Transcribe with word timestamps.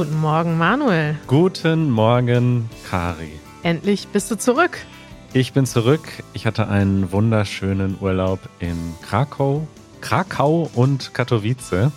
Guten 0.00 0.18
Morgen, 0.18 0.56
Manuel. 0.56 1.18
Guten 1.26 1.90
Morgen, 1.90 2.70
Kari. 2.88 3.38
Endlich 3.62 4.08
bist 4.08 4.30
du 4.30 4.38
zurück. 4.38 4.78
Ich 5.34 5.52
bin 5.52 5.66
zurück. 5.66 6.00
Ich 6.32 6.46
hatte 6.46 6.68
einen 6.68 7.12
wunderschönen 7.12 7.98
Urlaub 8.00 8.38
in 8.60 8.94
Krakau, 9.02 9.68
Krakau 10.00 10.70
und 10.74 11.12
Katowice 11.12 11.92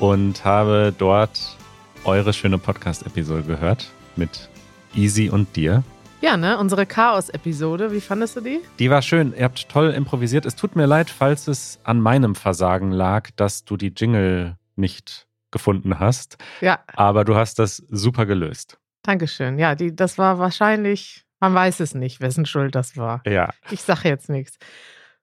und 0.00 0.44
habe 0.44 0.92
dort 0.98 1.56
eure 2.04 2.34
schöne 2.34 2.58
Podcast-Episode 2.58 3.44
gehört 3.44 3.90
mit 4.16 4.50
Easy 4.94 5.30
und 5.30 5.56
dir. 5.56 5.82
Ja, 6.20 6.36
ne? 6.36 6.58
Unsere 6.58 6.84
Chaos-Episode. 6.84 7.90
Wie 7.90 8.02
fandest 8.02 8.36
du 8.36 8.42
die? 8.42 8.60
Die 8.78 8.90
war 8.90 9.00
schön. 9.00 9.32
Ihr 9.34 9.44
habt 9.44 9.66
toll 9.70 9.92
improvisiert. 9.92 10.44
Es 10.44 10.56
tut 10.56 10.76
mir 10.76 10.84
leid, 10.84 11.08
falls 11.08 11.48
es 11.48 11.80
an 11.84 12.02
meinem 12.02 12.34
Versagen 12.34 12.90
lag, 12.90 13.30
dass 13.36 13.64
du 13.64 13.78
die 13.78 13.94
Jingle 13.96 14.58
nicht 14.76 15.26
gefunden 15.50 15.98
hast. 15.98 16.38
Ja. 16.60 16.80
Aber 16.94 17.24
du 17.24 17.36
hast 17.36 17.58
das 17.58 17.76
super 17.76 18.26
gelöst. 18.26 18.78
Dankeschön. 19.02 19.58
Ja, 19.58 19.74
die, 19.74 19.94
das 19.94 20.18
war 20.18 20.38
wahrscheinlich, 20.38 21.24
man 21.40 21.54
weiß 21.54 21.80
es 21.80 21.94
nicht, 21.94 22.20
wessen 22.20 22.46
Schuld 22.46 22.74
das 22.74 22.96
war. 22.96 23.22
Ja. 23.26 23.50
Ich 23.70 23.82
sage 23.82 24.08
jetzt 24.08 24.28
nichts. 24.28 24.58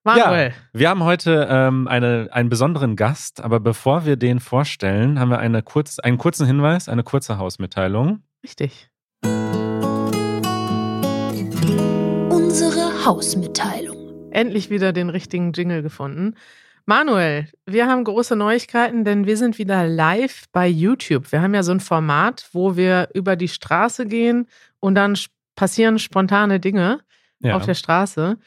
Manuel. 0.04 0.50
Ja, 0.50 0.54
wir 0.74 0.90
haben 0.90 1.04
heute 1.04 1.48
ähm, 1.50 1.88
eine, 1.88 2.30
einen 2.32 2.50
besonderen 2.50 2.96
Gast, 2.96 3.42
aber 3.42 3.60
bevor 3.60 4.06
wir 4.06 4.16
den 4.16 4.40
vorstellen, 4.40 5.20
haben 5.20 5.30
wir 5.30 5.40
eine 5.40 5.62
kurz, 5.64 6.00
einen 6.00 6.18
kurzen 6.18 6.48
Hinweis, 6.48 6.88
eine 6.88 7.04
kurze 7.04 7.38
Hausmitteilung. 7.38 8.24
Richtig. 8.44 8.90
Unsere 12.30 13.06
Hausmitteilung. 13.06 14.32
Endlich 14.32 14.70
wieder 14.70 14.94
den 14.94 15.10
richtigen 15.10 15.52
Jingle 15.52 15.82
gefunden. 15.82 16.36
Manuel, 16.90 17.50
wir 17.66 17.88
haben 17.88 18.06
große 18.06 18.38
Neuigkeiten, 18.38 19.04
denn 19.04 19.26
wir 19.26 19.36
sind 19.36 19.58
wieder 19.58 19.86
live 19.86 20.46
bei 20.54 20.68
YouTube. 20.70 21.34
Wir 21.34 21.42
haben 21.42 21.54
ja 21.54 21.62
so 21.62 21.74
ein 21.74 21.82
Format, 21.82 22.48
wo 22.54 22.78
wir 22.78 23.10
über 23.14 23.36
die 23.36 23.50
Straße 23.50 24.06
gehen 24.06 24.48
und 24.80 24.96
dann 24.96 25.18
passieren 25.58 26.00
spontane 26.00 26.62
Dinge 26.62 27.02
Ja. 27.40 27.58
auf 27.58 27.66
der 27.66 27.74
Straße. 27.74 28.38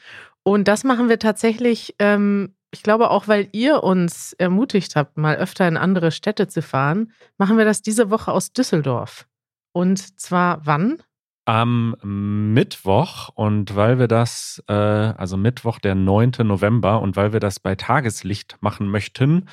Und 0.41 0.67
das 0.67 0.83
machen 0.83 1.07
wir 1.07 1.19
tatsächlich, 1.19 1.95
ähm, 1.99 2.55
ich 2.71 2.81
glaube 2.81 3.11
auch, 3.11 3.27
weil 3.27 3.47
ihr 3.51 3.83
uns 3.83 4.33
ermutigt 4.33 4.95
habt, 4.95 5.17
mal 5.17 5.35
öfter 5.35 5.67
in 5.67 5.77
andere 5.77 6.09
Städte 6.09 6.47
zu 6.47 6.63
fahren, 6.63 7.11
machen 7.37 7.59
wir 7.59 7.65
das 7.65 7.83
diese 7.83 8.09
Woche 8.09 8.31
aus 8.31 8.53
Düsseldorf. 8.53 9.27
Und 9.71 10.19
zwar 10.19 10.65
wann? 10.65 10.97
Am 11.45 11.95
Mittwoch 12.03 13.29
und 13.29 13.75
weil 13.75 13.97
wir 13.99 14.07
das, 14.07 14.63
äh, 14.67 14.73
also 14.73 15.37
Mittwoch, 15.37 15.79
der 15.79 15.95
9. 15.95 16.31
November 16.43 17.01
und 17.01 17.15
weil 17.15 17.33
wir 17.33 17.39
das 17.39 17.59
bei 17.59 17.75
Tageslicht 17.75 18.57
machen 18.61 18.87
möchten, 18.87 19.47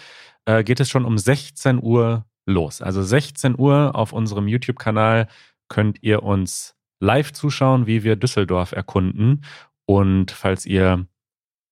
äh, 0.44 0.64
geht 0.64 0.80
es 0.80 0.90
schon 0.90 1.04
um 1.04 1.16
16 1.16 1.82
Uhr 1.82 2.26
los. 2.46 2.82
Also 2.82 3.02
16 3.02 3.58
Uhr 3.58 3.94
auf 3.94 4.12
unserem 4.12 4.48
YouTube-Kanal 4.48 5.28
könnt 5.68 6.02
ihr 6.02 6.22
uns 6.22 6.74
live 7.00 7.32
zuschauen, 7.32 7.86
wie 7.86 8.04
wir 8.04 8.16
Düsseldorf 8.16 8.72
erkunden. 8.72 9.44
Und 9.86 10.30
falls 10.30 10.66
ihr 10.66 11.06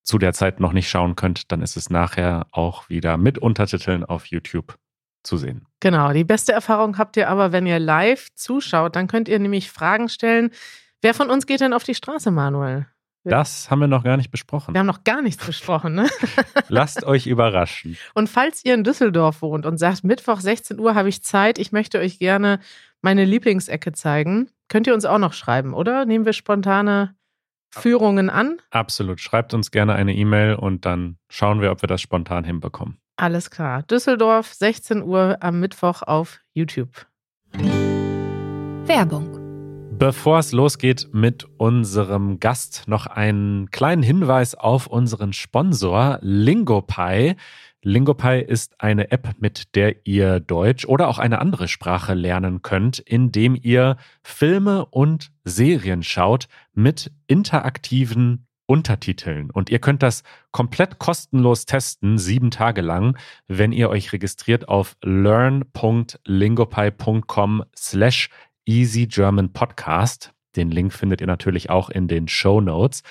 zu 0.03 0.19
der 0.19 0.33
Zeit 0.33 0.61
noch 0.61 0.73
nicht 0.73 0.89
schauen 0.89 1.17
könnt, 1.17 1.51
dann 1.53 1.63
ist 1.63 1.77
es 1.77 1.91
nachher 1.91 2.47
auch 2.53 2.89
wieder 2.89 3.17
mit 3.17 3.39
Untertiteln 3.39 4.05
auf 4.05 4.27
YouTube 4.27 4.79
zu 5.27 5.37
sehen. 5.37 5.67
Genau, 5.81 6.13
die 6.13 6.25
beste 6.25 6.53
Erfahrung 6.53 6.99
habt 6.99 7.17
ihr 7.17 7.29
aber, 7.29 7.53
wenn 7.53 7.67
ihr 7.67 7.79
live 7.79 8.29
zuschaut, 8.35 8.97
dann 8.97 9.09
könnt 9.09 9.29
ihr 9.29 9.39
nämlich 9.39 9.71
Fragen 9.71 10.09
stellen. 10.09 10.51
Wer 11.03 11.15
von 11.15 11.31
uns 11.31 11.47
geht 11.47 11.61
denn 11.61 11.73
auf 11.73 11.85
die 11.85 11.95
Straße, 11.95 12.31
Manuel? 12.31 12.87
Das 13.25 13.71
haben 13.71 13.81
wir 13.81 13.89
noch 13.89 14.05
gar 14.05 14.17
nicht 14.17 14.31
besprochen. 14.31 14.75
Wir 14.75 14.79
haben 14.79 14.87
noch 14.87 15.03
gar 15.03 15.21
nichts 15.21 15.45
besprochen, 15.45 15.95
ne? 15.95 16.09
Lasst 16.69 17.05
euch 17.05 17.27
überraschen. 17.27 17.97
Und 18.15 18.29
falls 18.29 18.65
ihr 18.65 18.75
in 18.75 18.85
Düsseldorf 18.85 19.43
wohnt 19.43 19.67
und 19.67 19.79
sagt, 19.79 20.05
Mittwoch 20.05 20.39
16 20.39 20.79
Uhr 20.79 20.95
habe 20.95 21.09
ich 21.09 21.25
Zeit, 21.25 21.59
ich 21.59 21.73
möchte 21.73 21.99
euch 21.99 22.21
gerne 22.21 22.61
meine 23.03 23.25
Lieblingsecke 23.25 23.93
zeigen, 23.93 24.51
könnt 24.69 24.87
ihr 24.87 24.95
uns 24.95 25.05
auch 25.05 25.19
noch 25.19 25.33
schreiben, 25.33 25.75
oder? 25.75 26.05
Nehmen 26.05 26.25
wir 26.25 26.33
spontane 26.33 27.17
Führungen 27.71 28.31
an? 28.31 28.59
Absolut. 28.71 29.21
Schreibt 29.21 29.55
uns 29.55 29.73
gerne 29.73 29.95
eine 29.95 30.15
E-Mail 30.15 30.55
und 30.55 30.87
dann 30.87 31.19
schauen 31.29 31.61
wir, 31.61 31.73
ob 31.73 31.83
wir 31.83 31.89
das 31.89 32.01
spontan 32.01 32.45
hinbekommen. 32.45 32.99
Alles 33.17 33.51
klar. 33.51 33.83
Düsseldorf, 33.83 34.53
16 34.53 35.03
Uhr 35.03 35.39
am 35.41 35.59
Mittwoch 35.61 36.03
auf 36.03 36.41
YouTube. 36.53 37.07
Werbung. 38.85 39.47
Bevor 39.99 40.41
es 40.41 40.53
losgeht 40.53 41.09
mit 41.13 41.47
unserem 41.57 42.39
Gast, 42.39 42.85
noch 42.87 43.07
einen 43.07 43.71
kleinen 43.71 44.03
Hinweis 44.03 44.55
auf 44.55 44.87
unseren 44.87 45.33
Sponsor 45.33 46.19
Lingopie. 46.21 47.37
Lingopie 47.83 48.43
ist 48.47 48.79
eine 48.81 49.11
App, 49.11 49.37
mit 49.39 49.75
der 49.75 50.07
ihr 50.07 50.41
Deutsch 50.41 50.85
oder 50.85 51.09
auch 51.09 51.19
eine 51.19 51.39
andere 51.39 51.69
Sprache 51.69 52.13
lernen 52.13 52.61
könnt, 52.61 52.99
indem 52.99 53.57
ihr 53.61 53.97
Filme 54.23 54.85
und 54.85 55.31
Serien 55.45 56.03
schaut 56.03 56.49
mit 56.75 57.11
interaktiven 57.27 58.46
Untertiteln. 58.67 59.51
Und 59.51 59.71
ihr 59.71 59.79
könnt 59.79 60.03
das 60.03 60.25
komplett 60.51 60.99
kostenlos 60.99 61.67
testen, 61.67 62.19
sieben 62.19 62.51
Tage 62.51 62.81
lang, 62.81 63.17
wenn 63.47 63.71
ihr 63.73 63.89
euch 63.89 64.13
registriert 64.13 64.69
auf 64.69 64.97
learn.lingopie.com 65.03 67.65
slash 67.77 68.29
Easy 68.65 69.07
German 69.07 69.53
Podcast. 69.53 70.33
Den 70.57 70.71
Link 70.71 70.93
findet 70.93 71.21
ihr 71.21 71.27
natürlich 71.27 71.71
auch 71.71 71.91
in 71.91 72.09
den 72.09 72.29
Show 72.29 72.61
Notes. 72.61 73.03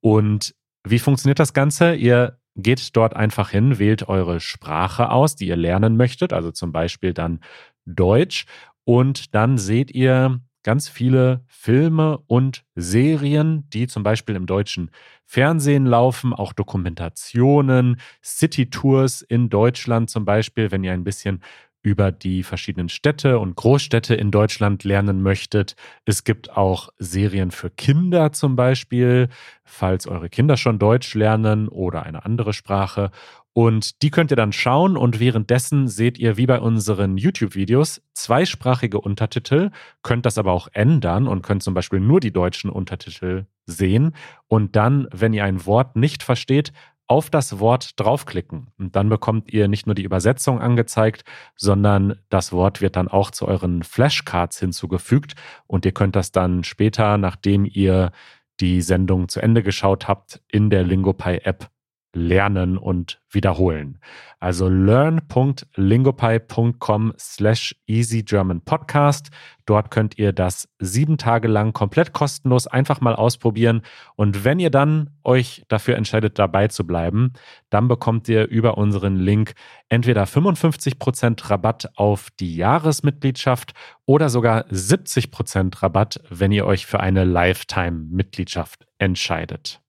Und 0.00 0.54
wie 0.84 0.98
funktioniert 0.98 1.38
das 1.38 1.54
Ganze? 1.54 1.94
Ihr 1.94 2.38
geht 2.56 2.96
dort 2.96 3.16
einfach 3.16 3.50
hin, 3.50 3.78
wählt 3.78 4.08
eure 4.08 4.40
Sprache 4.40 5.10
aus, 5.10 5.36
die 5.36 5.48
ihr 5.48 5.56
lernen 5.56 5.96
möchtet, 5.96 6.32
also 6.32 6.50
zum 6.50 6.72
Beispiel 6.72 7.12
dann 7.12 7.40
Deutsch. 7.84 8.46
Und 8.84 9.34
dann 9.34 9.58
seht 9.58 9.90
ihr 9.92 10.40
ganz 10.64 10.88
viele 10.88 11.44
Filme 11.46 12.18
und 12.26 12.64
Serien, 12.74 13.68
die 13.70 13.86
zum 13.86 14.02
Beispiel 14.02 14.34
im 14.34 14.46
deutschen 14.46 14.90
Fernsehen 15.24 15.86
laufen, 15.86 16.32
auch 16.32 16.52
Dokumentationen, 16.52 18.00
City-Tours 18.24 19.22
in 19.22 19.48
Deutschland 19.50 20.10
zum 20.10 20.24
Beispiel, 20.24 20.72
wenn 20.72 20.82
ihr 20.82 20.92
ein 20.92 21.04
bisschen 21.04 21.42
über 21.84 22.10
die 22.10 22.42
verschiedenen 22.42 22.88
Städte 22.88 23.38
und 23.38 23.56
Großstädte 23.56 24.14
in 24.14 24.30
Deutschland 24.30 24.84
lernen 24.84 25.22
möchtet. 25.22 25.76
Es 26.06 26.24
gibt 26.24 26.56
auch 26.56 26.88
Serien 26.98 27.50
für 27.50 27.70
Kinder 27.70 28.32
zum 28.32 28.56
Beispiel, 28.56 29.28
falls 29.64 30.06
eure 30.06 30.30
Kinder 30.30 30.56
schon 30.56 30.78
Deutsch 30.78 31.14
lernen 31.14 31.68
oder 31.68 32.02
eine 32.02 32.24
andere 32.24 32.54
Sprache. 32.54 33.10
Und 33.52 34.02
die 34.02 34.10
könnt 34.10 34.32
ihr 34.32 34.36
dann 34.36 34.52
schauen 34.52 34.96
und 34.96 35.20
währenddessen 35.20 35.86
seht 35.86 36.18
ihr 36.18 36.36
wie 36.36 36.46
bei 36.46 36.58
unseren 36.58 37.18
YouTube-Videos 37.18 38.02
zweisprachige 38.12 39.00
Untertitel, 39.00 39.70
könnt 40.02 40.26
das 40.26 40.38
aber 40.38 40.52
auch 40.52 40.68
ändern 40.72 41.28
und 41.28 41.42
könnt 41.42 41.62
zum 41.62 41.74
Beispiel 41.74 42.00
nur 42.00 42.18
die 42.18 42.32
deutschen 42.32 42.68
Untertitel 42.68 43.44
sehen. 43.66 44.16
Und 44.48 44.74
dann, 44.74 45.06
wenn 45.12 45.34
ihr 45.34 45.44
ein 45.44 45.66
Wort 45.66 45.96
nicht 45.96 46.24
versteht, 46.24 46.72
auf 47.06 47.30
das 47.30 47.58
Wort 47.58 48.00
draufklicken. 48.00 48.68
Und 48.78 48.96
dann 48.96 49.08
bekommt 49.08 49.52
ihr 49.52 49.68
nicht 49.68 49.86
nur 49.86 49.94
die 49.94 50.04
Übersetzung 50.04 50.60
angezeigt, 50.60 51.24
sondern 51.56 52.18
das 52.28 52.52
Wort 52.52 52.80
wird 52.80 52.96
dann 52.96 53.08
auch 53.08 53.30
zu 53.30 53.46
euren 53.46 53.82
Flashcards 53.82 54.58
hinzugefügt. 54.58 55.34
Und 55.66 55.84
ihr 55.84 55.92
könnt 55.92 56.16
das 56.16 56.32
dann 56.32 56.64
später, 56.64 57.18
nachdem 57.18 57.64
ihr 57.64 58.12
die 58.60 58.82
Sendung 58.82 59.28
zu 59.28 59.40
Ende 59.40 59.62
geschaut 59.62 60.08
habt, 60.08 60.40
in 60.48 60.70
der 60.70 60.84
Lingopie-App 60.84 61.68
lernen 62.14 62.78
und 62.78 63.20
wiederholen. 63.30 63.98
Also 64.40 64.68
learn.lingopie.com 64.68 67.12
slash 67.18 67.76
easygermanpodcast. 67.86 69.30
Dort 69.66 69.90
könnt 69.90 70.18
ihr 70.18 70.32
das 70.32 70.68
sieben 70.78 71.18
Tage 71.18 71.48
lang 71.48 71.72
komplett 71.72 72.12
kostenlos 72.12 72.66
einfach 72.66 73.00
mal 73.00 73.14
ausprobieren. 73.14 73.80
Und 74.16 74.44
wenn 74.44 74.58
ihr 74.58 74.70
dann 74.70 75.10
euch 75.24 75.64
dafür 75.68 75.96
entscheidet, 75.96 76.38
dabei 76.38 76.68
zu 76.68 76.86
bleiben, 76.86 77.32
dann 77.70 77.88
bekommt 77.88 78.28
ihr 78.28 78.46
über 78.48 78.76
unseren 78.78 79.16
Link 79.16 79.54
entweder 79.88 80.24
55% 80.24 81.50
Rabatt 81.50 81.88
auf 81.96 82.28
die 82.38 82.54
Jahresmitgliedschaft 82.56 83.72
oder 84.04 84.28
sogar 84.28 84.66
70% 84.66 85.82
Rabatt, 85.82 86.20
wenn 86.28 86.52
ihr 86.52 86.66
euch 86.66 86.84
für 86.86 87.00
eine 87.00 87.24
Lifetime-Mitgliedschaft 87.24 88.86
entscheidet. 88.98 89.80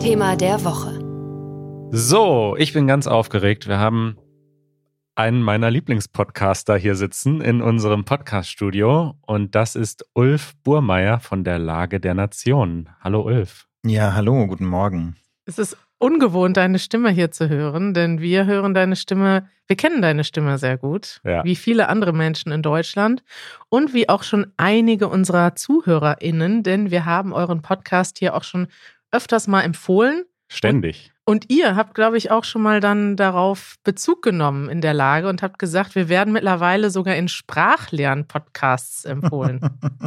Thema 0.00 0.36
der 0.36 0.64
Woche. 0.64 0.98
So, 1.92 2.56
ich 2.58 2.72
bin 2.72 2.86
ganz 2.86 3.06
aufgeregt. 3.06 3.68
Wir 3.68 3.78
haben 3.78 4.16
einen 5.14 5.42
meiner 5.42 5.70
Lieblingspodcaster 5.70 6.76
hier 6.76 6.94
sitzen 6.94 7.40
in 7.40 7.60
unserem 7.60 8.04
Podcaststudio 8.04 9.14
und 9.26 9.54
das 9.54 9.76
ist 9.76 10.06
Ulf 10.14 10.54
Burmeier 10.62 11.20
von 11.20 11.44
der 11.44 11.58
Lage 11.58 12.00
der 12.00 12.14
Nationen. 12.14 12.88
Hallo 13.00 13.22
Ulf. 13.22 13.66
Ja, 13.84 14.14
hallo, 14.14 14.46
guten 14.46 14.66
Morgen. 14.66 15.16
Es 15.44 15.58
ist 15.58 15.76
ungewohnt, 15.98 16.56
deine 16.56 16.78
Stimme 16.78 17.10
hier 17.10 17.30
zu 17.30 17.48
hören, 17.48 17.92
denn 17.92 18.20
wir 18.20 18.46
hören 18.46 18.72
deine 18.72 18.96
Stimme, 18.96 19.48
wir 19.66 19.76
kennen 19.76 20.00
deine 20.00 20.24
Stimme 20.24 20.56
sehr 20.56 20.78
gut, 20.78 21.20
Ja. 21.24 21.44
wie 21.44 21.56
viele 21.56 21.88
andere 21.88 22.12
Menschen 22.14 22.52
in 22.52 22.62
Deutschland 22.62 23.22
und 23.68 23.92
wie 23.92 24.08
auch 24.08 24.22
schon 24.22 24.46
einige 24.56 25.08
unserer 25.08 25.54
ZuhörerInnen, 25.56 26.62
denn 26.62 26.90
wir 26.90 27.04
haben 27.04 27.34
euren 27.34 27.60
Podcast 27.60 28.18
hier 28.18 28.34
auch 28.34 28.44
schon 28.44 28.68
öfters 29.12 29.46
mal 29.46 29.62
empfohlen 29.62 30.24
Ständig. 30.52 31.12
Und 31.30 31.44
ihr 31.48 31.76
habt, 31.76 31.94
glaube 31.94 32.18
ich, 32.18 32.32
auch 32.32 32.42
schon 32.42 32.60
mal 32.60 32.80
dann 32.80 33.14
darauf 33.14 33.76
Bezug 33.84 34.20
genommen 34.20 34.68
in 34.68 34.80
der 34.80 34.94
Lage 34.94 35.28
und 35.28 35.42
habt 35.42 35.60
gesagt, 35.60 35.94
wir 35.94 36.08
werden 36.08 36.32
mittlerweile 36.32 36.90
sogar 36.90 37.14
in 37.14 37.28
Sprachlern-Podcasts 37.28 39.04
empfohlen. 39.04 39.60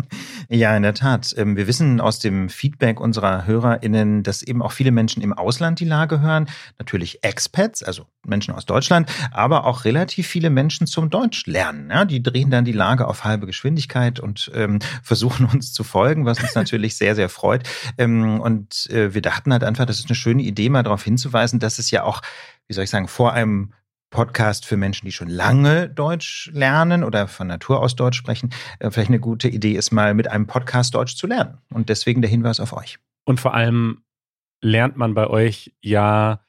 ja, 0.50 0.76
in 0.76 0.84
der 0.84 0.94
Tat. 0.94 1.34
Ähm, 1.38 1.56
wir 1.56 1.66
wissen 1.66 2.02
aus 2.02 2.20
dem 2.20 2.50
Feedback 2.50 3.00
unserer 3.00 3.48
HörerInnen, 3.48 4.24
dass 4.24 4.44
eben 4.44 4.62
auch 4.62 4.74
viele 4.74 4.92
Menschen 4.92 5.24
im 5.24 5.32
Ausland 5.32 5.80
die 5.80 5.86
Lage 5.86 6.20
hören. 6.20 6.50
Natürlich 6.78 7.24
Expats, 7.24 7.84
also 7.84 8.06
Menschen 8.26 8.54
aus 8.54 8.66
Deutschland, 8.66 9.10
aber 9.32 9.66
auch 9.66 9.86
relativ 9.86 10.28
viele 10.28 10.50
Menschen 10.50 10.88
zum 10.88 11.10
Deutsch 11.10 11.46
lernen. 11.46 11.90
Ja, 11.90 12.04
die 12.04 12.22
drehen 12.22 12.50
dann 12.50 12.66
die 12.66 12.74
Lage 12.74 13.08
auf 13.08 13.24
halbe 13.24 13.46
Geschwindigkeit 13.46 14.20
und 14.20 14.52
ähm, 14.54 14.80
versuchen 15.04 15.46
uns 15.46 15.72
zu 15.72 15.86
folgen, 15.86 16.26
was 16.26 16.42
uns 16.42 16.54
natürlich 16.54 16.98
sehr, 16.98 17.16
sehr 17.16 17.30
freut. 17.30 17.64
Ähm, 17.98 18.42
und 18.42 18.90
äh, 18.90 19.14
wir 19.14 19.22
dachten 19.22 19.54
halt 19.54 19.64
einfach, 19.64 19.86
das 19.86 20.00
ist 20.00 20.10
eine 20.10 20.16
schöne 20.16 20.44
Idee, 20.44 20.68
mal 20.68 20.84
darauf 20.84 21.08
hinzuweisen, 21.14 21.60
dass 21.60 21.80
es 21.80 21.92
ja 21.92 22.04
auch, 22.04 22.22
wie 22.68 22.74
soll 22.74 22.84
ich 22.84 22.90
sagen, 22.90 23.08
vor 23.08 23.34
einem 23.34 23.74
Podcast 24.14 24.66
für 24.68 24.78
Menschen, 24.78 25.06
die 25.06 25.12
schon 25.12 25.28
lange 25.28 25.90
Deutsch 25.90 26.52
lernen 26.54 27.04
oder 27.04 27.28
von 27.28 27.48
Natur 27.48 27.82
aus 27.82 27.96
Deutsch 27.96 28.18
sprechen, 28.18 28.52
äh, 28.80 28.92
vielleicht 28.92 29.10
eine 29.10 29.20
gute 29.20 29.50
Idee 29.50 29.74
ist, 29.74 29.92
mal 29.92 30.14
mit 30.14 30.30
einem 30.30 30.46
Podcast 30.46 30.94
Deutsch 30.94 31.16
zu 31.16 31.26
lernen. 31.26 31.58
Und 31.74 31.90
deswegen 31.90 32.22
der 32.22 32.30
Hinweis 32.30 32.60
auf 32.60 32.74
euch. 32.74 33.00
Und 33.26 33.40
vor 33.40 33.56
allem 33.56 34.04
lernt 34.62 34.98
man 34.98 35.16
bei 35.16 35.28
euch 35.28 35.74
ja 35.82 36.42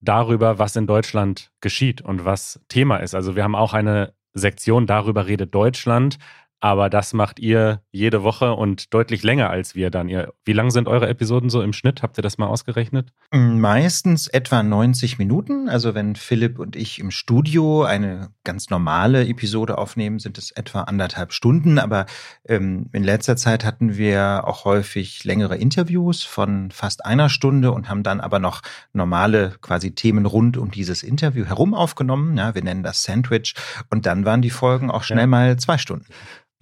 darüber, 0.00 0.58
was 0.58 0.74
in 0.74 0.88
Deutschland 0.88 1.52
geschieht 1.60 2.00
und 2.00 2.24
was 2.24 2.60
Thema 2.68 2.96
ist. 2.96 3.14
Also 3.14 3.36
wir 3.36 3.44
haben 3.44 3.54
auch 3.54 3.72
eine 3.72 4.14
Sektion, 4.34 4.86
darüber 4.86 5.26
redet 5.26 5.54
Deutschland. 5.54 6.18
Aber 6.64 6.88
das 6.88 7.12
macht 7.12 7.40
ihr 7.40 7.82
jede 7.90 8.22
Woche 8.22 8.54
und 8.54 8.94
deutlich 8.94 9.24
länger 9.24 9.50
als 9.50 9.74
wir 9.74 9.90
dann. 9.90 10.08
Ihr, 10.08 10.32
wie 10.44 10.52
lang 10.52 10.70
sind 10.70 10.86
eure 10.86 11.08
Episoden 11.08 11.50
so 11.50 11.60
im 11.60 11.72
Schnitt? 11.72 12.04
Habt 12.04 12.16
ihr 12.20 12.22
das 12.22 12.38
mal 12.38 12.46
ausgerechnet? 12.46 13.12
Meistens 13.32 14.28
etwa 14.28 14.62
90 14.62 15.18
Minuten. 15.18 15.68
Also 15.68 15.96
wenn 15.96 16.14
Philipp 16.14 16.60
und 16.60 16.76
ich 16.76 17.00
im 17.00 17.10
Studio 17.10 17.82
eine 17.82 18.30
ganz 18.44 18.70
normale 18.70 19.26
Episode 19.26 19.76
aufnehmen, 19.76 20.20
sind 20.20 20.38
es 20.38 20.52
etwa 20.52 20.82
anderthalb 20.82 21.32
Stunden. 21.32 21.80
Aber 21.80 22.06
ähm, 22.46 22.86
in 22.92 23.02
letzter 23.02 23.34
Zeit 23.34 23.64
hatten 23.64 23.96
wir 23.96 24.44
auch 24.46 24.64
häufig 24.64 25.24
längere 25.24 25.56
Interviews 25.56 26.22
von 26.22 26.70
fast 26.70 27.04
einer 27.04 27.28
Stunde 27.28 27.72
und 27.72 27.88
haben 27.88 28.04
dann 28.04 28.20
aber 28.20 28.38
noch 28.38 28.62
normale 28.92 29.56
quasi 29.62 29.96
Themen 29.96 30.26
rund 30.26 30.56
um 30.56 30.70
dieses 30.70 31.02
Interview 31.02 31.44
herum 31.44 31.74
aufgenommen. 31.74 32.36
Ja, 32.36 32.54
wir 32.54 32.62
nennen 32.62 32.84
das 32.84 33.02
Sandwich. 33.02 33.56
Und 33.90 34.06
dann 34.06 34.24
waren 34.24 34.42
die 34.42 34.50
Folgen 34.50 34.92
auch 34.92 35.02
schnell 35.02 35.22
ja. 35.22 35.26
mal 35.26 35.56
zwei 35.56 35.76
Stunden. 35.76 36.06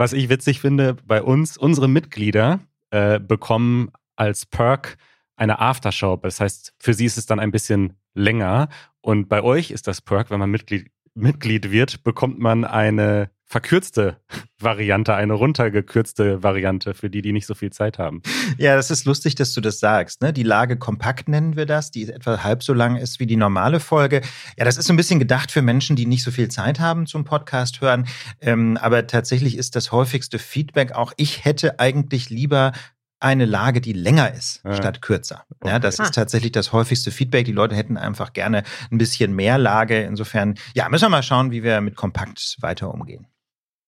Was 0.00 0.14
ich 0.14 0.31
witzig 0.31 0.61
finde, 0.61 0.94
bei 0.94 1.23
uns, 1.23 1.58
unsere 1.58 1.87
Mitglieder 1.87 2.61
äh, 2.88 3.20
bekommen 3.20 3.91
als 4.17 4.47
Perk 4.47 4.97
eine 5.37 5.58
Aftershow. 5.58 6.17
Das 6.17 6.41
heißt, 6.41 6.73
für 6.79 6.94
sie 6.94 7.05
ist 7.05 7.19
es 7.19 7.26
dann 7.26 7.38
ein 7.38 7.50
bisschen 7.50 7.99
länger. 8.14 8.70
Und 9.02 9.29
bei 9.29 9.43
euch 9.43 9.70
ist 9.70 9.88
das 9.88 10.00
Perk, 10.00 10.31
wenn 10.31 10.38
man 10.38 10.50
Mitglied, 10.50 10.91
Mitglied 11.12 11.70
wird, 11.70 12.02
bekommt 12.02 12.38
man 12.38 12.64
eine 12.64 13.31
verkürzte 13.50 14.17
Variante, 14.61 15.12
eine 15.17 15.32
runtergekürzte 15.32 16.41
Variante 16.44 16.94
für 16.94 17.11
die, 17.11 17.20
die 17.20 17.32
nicht 17.32 17.47
so 17.47 17.55
viel 17.55 17.70
Zeit 17.70 17.99
haben. 17.99 18.23
Ja, 18.58 18.76
das 18.76 18.93
ist 18.93 19.06
lustig, 19.06 19.35
dass 19.35 19.52
du 19.55 19.61
das 19.61 19.81
sagst. 19.81 20.23
Ne? 20.23 20.32
Die 20.32 20.44
Lage 20.44 20.76
kompakt 20.76 21.29
nennen 21.29 21.56
wir 21.56 21.67
das, 21.67 21.91
die 21.91 22.08
etwa 22.08 22.44
halb 22.44 22.62
so 22.62 22.73
lang 22.73 22.94
ist 22.94 23.19
wie 23.19 23.26
die 23.26 23.37
normale 23.37 23.81
Folge. 23.81 24.20
Ja, 24.56 24.64
das 24.64 24.76
ist 24.76 24.87
so 24.87 24.93
ein 24.93 24.97
bisschen 24.97 25.19
gedacht 25.19 25.50
für 25.50 25.62
Menschen, 25.62 25.97
die 25.97 26.06
nicht 26.06 26.23
so 26.23 26.31
viel 26.31 26.49
Zeit 26.49 26.79
haben 26.79 27.06
zum 27.06 27.25
Podcast 27.25 27.81
hören. 27.81 28.06
Ähm, 28.41 28.79
aber 28.81 29.08
tatsächlich 29.08 29.56
ist 29.56 29.75
das 29.75 29.91
häufigste 29.91 30.38
Feedback 30.38 30.93
auch, 30.93 31.12
ich 31.17 31.44
hätte 31.44 31.81
eigentlich 31.81 32.31
lieber 32.31 32.70
eine 33.19 33.46
Lage, 33.46 33.81
die 33.81 33.93
länger 33.93 34.32
ist, 34.32 34.62
ja. 34.64 34.75
statt 34.75 35.03
kürzer. 35.03 35.44
Okay. 35.58 35.73
Ja, 35.73 35.79
das 35.81 35.99
ist 35.99 36.14
tatsächlich 36.14 36.53
das 36.53 36.73
häufigste 36.73 37.11
Feedback. 37.11 37.46
Die 37.46 37.53
Leute 37.53 37.75
hätten 37.75 37.96
einfach 37.96 38.32
gerne 38.32 38.62
ein 38.93 38.99
bisschen 38.99 39.35
mehr 39.35 39.58
Lage. 39.58 40.03
Insofern, 40.03 40.55
ja, 40.75 40.88
müssen 40.88 41.06
wir 41.06 41.11
mal 41.11 41.23
schauen, 41.25 41.50
wie 41.50 41.64
wir 41.64 41.81
mit 41.81 41.96
kompakt 41.96 42.56
weiter 42.61 42.94
umgehen. 42.94 43.26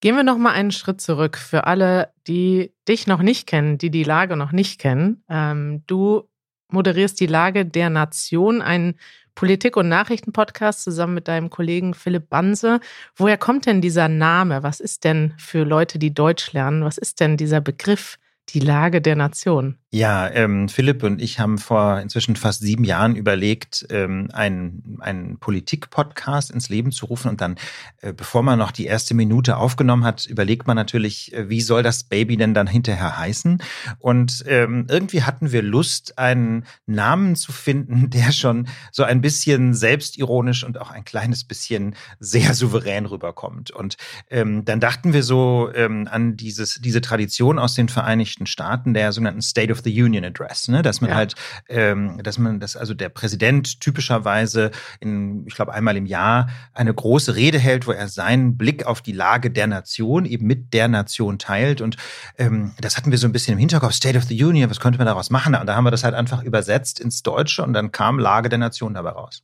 Gehen 0.02 0.16
wir 0.16 0.25
noch 0.25 0.37
mal 0.37 0.50
einen 0.50 0.72
Schritt 0.72 1.00
zurück 1.00 1.38
für 1.38 1.69
alle, 1.69 2.12
die 2.26 2.75
dich 2.88 3.06
noch 3.06 3.22
nicht 3.22 3.46
kennen, 3.46 3.78
die 3.78 3.88
die 3.88 4.02
Lage 4.02 4.37
noch 4.37 4.50
nicht 4.50 4.81
kennen. 4.81 5.22
Ähm, 5.28 5.84
du 5.87 6.28
moderierst 6.72 7.20
die 7.20 7.28
Lage 7.28 7.64
der 7.64 7.88
Nation, 7.88 8.62
einen 8.62 8.99
Politik- 9.37 9.76
und 9.76 9.88
Nachrichtenpodcast 9.88 10.82
zusammen 10.82 11.14
mit 11.14 11.28
deinem 11.28 11.50
Kollegen 11.50 11.94
Philipp 11.94 12.28
Banse. 12.28 12.81
Woher 13.14 13.38
kommt 13.38 13.66
denn 13.66 13.81
dieser 13.81 14.08
Name? 14.08 14.64
Was 14.64 14.81
ist 14.81 15.04
denn 15.04 15.34
für 15.38 15.62
Leute, 15.62 16.00
die 16.00 16.12
Deutsch 16.12 16.52
lernen? 16.52 16.82
Was 16.82 16.98
ist 16.98 17.20
denn 17.20 17.37
dieser 17.37 17.60
Begriff 17.60 18.19
die 18.50 18.61
Lage 18.61 19.00
der 19.00 19.17
Nation? 19.17 19.79
Ja, 19.94 20.31
ähm, 20.31 20.71
Philipp 20.71 21.03
und 21.03 21.21
ich 21.21 21.39
haben 21.39 21.59
vor 21.59 22.00
inzwischen 22.00 22.35
fast 22.35 22.62
sieben 22.62 22.83
Jahren 22.83 23.15
überlegt, 23.15 23.87
ähm, 23.91 24.29
einen, 24.33 24.97
einen 25.00 25.39
Politik-Podcast 25.39 26.50
ins 26.50 26.71
Leben 26.71 26.93
zu 26.93 27.05
rufen. 27.05 27.29
Und 27.29 27.43
dann, 27.43 27.56
äh, 28.00 28.15
bevor 28.15 28.43
man 28.43 28.59
noch 28.59 28.73
die 28.73 28.87
erste 28.87 29.12
Minute 29.12 29.59
aufgenommen 29.59 30.05
hat, 30.05 30.25
überlegt 30.25 30.67
man 30.67 30.77
natürlich, 30.77 31.35
äh, 31.35 31.50
wie 31.50 31.61
soll 31.61 31.83
das 31.83 32.05
Baby 32.05 32.39
denn 32.39 32.55
dann 32.55 32.67
hinterher 32.67 33.19
heißen? 33.19 33.62
Und 33.99 34.44
ähm, 34.47 34.87
irgendwie 34.89 35.25
hatten 35.25 35.53
wir 35.53 35.61
Lust, 35.61 36.19
einen 36.19 36.65
Namen 36.87 37.37
zu 37.37 37.53
finden, 37.53 38.09
der 38.11 38.33
schon 38.33 38.69
so 38.93 39.03
ein 39.03 39.21
bisschen 39.21 39.75
selbstironisch 39.75 40.65
und 40.65 40.81
auch 40.81 40.91
ein 40.91 41.05
kleines 41.05 41.44
bisschen 41.44 41.97
sehr 42.19 42.55
souverän 42.55 43.05
rüberkommt. 43.05 43.71
Und 43.73 43.99
ähm, 44.31 44.65
dann 44.65 44.81
dachten 44.81 45.12
wir 45.12 45.23
so 45.23 45.71
ähm, 45.75 46.09
an 46.11 46.39
dieses, 46.39 46.81
diese 46.81 47.03
Tradition 47.03 47.59
aus 47.59 47.75
den 47.75 47.91
Vereinigten 47.91 48.31
Staaten, 48.46 48.94
der 48.94 49.12
sogenannten 49.12 49.43
State 49.43 49.73
of 49.73 49.81
the 49.84 50.02
Union 50.02 50.25
Address, 50.25 50.69
ne? 50.69 50.82
dass 50.82 51.00
man 51.00 51.11
ja. 51.11 51.17
halt, 51.17 51.34
ähm, 51.69 52.20
dass 52.23 52.38
man, 52.38 52.61
dass 52.61 52.76
also 52.76 52.94
der 52.94 53.08
Präsident 53.08 53.81
typischerweise 53.81 54.70
in, 55.00 55.46
ich 55.46 55.55
glaube, 55.55 55.73
einmal 55.73 55.96
im 55.96 56.06
Jahr 56.06 56.49
eine 56.73 56.93
große 56.93 57.34
Rede 57.34 57.58
hält, 57.58 57.87
wo 57.87 57.93
er 57.93 58.08
seinen 58.08 58.56
Blick 58.56 58.87
auf 58.87 59.00
die 59.00 59.12
Lage 59.12 59.50
der 59.50 59.67
Nation 59.67 60.25
eben 60.25 60.46
mit 60.46 60.73
der 60.73 60.88
Nation 60.88 61.38
teilt. 61.38 61.81
Und 61.81 61.96
ähm, 62.38 62.73
das 62.81 62.96
hatten 62.96 63.11
wir 63.11 63.19
so 63.19 63.26
ein 63.26 63.32
bisschen 63.32 63.52
im 63.55 63.58
Hinterkopf, 63.58 63.93
State 63.93 64.19
of 64.19 64.25
the 64.25 64.44
Union, 64.44 64.70
was 64.70 64.81
könnte 64.81 64.99
man 64.99 65.06
daraus 65.06 65.31
machen? 65.31 65.55
Und 65.55 65.67
da 65.67 65.76
haben 65.76 65.84
wir 65.84 65.90
das 65.90 66.05
halt 66.05 66.14
einfach 66.14 66.43
übersetzt 66.43 67.00
ins 67.00 67.23
Deutsche 67.23 67.62
und 67.62 67.73
dann 67.73 67.93
kam 67.93 68.19
Lage 68.19 68.49
der 68.49 68.58
Nation 68.58 68.94
dabei 68.94 69.11
raus. 69.11 69.43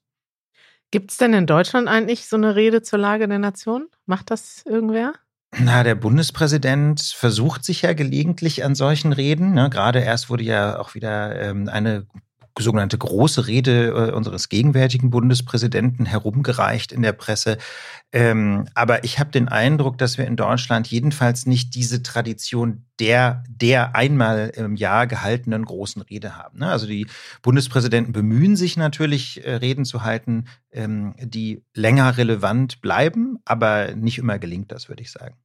Gibt 0.90 1.10
es 1.10 1.18
denn 1.18 1.34
in 1.34 1.46
Deutschland 1.46 1.86
eigentlich 1.86 2.26
so 2.26 2.36
eine 2.36 2.56
Rede 2.56 2.82
zur 2.82 2.98
Lage 2.98 3.28
der 3.28 3.38
Nation? 3.38 3.88
Macht 4.06 4.30
das 4.30 4.62
irgendwer? 4.64 5.12
Na, 5.56 5.82
der 5.82 5.94
Bundespräsident 5.94 7.00
versucht 7.00 7.64
sich 7.64 7.82
ja 7.82 7.94
gelegentlich 7.94 8.64
an 8.64 8.74
solchen 8.74 9.12
Reden. 9.12 9.54
Ne? 9.54 9.70
Gerade 9.70 10.00
erst 10.00 10.28
wurde 10.28 10.44
ja 10.44 10.78
auch 10.78 10.94
wieder 10.94 11.40
ähm, 11.40 11.68
eine 11.68 12.06
sogenannte 12.64 12.98
große 12.98 13.46
Rede 13.46 13.88
äh, 13.88 14.12
unseres 14.12 14.48
gegenwärtigen 14.48 15.10
Bundespräsidenten 15.10 16.06
herumgereicht 16.06 16.92
in 16.92 17.02
der 17.02 17.12
Presse. 17.12 17.58
Ähm, 18.12 18.66
aber 18.74 19.04
ich 19.04 19.18
habe 19.18 19.30
den 19.30 19.48
Eindruck, 19.48 19.98
dass 19.98 20.18
wir 20.18 20.26
in 20.26 20.36
Deutschland 20.36 20.86
jedenfalls 20.88 21.46
nicht 21.46 21.74
diese 21.74 22.02
Tradition 22.02 22.86
der, 23.00 23.44
der 23.48 23.94
einmal 23.94 24.50
im 24.56 24.76
Jahr 24.76 25.06
gehaltenen 25.06 25.64
großen 25.64 26.02
Rede 26.02 26.36
haben. 26.36 26.58
Ne? 26.58 26.70
Also 26.70 26.86
die 26.86 27.06
Bundespräsidenten 27.42 28.12
bemühen 28.12 28.56
sich 28.56 28.76
natürlich, 28.76 29.44
äh, 29.44 29.56
Reden 29.56 29.84
zu 29.84 30.02
halten, 30.02 30.46
ähm, 30.72 31.14
die 31.20 31.64
länger 31.74 32.16
relevant 32.16 32.80
bleiben, 32.80 33.38
aber 33.44 33.94
nicht 33.94 34.18
immer 34.18 34.38
gelingt 34.38 34.72
das, 34.72 34.88
würde 34.88 35.02
ich 35.02 35.10
sagen. 35.10 35.36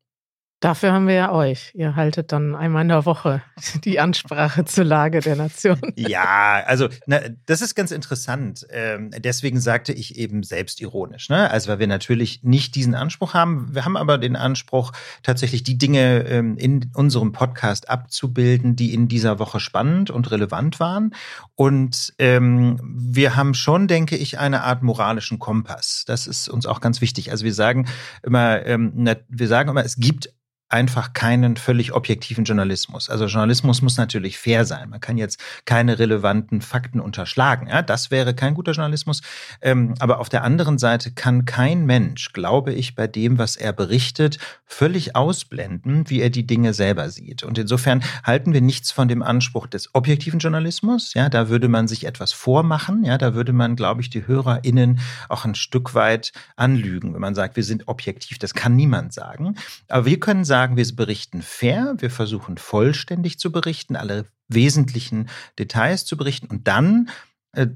Dafür 0.64 0.94
haben 0.94 1.08
wir 1.08 1.16
ja 1.16 1.32
euch. 1.34 1.72
Ihr 1.74 1.98
haltet 1.98 2.32
dann 2.32 2.56
einmal 2.56 2.84
in 2.84 2.88
der 2.88 3.06
Woche 3.06 3.42
die 3.84 4.00
Ansprache 4.00 4.64
zur 4.64 4.86
Lage 4.86 5.20
der 5.20 5.36
Nation. 5.36 5.78
Ja, 5.98 6.64
also 6.66 6.88
na, 7.06 7.20
das 7.46 7.62
ist 7.62 7.76
ganz 7.76 7.92
interessant. 7.92 8.66
Ähm, 8.70 9.12
deswegen 9.12 9.60
sagte 9.60 9.92
ich 9.92 10.18
eben 10.18 10.42
selbstironisch. 10.42 11.28
Ne? 11.28 11.52
Also 11.52 11.70
weil 11.70 11.80
wir 11.80 11.88
natürlich 11.88 12.44
nicht 12.44 12.76
diesen 12.76 12.96
Anspruch 12.96 13.34
haben. 13.34 13.76
Wir 13.76 13.84
haben 13.84 13.98
aber 13.98 14.18
den 14.18 14.38
Anspruch, 14.38 14.94
tatsächlich 15.22 15.64
die 15.64 15.78
Dinge 15.78 16.20
ähm, 16.30 16.56
in 16.56 16.92
unserem 16.94 17.34
Podcast 17.34 17.90
abzubilden, 17.90 18.78
die 18.78 18.94
in 18.94 19.10
dieser 19.10 19.40
Woche 19.40 19.60
spannend 19.60 20.12
und 20.12 20.32
relevant 20.32 20.80
waren. 20.80 21.14
Und 21.56 22.14
ähm, 22.20 22.80
wir 22.82 23.36
haben 23.36 23.54
schon, 23.54 23.90
denke 23.90 24.16
ich, 24.16 24.40
eine 24.40 24.64
Art 24.64 24.82
moralischen 24.82 25.40
Kompass. 25.40 26.06
Das 26.08 26.26
ist 26.26 26.48
uns 26.48 26.66
auch 26.66 26.80
ganz 26.80 27.02
wichtig. 27.02 27.32
Also 27.32 27.44
wir 27.44 27.54
sagen 27.54 27.90
immer, 28.26 28.66
ähm, 28.66 28.94
wir 29.28 29.48
sagen 29.50 29.70
immer, 29.70 29.84
es 29.84 29.98
gibt 29.98 30.30
einfach 30.74 31.14
keinen 31.14 31.56
völlig 31.56 31.94
objektiven 31.94 32.46
Journalismus. 32.46 33.08
Also 33.08 33.28
Journalismus 33.28 33.84
muss 33.84 33.98
natürlich 33.98 34.40
fair 34.40 34.66
sein. 34.66 34.90
Man 34.90 35.00
kann 35.00 35.20
jetzt 35.20 35.40
keine 35.66 36.00
relevanten 36.00 36.62
Fakten 36.62 37.00
unterschlagen. 37.00 37.68
Ja, 37.68 37.84
das 37.84 38.10
wäre 38.10 38.34
kein 38.34 38.56
guter 38.56 38.72
Journalismus. 38.72 39.22
Ähm, 39.62 39.94
aber 40.00 40.20
auf 40.20 40.30
der 40.30 40.44
anderen 40.44 40.80
Seite 40.80 41.12
kann 41.12 41.46
kein 41.46 41.86
Mensch, 41.86 42.34
glaube 42.34 42.74
ich, 42.74 42.96
bei 42.96 43.06
dem, 43.06 43.38
was 43.38 43.56
er 43.56 43.72
berichtet, 43.72 44.40
völlig 44.66 45.16
ausblenden, 45.16 46.10
wie 46.10 46.22
er 46.22 46.32
die 46.32 46.48
Dinge 46.48 46.74
selber 46.74 47.12
sieht. 47.12 47.44
Und 47.44 47.60
insofern 47.60 48.04
halten 48.24 48.52
wir 48.52 48.62
nichts 48.62 48.92
von 48.92 49.08
dem 49.08 49.22
Anspruch 49.22 49.68
des 49.68 49.94
objektiven 49.94 50.40
Journalismus. 50.40 51.14
Ja, 51.14 51.30
da 51.30 51.50
würde 51.50 51.68
man 51.68 51.88
sich 51.88 52.08
etwas 52.08 52.34
vormachen. 52.34 53.06
Ja, 53.06 53.20
da 53.20 53.36
würde 53.36 53.54
man, 53.54 53.76
glaube 53.76 54.02
ich, 54.02 54.10
die 54.10 54.26
HörerInnen 54.26 55.00
auch 55.30 55.46
ein 55.46 55.54
Stück 55.54 55.94
weit 55.94 56.32
anlügen, 56.56 57.14
wenn 57.14 57.22
man 57.22 57.36
sagt, 57.36 57.58
wir 57.58 57.64
sind 57.64 57.88
objektiv. 57.88 58.40
Das 58.40 58.56
kann 58.56 58.76
niemand 58.76 59.14
sagen. 59.14 59.56
Aber 59.88 60.08
wir 60.08 60.20
können 60.20 60.46
sagen, 60.46 60.63
sagen, 60.64 60.78
wir 60.78 60.96
berichten 60.96 61.42
fair, 61.42 61.96
wir 61.98 62.10
versuchen 62.10 62.58
vollständig 62.58 63.38
zu 63.38 63.52
berichten, 63.52 63.98
alle 63.98 64.28
wesentlichen 64.48 65.28
Details 65.60 66.06
zu 66.06 66.16
berichten 66.16 66.48
und 66.48 66.70
dann 66.70 67.10
äh, 67.52 67.68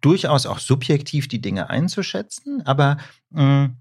durchaus 0.00 0.46
auch 0.46 0.58
subjektiv 0.58 1.28
die 1.28 1.42
Dinge 1.42 1.68
einzuschätzen, 1.68 2.62
aber 2.64 2.96
mh, 3.28 3.66
mm, 3.66 3.76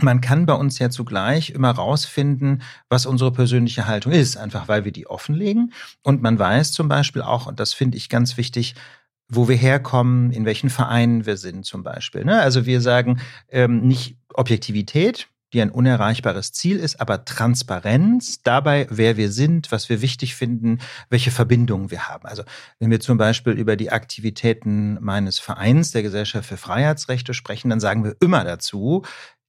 man 0.00 0.20
kann 0.20 0.46
bei 0.46 0.54
uns 0.54 0.80
ja 0.80 0.90
zugleich 0.90 1.50
immer 1.50 1.70
rausfinden, 1.70 2.62
was 2.88 3.06
unsere 3.06 3.30
persönliche 3.30 3.86
Haltung 3.86 4.10
ist, 4.10 4.36
einfach 4.36 4.66
weil 4.66 4.84
wir 4.84 4.90
die 4.90 5.06
offenlegen. 5.06 5.72
Und 6.02 6.22
man 6.22 6.40
weiß 6.40 6.72
zum 6.72 6.88
Beispiel 6.88 7.22
auch, 7.22 7.46
und 7.46 7.60
das 7.60 7.72
finde 7.72 7.98
ich 7.98 8.08
ganz 8.08 8.36
wichtig, 8.36 8.74
wo 9.28 9.48
wir 9.48 9.54
herkommen, 9.54 10.32
in 10.32 10.44
welchen 10.44 10.70
Vereinen 10.70 11.24
wir 11.24 11.36
sind 11.36 11.66
zum 11.66 11.84
Beispiel. 11.84 12.24
Ne? 12.24 12.40
Also 12.40 12.66
wir 12.66 12.80
sagen 12.80 13.20
ähm, 13.48 13.86
nicht 13.86 14.16
Objektivität, 14.34 15.28
die 15.52 15.60
ein 15.60 15.70
unerreichbares 15.70 16.52
Ziel 16.52 16.78
ist, 16.78 17.00
aber 17.00 17.24
Transparenz 17.24 18.42
dabei, 18.42 18.86
wer 18.90 19.16
wir 19.16 19.30
sind, 19.30 19.70
was 19.70 19.88
wir 19.88 20.00
wichtig 20.00 20.34
finden, 20.34 20.78
welche 21.10 21.30
Verbindungen 21.30 21.90
wir 21.90 22.08
haben. 22.08 22.26
Also 22.26 22.42
wenn 22.78 22.90
wir 22.90 23.00
zum 23.00 23.18
Beispiel 23.18 23.52
über 23.52 23.76
die 23.76 23.90
Aktivitäten 23.90 24.98
meines 25.00 25.38
Vereins, 25.38 25.92
der 25.92 26.02
Gesellschaft 26.02 26.48
für 26.48 26.56
Freiheitsrechte 26.56 27.34
sprechen, 27.34 27.70
dann 27.70 27.80
sagen 27.80 28.04
wir 28.04 28.16
immer 28.20 28.44
dazu, 28.44 29.02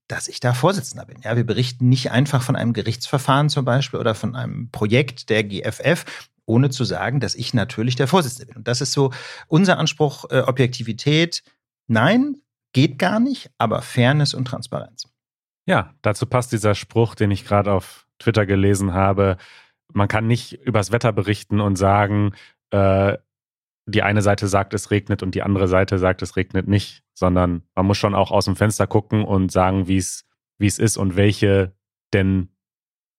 dass 0.08 0.28
ich 0.28 0.40
da 0.40 0.54
Vorsitzender 0.54 1.06
bin. 1.06 1.22
Ja, 1.24 1.36
wir 1.36 1.46
berichten 1.46 1.88
nicht 1.90 2.12
einfach 2.12 2.44
von 2.44 2.56
einem 2.56 2.74
Gerichtsverfahren 2.74 3.50
zum 3.50 3.66
Beispiel 3.66 4.00
oder 4.00 4.16
von 4.16 4.36
einem 4.36 4.70
Projekt 4.70 5.30
der 5.30 5.44
GFF, 5.44 6.06
ohne 6.46 6.70
zu 6.70 6.84
sagen, 6.84 7.20
dass 7.22 7.36
ich 7.36 7.54
natürlich 7.54 7.96
der 7.96 8.08
Vorsitzende 8.08 8.48
bin. 8.48 8.58
Und 8.58 8.68
das 8.68 8.82
ist 8.82 8.92
so 8.92 9.14
unser 9.48 9.78
Anspruch, 9.78 10.26
äh, 10.30 10.42
Objektivität. 10.42 11.44
Nein, 11.88 12.38
geht 12.74 13.00
gar 13.00 13.20
nicht, 13.20 13.50
aber 13.58 13.82
Fairness 13.82 14.34
und 14.34 14.46
Transparenz. 14.46 15.08
Ja, 15.65 15.93
dazu 16.01 16.25
passt 16.25 16.51
dieser 16.51 16.75
Spruch, 16.75 17.15
den 17.15 17.32
ich 17.32 17.46
gerade 17.46 17.72
auf 17.72 18.08
Twitter 18.20 18.46
gelesen 18.46 18.93
habe. 18.93 19.38
Man 19.93 20.08
kann 20.08 20.27
nicht 20.27 20.53
übers 20.62 20.91
Wetter 20.91 21.13
berichten 21.13 21.62
und 21.62 21.77
sagen, 21.77 22.34
äh, 22.72 23.17
die 23.86 24.01
eine 24.01 24.22
Seite 24.22 24.48
sagt, 24.48 24.74
es 24.74 24.91
regnet 24.91 25.24
und 25.24 25.36
die 25.36 25.43
andere 25.43 25.67
Seite 25.67 26.00
sagt, 26.00 26.22
es 26.22 26.36
regnet 26.36 26.67
nicht, 26.67 27.03
sondern 27.13 27.63
man 27.75 27.86
muss 27.86 27.98
schon 27.98 28.15
auch 28.15 28.32
aus 28.32 28.46
dem 28.46 28.55
Fenster 28.55 28.88
gucken 28.88 29.25
und 29.25 29.51
sagen, 29.51 29.88
wie 29.88 29.98
es 29.98 30.25
wie 30.58 30.67
es 30.67 30.79
ist 30.79 30.98
und 30.98 31.15
welche 31.15 31.74
denn 32.13 32.50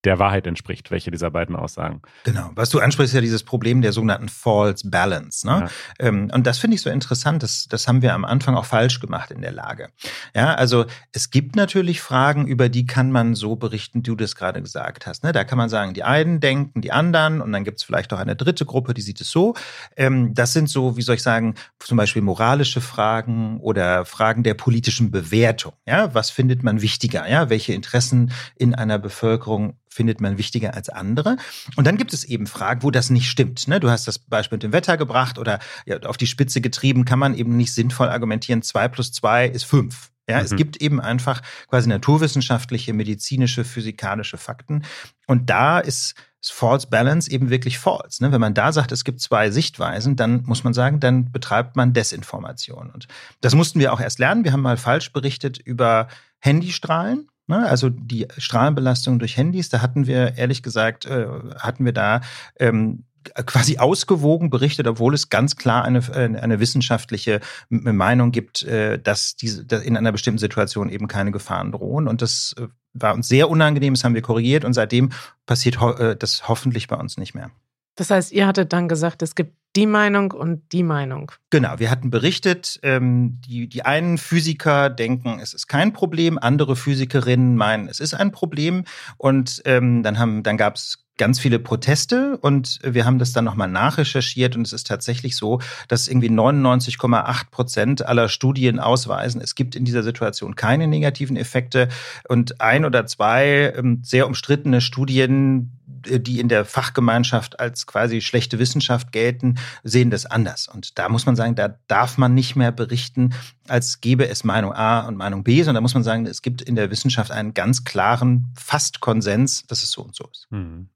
der 0.05 0.19
Wahrheit 0.19 0.47
entspricht, 0.47 0.91
welche 0.91 1.11
dieser 1.11 1.31
beiden 1.31 1.57
Aussagen. 1.57 2.03
Genau. 2.25 2.51
Was 2.55 2.71
du 2.71 2.81
ansprichst, 2.81 3.13
ist 3.13 3.17
ja 3.17 3.21
dieses 3.21 3.43
Problem 3.43 3.83
der 3.83 3.93
sogenannten 3.93 4.29
False 4.29 4.89
Balance. 4.89 5.47
Ne? 5.47 5.69
Ja. 5.99 6.07
Ähm, 6.07 6.31
und 6.33 6.47
das 6.47 6.59
finde 6.59 6.77
ich 6.77 6.83
so 6.83 6.91
interessant. 6.91 7.43
Das, 7.43 7.67
das 7.69 7.89
haben 7.89 8.03
wir 8.03 8.15
am 8.15 8.25
Anfang 8.25 8.55
auch 8.55 8.65
falsch 8.65 9.01
gemacht 9.01 9.31
in 9.31 9.41
der 9.41 9.53
Lage. 9.53 9.91
Ja, 10.35 10.55
also 10.55 10.87
es 11.13 11.31
gibt 11.31 11.57
natürlich 11.57 12.01
Fragen, 12.01 12.47
über 12.47 12.69
die 12.69 12.87
kann 12.87 13.11
man 13.11 13.35
so 13.35 13.57
berichten, 13.57 14.03
du 14.03 14.15
das 14.15 14.37
gerade 14.37 14.61
gesagt 14.63 15.07
hast. 15.07 15.25
Ne? 15.25 15.33
Da 15.33 15.45
kann 15.45 15.59
man 15.59 15.69
sagen, 15.69 15.95
die 15.95 16.03
einen 16.03 16.41
denken, 16.41 16.81
die 16.81 16.93
anderen 16.93 17.41
und 17.41 17.53
dann 17.53 17.65
gibt 17.65 17.79
es 17.79 17.85
vielleicht 17.85 18.13
auch 18.13 18.19
eine 18.19 18.37
dritte 18.37 18.67
Gruppe, 18.67 18.95
die 18.95 19.03
sieht 19.03 19.21
es 19.21 19.31
so. 19.31 19.55
Ähm, 19.97 20.35
das 20.35 20.53
sind 20.53 20.69
so, 20.69 20.97
wie 20.97 21.03
soll 21.03 21.17
ich 21.17 21.23
sagen, 21.23 21.55
zum 21.79 21.97
Beispiel 21.97 22.23
moralische 22.23 22.81
Fragen 22.81 23.59
oder 23.61 24.05
Fragen 24.05 24.43
der 24.43 24.55
politischen 24.55 25.11
Bewertung. 25.11 25.73
Ja, 25.87 26.15
was 26.15 26.31
findet 26.31 26.63
man 26.63 26.83
wichtiger? 26.83 27.29
Ja, 27.29 27.49
welche 27.49 27.73
Interessen 27.73 28.33
in 28.57 28.75
einer 28.75 28.99
Bevölkerung 28.99 29.79
findet 29.95 30.21
man 30.21 30.39
wichtiger 30.39 30.75
als 30.75 30.89
andere. 30.89 31.37
Und 31.77 31.87
dann 31.87 31.97
gibt 31.97 32.13
es 32.13 32.25
eben 32.25 32.47
Fragen, 32.47 32.83
wo 32.83 32.91
das 32.91 33.11
nicht 33.11 33.31
stimmt. 33.31 33.69
Ne? 33.69 33.79
Du 33.81 33.91
hast 33.91 34.09
das 34.09 34.19
Beispiel 34.19 34.57
mit 34.57 34.65
dem 34.65 34.73
Wetter 34.73 34.97
gebracht 34.97 35.39
oder 35.39 35.61
ja, 35.87 36.01
auf 36.01 36.17
die 36.17 36.27
Spitze 36.27 36.61
getrieben, 36.61 37.05
kann 37.05 37.19
man 37.19 37.35
eben 37.35 37.57
nicht 37.57 37.73
sinnvoll 37.73 38.09
argumentieren, 38.09 38.63
zwei 38.63 38.89
plus 38.89 39.13
zwei 39.13 39.47
ist 39.47 39.65
fünf. 39.65 40.11
Ja, 40.29 40.39
mhm. 40.39 40.45
es 40.45 40.57
gibt 40.57 40.79
eben 40.79 41.01
einfach 41.01 41.43
quasi 41.69 41.89
naturwissenschaftliche, 41.89 42.93
medizinische, 42.93 43.65
physikalische 43.65 44.39
Fakten. 44.39 44.85
Und 45.27 45.51
da 45.51 45.79
ist 45.79 46.15
False 46.47 46.89
Balance 46.89 47.31
eben 47.31 47.49
wirklich 47.49 47.79
false. 47.79 48.23
Ne? 48.23 48.33
Wenn 48.33 48.41
man 48.41 48.53
da 48.53 48.73
sagt, 48.73 48.93
es 48.93 49.05
gibt 49.05 49.21
zwei 49.21 49.51
Sichtweisen, 49.51 50.17
dann 50.17 50.43
muss 50.45 50.65
man 50.65 50.75
sagen, 50.75 51.01
dann 51.01 51.31
betreibt 51.31 51.77
man 51.77 51.93
Desinformation. 51.93 52.91
Und 52.91 53.07
das 53.41 53.55
mussten 53.55 53.81
wir 53.81 53.93
auch 53.93 54.01
erst 54.01 54.19
lernen. 54.19 54.45
Wir 54.45 54.53
haben 54.53 54.61
mal 54.61 54.77
falsch 54.77 55.13
berichtet 55.13 55.59
über 55.59 56.09
Handystrahlen. 56.41 57.29
Ne? 57.47 57.67
Also 57.67 57.91
die 57.91 58.27
Strahlenbelastung 58.39 59.19
durch 59.19 59.37
Handys, 59.37 59.69
da 59.69 59.83
hatten 59.83 60.07
wir 60.07 60.37
ehrlich 60.37 60.63
gesagt, 60.63 61.05
äh, 61.05 61.27
hatten 61.59 61.85
wir 61.85 61.93
da 61.93 62.21
ähm, 62.59 63.05
quasi 63.47 63.79
ausgewogen 63.79 64.51
berichtet, 64.51 64.87
obwohl 64.87 65.15
es 65.15 65.31
ganz 65.31 65.57
klar 65.57 65.85
eine, 65.85 65.99
äh, 65.99 66.39
eine 66.39 66.61
wissenschaftliche 66.61 67.41
Meinung 67.69 68.33
gibt, 68.33 68.63
äh, 68.63 68.99
dass 68.99 69.37
diese 69.37 69.65
dass 69.65 69.83
in 69.83 69.97
einer 69.97 70.13
bestimmten 70.13 70.39
Situation 70.39 70.89
eben 70.89 71.09
keine 71.09 71.33
Gefahren 71.33 71.73
drohen. 71.73 72.09
Und 72.09 72.23
das 72.23 72.55
äh, 72.59 72.69
war 72.93 73.15
uns 73.15 73.29
sehr 73.29 73.51
unangenehm, 73.51 73.95
das 73.95 74.05
haben 74.05 74.15
wir 74.15 74.23
korrigiert 74.23 74.65
und 74.65 74.73
seitdem 74.73 75.11
passiert 75.47 75.79
das 76.21 76.49
hoffentlich 76.49 76.87
bei 76.87 76.97
uns 76.97 77.19
nicht 77.19 77.35
mehr. 77.35 77.51
Das 77.97 78.11
heißt, 78.11 78.33
ihr 78.33 78.47
hattet 78.47 78.73
dann 78.73 78.89
gesagt, 78.89 79.23
es 79.23 79.35
gibt 79.35 79.55
die 79.77 79.87
Meinung 79.87 80.31
und 80.31 80.73
die 80.73 80.85
Meinung. 80.85 81.33
Genau, 81.51 81.79
wir 81.79 81.91
hatten 81.91 82.11
berichtet, 82.11 82.79
ähm, 82.83 83.41
die, 83.45 83.69
die 83.69 83.85
einen 83.85 84.19
Physiker 84.19 84.89
denken, 84.89 85.41
es 85.41 85.53
ist 85.53 85.67
kein 85.67 85.93
Problem, 85.93 86.39
andere 86.39 86.77
Physikerinnen 86.77 87.57
meinen, 87.57 87.89
es 87.89 87.99
ist 87.99 88.15
ein 88.15 88.31
Problem. 88.31 88.85
Und 89.17 89.63
ähm, 89.65 90.03
dann, 90.05 90.19
haben, 90.19 90.45
dann 90.45 90.57
gab 90.57 90.77
es 90.77 91.05
ganz 91.17 91.39
viele 91.39 91.59
Proteste 91.59 92.39
und 92.39 92.81
wir 92.83 93.05
haben 93.05 93.19
das 93.19 93.33
dann 93.33 93.45
nochmal 93.45 93.69
nachrecherchiert 93.69 94.57
und 94.57 94.67
es 94.67 94.73
ist 94.73 94.87
tatsächlich 94.87 95.37
so, 95.37 95.61
dass 95.87 96.09
irgendwie 96.09 96.29
99,8 96.29 97.51
Prozent 97.51 98.07
aller 98.07 98.29
Studien 98.29 98.81
ausweisen, 98.81 99.41
es 99.41 99.55
gibt 99.55 99.77
in 99.77 99.85
dieser 99.85 100.03
Situation 100.03 100.57
keine 100.57 100.89
negativen 100.89 101.37
Effekte 101.37 101.89
und 102.29 102.61
ein 102.61 102.85
oder 102.85 103.07
zwei 103.07 103.73
ähm, 103.77 104.01
sehr 104.03 104.27
umstrittene 104.27 104.81
Studien, 104.81 105.79
die 106.07 106.41
in 106.41 106.49
der 106.49 106.65
Fachgemeinschaft 106.65 107.61
als 107.61 107.87
quasi 107.87 108.21
schlechte 108.21 108.59
Wissenschaft 108.59 109.13
gelten, 109.13 109.57
sehen 109.83 110.11
das 110.11 110.27
anders. 110.27 110.69
Und 110.69 110.99
da 110.99 111.09
muss 111.09 111.27
man 111.27 111.37
sagen, 111.37 111.55
da 111.55 111.79
darf 111.87 112.19
man 112.19 112.35
nicht 112.35 112.57
mehr 112.57 112.73
berichten, 112.73 113.35
als 113.69 114.01
gäbe 114.01 114.29
es 114.29 114.45
Meinung 114.45 114.73
A 114.73 115.07
und 115.07 115.17
Meinung 115.17 115.45
B, 115.45 115.63
sondern 115.63 115.77
da 115.77 115.81
muss 115.81 115.95
man 115.95 116.03
sagen, 116.03 116.27
es 116.27 116.43
gibt 116.43 116.63
in 116.63 116.77
der 116.77 116.91
Wissenschaft 116.91 117.31
einen 117.31 117.55
ganz 117.55 117.85
klaren, 117.85 118.53
fast 118.59 119.01
Konsens, 119.01 119.67
dass 119.67 119.83
es 119.83 119.91
so 119.91 120.03
und 120.03 120.15
so 120.15 120.25
ist. 120.31 120.47
Hm. 120.51 120.89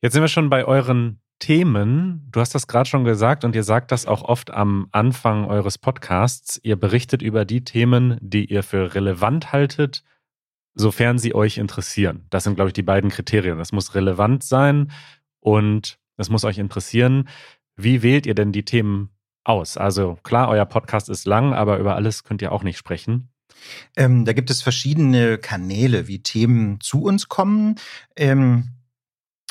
Jetzt 0.00 0.12
sind 0.12 0.22
wir 0.22 0.28
schon 0.28 0.50
bei 0.50 0.64
euren 0.64 1.20
Themen. 1.38 2.26
Du 2.30 2.40
hast 2.40 2.54
das 2.54 2.66
gerade 2.66 2.88
schon 2.88 3.04
gesagt 3.04 3.44
und 3.44 3.54
ihr 3.54 3.62
sagt 3.62 3.92
das 3.92 4.06
auch 4.06 4.22
oft 4.22 4.50
am 4.50 4.88
Anfang 4.92 5.44
eures 5.44 5.78
Podcasts. 5.78 6.60
Ihr 6.62 6.76
berichtet 6.76 7.22
über 7.22 7.44
die 7.44 7.64
Themen, 7.64 8.16
die 8.20 8.46
ihr 8.46 8.62
für 8.62 8.94
relevant 8.94 9.52
haltet 9.52 10.02
sofern 10.74 11.18
sie 11.18 11.34
euch 11.34 11.58
interessieren. 11.58 12.26
Das 12.30 12.44
sind, 12.44 12.54
glaube 12.54 12.70
ich, 12.70 12.74
die 12.74 12.82
beiden 12.82 13.10
Kriterien. 13.10 13.58
Das 13.58 13.72
muss 13.72 13.94
relevant 13.94 14.42
sein 14.42 14.92
und 15.40 15.98
es 16.16 16.30
muss 16.30 16.44
euch 16.44 16.58
interessieren. 16.58 17.28
Wie 17.76 18.02
wählt 18.02 18.26
ihr 18.26 18.34
denn 18.34 18.52
die 18.52 18.64
Themen 18.64 19.10
aus? 19.44 19.76
Also 19.76 20.18
klar, 20.22 20.48
euer 20.48 20.66
Podcast 20.66 21.08
ist 21.08 21.26
lang, 21.26 21.54
aber 21.54 21.78
über 21.78 21.94
alles 21.94 22.24
könnt 22.24 22.42
ihr 22.42 22.52
auch 22.52 22.62
nicht 22.62 22.78
sprechen. 22.78 23.30
Ähm, 23.96 24.24
da 24.24 24.32
gibt 24.32 24.50
es 24.50 24.62
verschiedene 24.62 25.38
Kanäle, 25.38 26.06
wie 26.06 26.22
Themen 26.22 26.80
zu 26.80 27.02
uns 27.02 27.28
kommen. 27.28 27.76
Ähm 28.16 28.70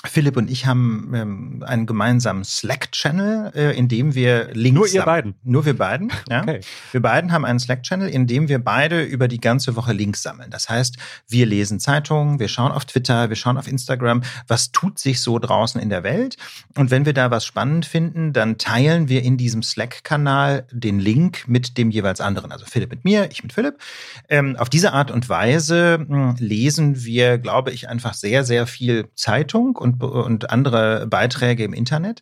Philipp 0.06 0.38
und 0.38 0.52
ich 0.52 0.68
haben 0.68 1.12
ähm, 1.16 1.64
einen 1.66 1.88
gemeinsamen 1.88 2.44
Slack-Channel, 2.44 3.52
äh, 3.56 3.78
in 3.78 3.88
dem 3.88 4.14
wir 4.14 4.50
Links. 4.54 4.76
Nur 4.76 4.88
ihr 4.88 5.02
beiden. 5.02 5.36
Nur 5.44 5.66
wir 5.66 5.76
beiden. 5.78 6.12
Ja. 6.30 6.42
Okay. 6.42 6.60
Wir 6.92 7.02
beiden 7.02 7.32
haben 7.32 7.46
einen 7.46 7.60
Slack-Channel, 7.60 8.10
in 8.10 8.28
dem 8.28 8.50
wir 8.50 8.60
beide 8.60 9.02
über 9.02 9.30
die 9.30 9.40
ganze 9.40 9.78
Woche 9.78 9.94
Links 9.94 10.24
sammeln. 10.24 10.52
Das 10.52 10.68
heißt, 10.68 10.98
wir 11.28 11.46
lesen 11.46 11.80
Zeitungen, 11.80 12.40
wir 12.40 12.50
schauen 12.50 12.72
auf 12.72 12.84
Twitter, 12.84 13.30
wir 13.30 13.38
schauen 13.38 13.58
auf 13.58 13.68
Instagram, 13.68 14.24
was 14.48 14.72
tut 14.74 15.00
sich 15.00 15.22
so 15.22 15.40
draußen 15.40 15.80
in 15.80 15.90
der 15.90 16.04
Welt. 16.04 16.36
Und 16.76 16.92
wenn 16.92 17.06
wir 17.06 17.14
da 17.14 17.32
was 17.32 17.46
spannend 17.46 17.86
finden, 17.86 18.34
dann 18.34 18.58
teilen 18.58 19.08
wir 19.08 19.24
in 19.24 19.38
diesem 19.38 19.64
Slack-Kanal 19.64 20.68
den 20.72 21.00
Link 21.00 21.48
mit 21.48 21.78
dem 21.78 21.92
jeweils 21.92 22.20
anderen. 22.20 22.52
Also 22.52 22.66
Philipp 22.66 22.90
mit 22.90 23.06
mir, 23.06 23.30
ich 23.32 23.42
mit 23.42 23.54
Philipp. 23.54 23.78
Ähm, 24.28 24.58
auf 24.58 24.70
diese 24.70 24.92
Art 24.92 25.12
und 25.12 25.30
Weise 25.30 26.06
mh, 26.06 26.08
hm, 26.08 26.36
lesen 26.40 27.06
wir, 27.06 27.38
glaube 27.38 27.72
ich, 27.72 27.88
einfach 27.88 28.14
sehr, 28.16 28.44
sehr 28.44 28.68
viel 28.68 29.08
Zeitung 29.16 29.78
und, 29.94 30.04
und 30.04 30.50
andere 30.50 31.08
Beiträge 31.08 31.64
im 31.64 31.74
Internet. 31.74 32.22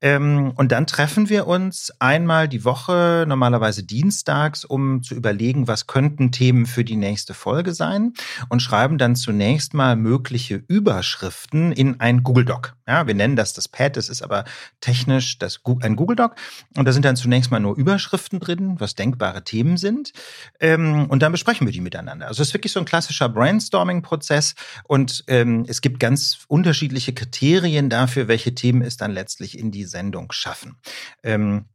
Ähm, 0.00 0.52
und 0.56 0.72
dann 0.72 0.86
treffen 0.86 1.28
wir 1.28 1.46
uns 1.46 1.92
einmal 1.98 2.48
die 2.48 2.64
Woche, 2.64 3.24
normalerweise 3.26 3.82
dienstags, 3.82 4.64
um 4.64 5.02
zu 5.02 5.14
überlegen, 5.14 5.68
was 5.68 5.86
könnten 5.86 6.32
Themen 6.32 6.66
für 6.66 6.84
die 6.84 6.96
nächste 6.96 7.34
Folge 7.34 7.74
sein 7.74 8.12
und 8.48 8.60
schreiben 8.60 8.98
dann 8.98 9.16
zunächst 9.16 9.74
mal 9.74 9.96
mögliche 9.96 10.62
Überschriften 10.68 11.72
in 11.72 12.00
ein 12.00 12.22
Google 12.22 12.44
Doc. 12.44 12.74
Ja, 12.88 13.06
wir 13.06 13.14
nennen 13.14 13.36
das 13.36 13.52
das 13.52 13.68
Pad, 13.68 13.96
das 13.96 14.08
ist 14.08 14.22
aber 14.22 14.44
technisch 14.80 15.38
das, 15.38 15.60
ein 15.80 15.96
Google 15.96 16.16
Doc. 16.16 16.36
Und 16.76 16.86
da 16.86 16.92
sind 16.92 17.04
dann 17.04 17.16
zunächst 17.16 17.50
mal 17.50 17.58
nur 17.58 17.76
Überschriften 17.76 18.38
drin, 18.38 18.76
was 18.78 18.94
denkbare 18.94 19.42
Themen 19.42 19.76
sind. 19.76 20.12
Ähm, 20.60 21.06
und 21.08 21.22
dann 21.22 21.32
besprechen 21.32 21.66
wir 21.66 21.72
die 21.72 21.80
miteinander. 21.80 22.28
Also 22.28 22.42
es 22.42 22.48
ist 22.48 22.54
wirklich 22.54 22.72
so 22.72 22.80
ein 22.80 22.86
klassischer 22.86 23.28
Brainstorming-Prozess 23.28 24.54
und 24.84 25.24
ähm, 25.26 25.64
es 25.66 25.80
gibt 25.80 25.98
ganz 25.98 26.44
unterschiedliche 26.48 27.05
unterschiedliche 27.06 27.14
Kriterien 27.14 27.88
dafür, 27.88 28.28
welche 28.28 28.54
Themen 28.54 28.82
es 28.82 28.96
dann 28.96 29.12
letztlich 29.12 29.58
in 29.58 29.70
die 29.70 29.84
Sendung 29.84 30.32
schaffen. 30.32 30.76
Ähm, 31.22 31.66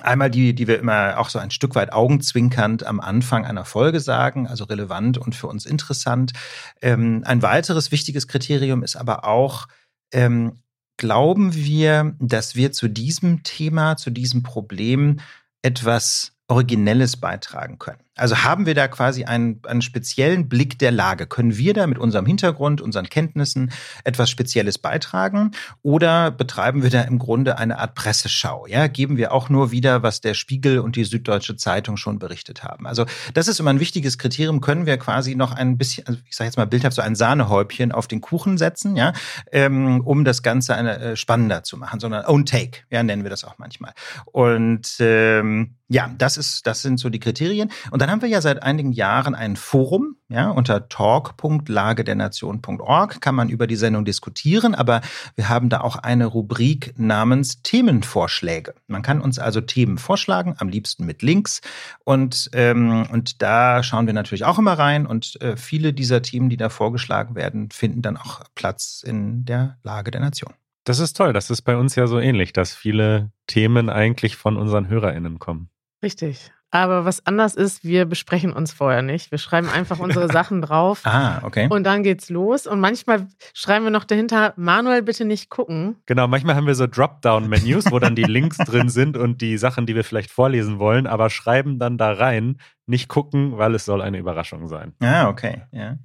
Einmal 0.00 0.30
die, 0.30 0.54
die 0.54 0.68
wir 0.68 0.78
immer 0.78 1.18
auch 1.18 1.28
so 1.28 1.40
ein 1.40 1.50
Stück 1.50 1.74
weit 1.74 1.92
augenzwinkernd 1.92 2.86
am 2.86 3.00
Anfang 3.00 3.44
einer 3.44 3.64
Folge 3.64 3.98
sagen, 3.98 4.46
also 4.46 4.62
relevant 4.62 5.18
und 5.18 5.34
für 5.34 5.48
uns 5.48 5.66
interessant. 5.66 6.34
Ähm, 6.80 7.24
ein 7.24 7.42
weiteres 7.42 7.90
wichtiges 7.90 8.28
Kriterium 8.28 8.84
ist 8.84 8.94
aber 8.94 9.24
auch, 9.24 9.66
ähm, 10.12 10.62
glauben 10.98 11.52
wir, 11.52 12.14
dass 12.20 12.54
wir 12.54 12.70
zu 12.70 12.86
diesem 12.86 13.42
Thema, 13.42 13.96
zu 13.96 14.10
diesem 14.10 14.44
Problem 14.44 15.18
etwas 15.62 16.30
Originelles 16.46 17.16
beitragen 17.16 17.80
können. 17.80 18.04
Also 18.18 18.44
haben 18.44 18.66
wir 18.66 18.74
da 18.74 18.88
quasi 18.88 19.24
einen, 19.24 19.60
einen 19.66 19.82
speziellen 19.82 20.48
Blick 20.48 20.78
der 20.78 20.92
Lage? 20.92 21.26
Können 21.26 21.56
wir 21.56 21.74
da 21.74 21.86
mit 21.86 21.98
unserem 21.98 22.26
Hintergrund, 22.26 22.80
unseren 22.80 23.08
Kenntnissen 23.08 23.70
etwas 24.04 24.30
Spezielles 24.30 24.78
beitragen? 24.78 25.52
Oder 25.82 26.30
betreiben 26.30 26.82
wir 26.82 26.90
da 26.90 27.02
im 27.02 27.18
Grunde 27.18 27.58
eine 27.58 27.78
Art 27.78 27.94
Presseschau? 27.94 28.66
Ja, 28.66 28.86
geben 28.86 29.16
wir 29.16 29.32
auch 29.32 29.48
nur 29.48 29.70
wieder, 29.70 30.02
was 30.02 30.20
der 30.20 30.34
Spiegel 30.34 30.80
und 30.80 30.96
die 30.96 31.04
Süddeutsche 31.04 31.56
Zeitung 31.56 31.96
schon 31.96 32.18
berichtet 32.18 32.64
haben? 32.64 32.86
Also 32.86 33.06
das 33.34 33.48
ist 33.48 33.60
immer 33.60 33.70
ein 33.70 33.80
wichtiges 33.80 34.18
Kriterium. 34.18 34.60
Können 34.60 34.86
wir 34.86 34.98
quasi 34.98 35.34
noch 35.34 35.52
ein 35.52 35.78
bisschen, 35.78 36.06
also 36.06 36.20
ich 36.28 36.36
sage 36.36 36.48
jetzt 36.48 36.56
mal 36.56 36.66
bildhaft, 36.66 36.96
so 36.96 37.02
ein 37.02 37.14
Sahnehäubchen 37.14 37.92
auf 37.92 38.08
den 38.08 38.20
Kuchen 38.20 38.58
setzen, 38.58 38.96
ja, 38.96 39.12
ähm, 39.52 40.00
um 40.00 40.24
das 40.24 40.42
Ganze 40.42 40.74
eine, 40.74 40.98
äh, 40.98 41.16
spannender 41.16 41.62
zu 41.62 41.76
machen, 41.76 42.00
sondern 42.00 42.24
Own 42.26 42.46
Take, 42.46 42.80
ja, 42.90 43.02
nennen 43.02 43.22
wir 43.22 43.30
das 43.30 43.44
auch 43.44 43.58
manchmal. 43.58 43.92
Und 44.26 44.96
ähm, 45.00 45.76
ja, 45.88 46.10
das 46.18 46.36
ist, 46.36 46.66
das 46.66 46.82
sind 46.82 47.00
so 47.00 47.08
die 47.08 47.18
Kriterien. 47.18 47.70
Und 47.90 48.02
dann 48.08 48.14
haben 48.14 48.22
wir 48.22 48.30
ja 48.30 48.40
seit 48.40 48.62
einigen 48.62 48.92
Jahren 48.92 49.34
ein 49.34 49.54
Forum, 49.54 50.16
ja, 50.30 50.48
unter 50.48 50.88
talk.lagedernation.org 50.88 53.20
kann 53.20 53.34
man 53.34 53.50
über 53.50 53.66
die 53.66 53.76
Sendung 53.76 54.06
diskutieren, 54.06 54.74
aber 54.74 55.02
wir 55.36 55.50
haben 55.50 55.68
da 55.68 55.82
auch 55.82 55.96
eine 55.96 56.24
Rubrik 56.24 56.94
namens 56.96 57.60
Themenvorschläge. 57.62 58.74
Man 58.86 59.02
kann 59.02 59.20
uns 59.20 59.38
also 59.38 59.60
Themen 59.60 59.98
vorschlagen, 59.98 60.54
am 60.56 60.70
liebsten 60.70 61.04
mit 61.04 61.20
Links. 61.20 61.60
Und, 62.02 62.48
ähm, 62.54 63.06
und 63.12 63.42
da 63.42 63.82
schauen 63.82 64.06
wir 64.06 64.14
natürlich 64.14 64.46
auch 64.46 64.58
immer 64.58 64.78
rein. 64.78 65.04
Und 65.04 65.38
äh, 65.42 65.58
viele 65.58 65.92
dieser 65.92 66.22
Themen, 66.22 66.48
die 66.48 66.56
da 66.56 66.70
vorgeschlagen 66.70 67.34
werden, 67.34 67.70
finden 67.70 68.00
dann 68.00 68.16
auch 68.16 68.40
Platz 68.54 69.04
in 69.06 69.44
der 69.44 69.76
Lage 69.82 70.10
der 70.10 70.22
Nation. 70.22 70.54
Das 70.84 70.98
ist 70.98 71.14
toll. 71.14 71.34
Das 71.34 71.50
ist 71.50 71.60
bei 71.60 71.76
uns 71.76 71.94
ja 71.94 72.06
so 72.06 72.18
ähnlich, 72.18 72.54
dass 72.54 72.74
viele 72.74 73.32
Themen 73.46 73.90
eigentlich 73.90 74.36
von 74.36 74.56
unseren 74.56 74.88
HörerInnen 74.88 75.38
kommen. 75.38 75.68
Richtig. 76.02 76.50
Aber 76.70 77.06
was 77.06 77.24
anders 77.26 77.54
ist, 77.54 77.82
wir 77.82 78.04
besprechen 78.04 78.52
uns 78.52 78.72
vorher 78.72 79.00
nicht. 79.00 79.30
Wir 79.30 79.38
schreiben 79.38 79.68
einfach 79.70 79.98
unsere 79.98 80.28
Sachen 80.32 80.60
drauf. 80.60 81.00
Ah, 81.04 81.40
okay. 81.42 81.66
Und 81.70 81.84
dann 81.84 82.02
geht's 82.02 82.28
los. 82.28 82.66
Und 82.66 82.80
manchmal 82.80 83.26
schreiben 83.54 83.86
wir 83.86 83.90
noch 83.90 84.04
dahinter, 84.04 84.52
Manuel, 84.56 85.02
bitte 85.02 85.24
nicht 85.24 85.48
gucken. 85.48 85.96
Genau, 86.06 86.28
manchmal 86.28 86.56
haben 86.56 86.66
wir 86.66 86.74
so 86.74 86.86
Dropdown-Menüs, 86.86 87.90
wo 87.90 87.98
dann 87.98 88.14
die 88.14 88.24
Links 88.24 88.58
drin 88.58 88.90
sind 88.90 89.16
und 89.16 89.40
die 89.40 89.56
Sachen, 89.56 89.86
die 89.86 89.94
wir 89.94 90.04
vielleicht 90.04 90.30
vorlesen 90.30 90.78
wollen, 90.78 91.06
aber 91.06 91.30
schreiben 91.30 91.78
dann 91.78 91.96
da 91.96 92.12
rein, 92.12 92.58
nicht 92.86 93.08
gucken, 93.08 93.56
weil 93.56 93.74
es 93.74 93.84
soll 93.84 94.02
eine 94.02 94.18
Überraschung 94.18 94.68
sein. 94.68 94.94
Ah, 95.00 95.28
okay. 95.28 95.62
Ja. 95.72 95.96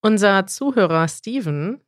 Unser 0.00 0.46
Zuhörer 0.46 1.08
Steven 1.08 1.80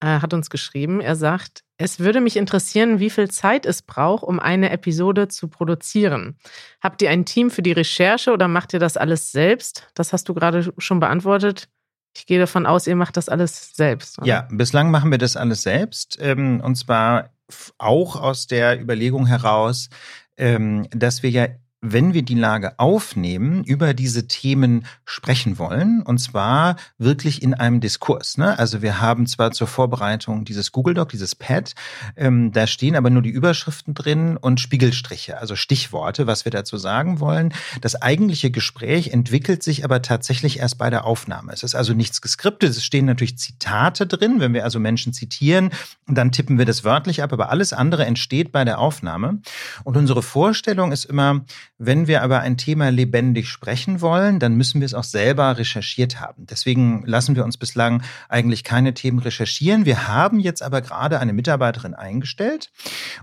äh, 0.00 0.20
hat 0.20 0.34
uns 0.34 0.50
geschrieben, 0.50 1.00
er 1.00 1.16
sagt, 1.16 1.62
es 1.78 2.00
würde 2.00 2.20
mich 2.20 2.36
interessieren, 2.36 3.00
wie 3.00 3.10
viel 3.10 3.30
Zeit 3.30 3.66
es 3.66 3.82
braucht, 3.82 4.22
um 4.24 4.40
eine 4.40 4.70
Episode 4.70 5.28
zu 5.28 5.48
produzieren. 5.48 6.38
Habt 6.80 7.02
ihr 7.02 7.10
ein 7.10 7.24
Team 7.24 7.50
für 7.50 7.62
die 7.62 7.72
Recherche 7.72 8.32
oder 8.32 8.48
macht 8.48 8.72
ihr 8.72 8.80
das 8.80 8.96
alles 8.96 9.32
selbst? 9.32 9.88
Das 9.94 10.12
hast 10.12 10.28
du 10.28 10.34
gerade 10.34 10.72
schon 10.78 11.00
beantwortet. 11.00 11.68
Ich 12.16 12.24
gehe 12.24 12.38
davon 12.38 12.64
aus, 12.64 12.86
ihr 12.86 12.96
macht 12.96 13.18
das 13.18 13.28
alles 13.28 13.72
selbst. 13.74 14.18
Oder? 14.18 14.26
Ja, 14.26 14.48
bislang 14.50 14.90
machen 14.90 15.10
wir 15.10 15.18
das 15.18 15.36
alles 15.36 15.62
selbst. 15.62 16.16
Ähm, 16.20 16.60
und 16.62 16.76
zwar 16.76 17.30
auch 17.76 18.16
aus 18.16 18.46
der 18.46 18.80
Überlegung 18.80 19.26
heraus, 19.26 19.90
ähm, 20.38 20.88
dass 20.90 21.22
wir 21.22 21.30
ja 21.30 21.48
wenn 21.92 22.14
wir 22.14 22.22
die 22.22 22.34
Lage 22.34 22.78
aufnehmen, 22.78 23.64
über 23.64 23.94
diese 23.94 24.26
Themen 24.26 24.86
sprechen 25.04 25.58
wollen, 25.58 26.02
und 26.02 26.18
zwar 26.18 26.76
wirklich 26.98 27.42
in 27.42 27.54
einem 27.54 27.80
Diskurs. 27.80 28.38
Ne? 28.38 28.58
Also 28.58 28.82
wir 28.82 29.00
haben 29.00 29.26
zwar 29.26 29.52
zur 29.52 29.66
Vorbereitung 29.66 30.44
dieses 30.44 30.72
Google 30.72 30.94
Doc, 30.94 31.10
dieses 31.10 31.34
Pad, 31.34 31.74
ähm, 32.16 32.52
da 32.52 32.66
stehen 32.66 32.96
aber 32.96 33.10
nur 33.10 33.22
die 33.22 33.30
Überschriften 33.30 33.94
drin 33.94 34.36
und 34.36 34.60
Spiegelstriche, 34.60 35.38
also 35.38 35.56
Stichworte, 35.56 36.26
was 36.26 36.44
wir 36.44 36.52
dazu 36.52 36.76
sagen 36.76 37.20
wollen. 37.20 37.54
Das 37.80 38.00
eigentliche 38.00 38.50
Gespräch 38.50 39.08
entwickelt 39.08 39.62
sich 39.62 39.84
aber 39.84 40.02
tatsächlich 40.02 40.58
erst 40.58 40.78
bei 40.78 40.90
der 40.90 41.04
Aufnahme. 41.04 41.52
Es 41.52 41.62
ist 41.62 41.74
also 41.74 41.94
nichts 41.94 42.20
geskriptet, 42.20 42.70
es 42.70 42.84
stehen 42.84 43.06
natürlich 43.06 43.38
Zitate 43.38 44.06
drin, 44.06 44.40
wenn 44.40 44.54
wir 44.54 44.64
also 44.64 44.80
Menschen 44.80 45.12
zitieren, 45.12 45.70
dann 46.06 46.32
tippen 46.32 46.58
wir 46.58 46.64
das 46.64 46.84
wörtlich 46.84 47.22
ab, 47.22 47.32
aber 47.32 47.50
alles 47.50 47.72
andere 47.72 48.06
entsteht 48.06 48.52
bei 48.52 48.64
der 48.64 48.78
Aufnahme. 48.78 49.40
Und 49.84 49.96
unsere 49.96 50.22
Vorstellung 50.22 50.92
ist 50.92 51.04
immer, 51.04 51.44
wenn 51.78 52.06
wir 52.06 52.22
aber 52.22 52.40
ein 52.40 52.56
Thema 52.56 52.90
lebendig 52.90 53.48
sprechen 53.48 54.00
wollen, 54.00 54.38
dann 54.38 54.54
müssen 54.54 54.80
wir 54.80 54.86
es 54.86 54.94
auch 54.94 55.04
selber 55.04 55.58
recherchiert 55.58 56.20
haben. 56.20 56.46
Deswegen 56.46 57.04
lassen 57.04 57.36
wir 57.36 57.44
uns 57.44 57.58
bislang 57.58 58.02
eigentlich 58.28 58.64
keine 58.64 58.94
Themen 58.94 59.18
recherchieren. 59.18 59.84
Wir 59.84 60.08
haben 60.08 60.40
jetzt 60.40 60.62
aber 60.62 60.80
gerade 60.80 61.20
eine 61.20 61.34
Mitarbeiterin 61.34 61.94
eingestellt 61.94 62.70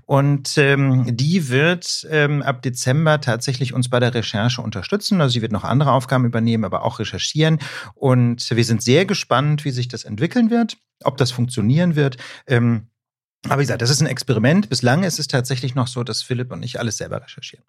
und 0.06 0.58
ähm, 0.58 1.18
die 1.18 1.50
wird 1.50 2.08
ähm, 2.12 2.44
ab 2.44 2.62
Dezember 2.62 3.22
tatsächlich 3.22 3.74
uns 3.74 3.90
bei 3.90 4.00
der 4.00 4.14
Recherche 4.14 4.62
unterstützen. 4.62 5.20
Also 5.20 5.34
sie 5.34 5.42
wird 5.42 5.52
noch 5.52 5.64
andere 5.64 5.92
Aufgaben 5.92 6.26
übernehmen, 6.26 6.66
aber 6.66 6.84
auch 6.84 7.00
recherchieren. 7.00 7.60
Und 7.96 8.50
wir 8.56 8.66
sind 8.66 8.84
sehr 8.84 9.06
gespannt, 9.06 9.66
wie 9.66 9.72
sich 9.72 9.88
das 9.88 10.04
entwickeln 10.04 10.50
wird, 10.50 10.78
ob 11.04 11.18
das 11.18 11.32
funktionieren 11.32 11.96
wird. 11.96 12.18
Ähm, 12.46 12.88
aber 13.46 13.60
wie 13.60 13.64
gesagt, 13.64 13.82
das 13.82 13.90
ist 13.90 14.02
ein 14.02 14.08
Experiment. 14.08 14.70
Bislang 14.70 15.04
ist 15.04 15.20
es 15.20 15.28
tatsächlich 15.28 15.76
noch 15.76 15.88
so, 15.88 16.04
dass 16.04 16.22
Philipp 16.22 16.52
und 16.52 16.64
ich 16.64 16.80
alles 16.80 16.98
selber 16.98 17.22
recherchieren. 17.22 17.66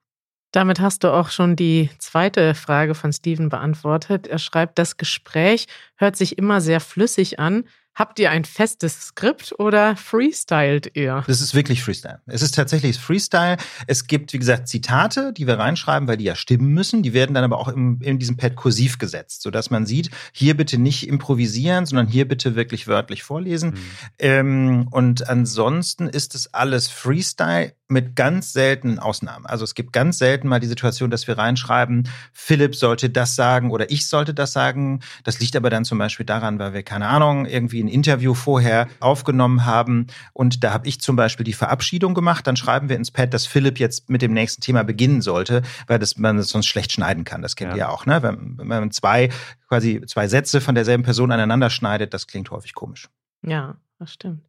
Damit 0.55 0.79
hast 0.79 1.03
du 1.03 1.13
auch 1.13 1.31
schon 1.31 1.57
die 1.57 1.91
zweite 1.99 2.55
Frage 2.55 2.95
von 2.95 3.13
Steven 3.13 3.49
beantwortet. 3.49 4.29
Er 4.29 4.39
schreibt, 4.39 4.79
das 4.79 4.97
Gespräch 4.97 5.67
hört 5.97 6.15
sich 6.15 6.39
immer 6.39 6.61
sehr 6.61 6.79
flüssig 6.79 7.41
an. 7.41 7.65
Habt 7.95 8.19
ihr 8.19 8.33
ein 8.33 8.45
festes 8.45 9.07
Skript 9.09 9.55
oder 9.59 9.97
freestylt 9.97 10.91
ihr? 10.95 11.23
Das 11.29 11.41
ist 11.41 11.55
wirklich 11.55 11.85
Freestyle. 11.85 12.21
Es 12.27 12.43
ist 12.43 12.57
tatsächlich 12.57 12.99
Freestyle. 12.99 13.57
Es 13.87 14.09
gibt, 14.09 14.33
wie 14.33 14.41
gesagt, 14.41 14.67
Zitate, 14.67 15.33
die 15.33 15.47
wir 15.47 15.61
reinschreiben, 15.61 16.09
weil 16.09 16.17
die 16.17 16.25
ja 16.25 16.35
stimmen 16.35 16.73
müssen. 16.73 17.05
Die 17.05 17.13
werden 17.13 17.35
dann 17.35 17.45
aber 17.45 17.59
auch 17.59 17.69
im, 17.69 18.01
in 18.03 18.19
diesem 18.19 18.37
Pad 18.37 18.57
kursiv 18.57 18.99
gesetzt, 18.99 19.43
sodass 19.43 19.71
man 19.71 19.87
sieht, 19.87 20.11
hier 20.33 20.57
bitte 20.57 20.77
nicht 20.77 21.07
improvisieren, 21.07 21.87
sondern 21.87 22.09
hier 22.09 22.27
bitte 22.27 22.57
wirklich 22.57 22.89
wörtlich 22.89 23.23
vorlesen. 23.23 23.71
Mhm. 23.71 23.79
Ähm, 24.19 24.89
und 24.91 25.29
ansonsten 25.29 26.09
ist 26.09 26.35
es 26.35 26.53
alles 26.53 26.89
Freestyle 26.89 27.75
mit 27.87 28.17
ganz 28.17 28.53
seltenen 28.53 28.99
Ausnahmen. 28.99 29.47
Also 29.47 29.63
es 29.65 29.75
gibt 29.75 29.93
ganz 29.93 30.19
selten 30.19 30.49
mal 30.49 30.59
die 30.59 30.67
Situation, 30.67 31.11
dass 31.11 31.27
wir 31.27 31.39
reinschreiben, 31.39 32.09
Philipp 32.33 32.75
sollte 32.75 33.11
das 33.11 33.37
sagen 33.37 33.71
oder 33.71 33.91
ich 33.91 34.09
sollte 34.09 34.35
das 34.35 34.53
sagen. 34.53 35.01
Das 35.23 35.39
liegt 35.39 35.55
aber 35.55 35.71
dann 35.71 35.85
zum 35.85 35.99
Beispiel 35.99 36.27
daran, 36.27 36.59
weil 36.59 36.73
wir, 36.73 36.83
keine 36.83 37.07
Ahnung, 37.07 37.47
irgendwie 37.47 37.84
ein 37.85 37.89
Interview 37.89 38.35
vorher 38.35 38.89
aufgenommen 39.01 39.65
haben 39.65 40.07
und 40.33 40.65
da 40.65 40.73
habe 40.73 40.89
ich 40.89 41.01
zum 41.01 41.17
Beispiel 41.17 41.45
die 41.45 41.53
Verabschiedung 41.53 42.15
gemacht. 42.15 42.47
Dann 42.47 42.57
schreiben 42.57 42.89
wir 42.89 42.97
ins 42.97 43.11
Pad, 43.11 43.35
dass 43.35 43.47
Philipp 43.47 43.79
jetzt 43.79 44.11
mit 44.11 44.23
dem 44.23 44.33
nächsten 44.33 44.61
Thema 44.61 44.83
beginnen 44.83 45.23
sollte, 45.23 45.63
weil 45.87 45.99
das, 45.99 46.17
man 46.17 46.37
das 46.37 46.49
sonst 46.49 46.67
schlecht 46.67 46.93
schneiden 46.93 47.25
kann. 47.25 47.43
Das 47.43 47.57
kennt 47.57 47.73
ja. 47.73 47.77
ihr 47.77 47.91
auch, 47.91 48.07
ne? 48.07 48.23
Wenn, 48.23 48.59
wenn 48.59 48.67
man 48.67 48.91
zwei, 48.91 49.31
quasi 49.69 50.03
zwei 50.07 50.29
Sätze 50.29 50.61
von 50.61 50.75
derselben 50.75 51.05
Person 51.05 51.33
aneinander 51.33 51.71
schneidet, 51.71 52.15
das 52.15 52.27
klingt 52.27 52.51
häufig 52.51 52.75
komisch. 52.75 53.09
Ja, 53.43 53.77
das 53.99 54.13
stimmt. 54.13 54.43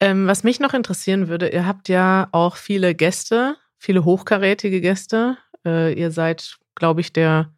Ähm, 0.00 0.26
was 0.26 0.44
mich 0.44 0.60
noch 0.60 0.74
interessieren 0.74 1.28
würde, 1.28 1.48
ihr 1.48 1.66
habt 1.66 1.88
ja 1.88 2.28
auch 2.32 2.56
viele 2.56 2.94
Gäste, 2.94 3.56
viele 3.76 4.04
hochkarätige 4.04 4.80
Gäste. 4.80 5.36
Äh, 5.64 5.92
ihr 5.92 6.10
seid, 6.10 6.58
glaube 6.74 7.02
ich, 7.02 7.12
der 7.12 7.52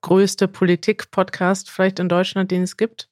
größte 0.00 0.48
Politik-Podcast 0.48 1.70
vielleicht 1.70 1.98
in 1.98 2.08
Deutschland, 2.08 2.50
den 2.50 2.62
es 2.62 2.76
gibt. 2.76 3.08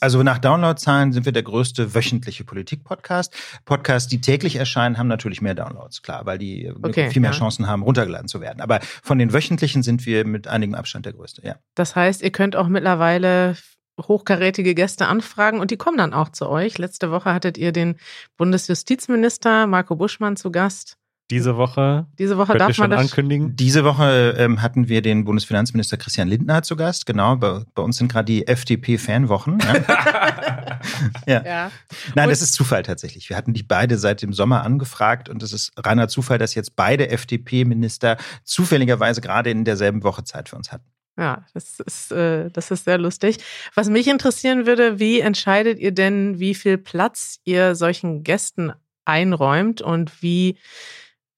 Also 0.00 0.22
nach 0.22 0.38
Downloadzahlen 0.38 1.12
sind 1.12 1.26
wir 1.26 1.32
der 1.32 1.42
größte 1.42 1.94
wöchentliche 1.94 2.44
Politik-Podcast. 2.44 3.34
Podcasts, 3.66 4.08
die 4.08 4.20
täglich 4.20 4.56
erscheinen, 4.56 4.96
haben 4.96 5.08
natürlich 5.08 5.42
mehr 5.42 5.54
Downloads, 5.54 6.02
klar, 6.02 6.24
weil 6.24 6.38
die 6.38 6.72
okay, 6.82 7.10
viel 7.10 7.20
mehr 7.20 7.32
ja. 7.32 7.36
Chancen 7.36 7.66
haben, 7.66 7.82
runtergeladen 7.82 8.26
zu 8.26 8.40
werden. 8.40 8.62
Aber 8.62 8.80
von 9.02 9.18
den 9.18 9.34
wöchentlichen 9.34 9.82
sind 9.82 10.06
wir 10.06 10.24
mit 10.24 10.48
einigem 10.48 10.74
Abstand 10.74 11.04
der 11.04 11.12
größte, 11.12 11.46
ja. 11.46 11.56
Das 11.74 11.94
heißt, 11.94 12.22
ihr 12.22 12.30
könnt 12.30 12.56
auch 12.56 12.68
mittlerweile 12.68 13.56
hochkarätige 14.00 14.74
Gäste 14.74 15.06
anfragen 15.06 15.60
und 15.60 15.70
die 15.70 15.76
kommen 15.76 15.98
dann 15.98 16.14
auch 16.14 16.30
zu 16.30 16.48
euch. 16.48 16.78
Letzte 16.78 17.10
Woche 17.10 17.34
hattet 17.34 17.58
ihr 17.58 17.72
den 17.72 17.96
Bundesjustizminister 18.38 19.66
Marco 19.66 19.96
Buschmann 19.96 20.36
zu 20.36 20.50
Gast. 20.50 20.96
Diese 21.30 21.56
Woche, 21.56 22.06
diese 22.18 22.36
Woche 22.38 22.58
darf 22.58 22.76
man 22.78 22.90
das 22.90 23.00
ankündigen. 23.00 23.54
Diese 23.54 23.84
Woche 23.84 24.34
ähm, 24.36 24.62
hatten 24.62 24.88
wir 24.88 25.00
den 25.00 25.24
Bundesfinanzminister 25.24 25.96
Christian 25.96 26.26
Lindner 26.26 26.62
zu 26.62 26.74
Gast. 26.74 27.06
Genau, 27.06 27.36
bei, 27.36 27.62
bei 27.74 27.82
uns 27.82 27.98
sind 27.98 28.10
gerade 28.10 28.26
die 28.26 28.48
FDP-Fanwochen. 28.48 29.58
Ja. 29.60 29.74
ja. 31.26 31.44
ja. 31.44 31.70
Nein, 32.14 32.24
und 32.26 32.30
das 32.30 32.42
ist 32.42 32.54
Zufall 32.54 32.82
tatsächlich. 32.82 33.28
Wir 33.28 33.36
hatten 33.36 33.52
die 33.52 33.62
beide 33.62 33.96
seit 33.96 34.22
dem 34.22 34.32
Sommer 34.32 34.64
angefragt 34.64 35.28
und 35.28 35.42
es 35.42 35.52
ist 35.52 35.72
reiner 35.76 36.08
Zufall, 36.08 36.38
dass 36.38 36.56
jetzt 36.56 36.74
beide 36.74 37.10
FDP-Minister 37.10 38.16
zufälligerweise 38.42 39.20
gerade 39.20 39.50
in 39.50 39.64
derselben 39.64 40.02
Woche 40.02 40.24
Zeit 40.24 40.48
für 40.48 40.56
uns 40.56 40.72
hatten. 40.72 40.84
Ja, 41.16 41.44
das 41.54 41.80
ist, 41.80 42.12
äh, 42.12 42.50
das 42.50 42.70
ist 42.70 42.86
sehr 42.86 42.98
lustig. 42.98 43.38
Was 43.74 43.88
mich 43.88 44.08
interessieren 44.08 44.66
würde, 44.66 44.98
wie 44.98 45.20
entscheidet 45.20 45.78
ihr 45.78 45.92
denn, 45.92 46.40
wie 46.40 46.54
viel 46.54 46.78
Platz 46.78 47.40
ihr 47.44 47.74
solchen 47.74 48.22
Gästen 48.24 48.72
einräumt 49.04 49.82
und 49.82 50.22
wie, 50.22 50.56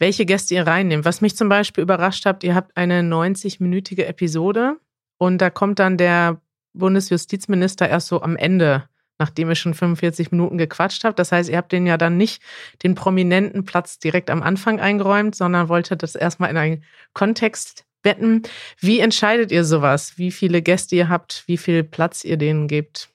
welche 0.02 0.26
Gäste 0.26 0.56
ihr 0.56 0.66
reinnehmt? 0.66 1.04
Was 1.04 1.20
mich 1.20 1.36
zum 1.36 1.48
Beispiel 1.48 1.82
überrascht 1.82 2.26
habt, 2.26 2.42
ihr 2.42 2.56
habt 2.56 2.76
eine 2.76 3.02
90-minütige 3.02 4.04
Episode 4.04 4.76
und 5.16 5.38
da 5.38 5.48
kommt 5.48 5.78
dann 5.78 5.96
der 5.96 6.40
Bundesjustizminister 6.72 7.88
erst 7.88 8.08
so 8.08 8.20
am 8.20 8.36
Ende 8.36 8.88
nachdem 9.18 9.50
ihr 9.50 9.54
schon 9.54 9.74
45 9.74 10.32
Minuten 10.32 10.58
gequatscht 10.58 11.04
habt. 11.04 11.16
Das 11.16 11.30
heißt, 11.30 11.48
ihr 11.48 11.56
habt 11.56 11.70
den 11.70 11.86
ja 11.86 11.96
dann 11.96 12.16
nicht 12.16 12.42
den 12.82 12.96
prominenten 12.96 13.64
Platz 13.64 14.00
direkt 14.00 14.30
am 14.30 14.42
Anfang 14.42 14.80
eingeräumt, 14.80 15.36
sondern 15.36 15.68
wolltet 15.68 16.02
das 16.02 16.16
erstmal 16.16 16.50
in 16.50 16.56
einen 16.56 16.84
Kontext 17.12 17.84
betten. 18.02 18.42
Wie 18.80 18.98
entscheidet 18.98 19.52
ihr 19.52 19.62
sowas? 19.64 20.18
Wie 20.18 20.32
viele 20.32 20.60
Gäste 20.60 20.96
ihr 20.96 21.08
habt, 21.08 21.44
wie 21.46 21.56
viel 21.56 21.84
Platz 21.84 22.24
ihr 22.24 22.36
denen 22.36 22.66
gebt? 22.66 23.11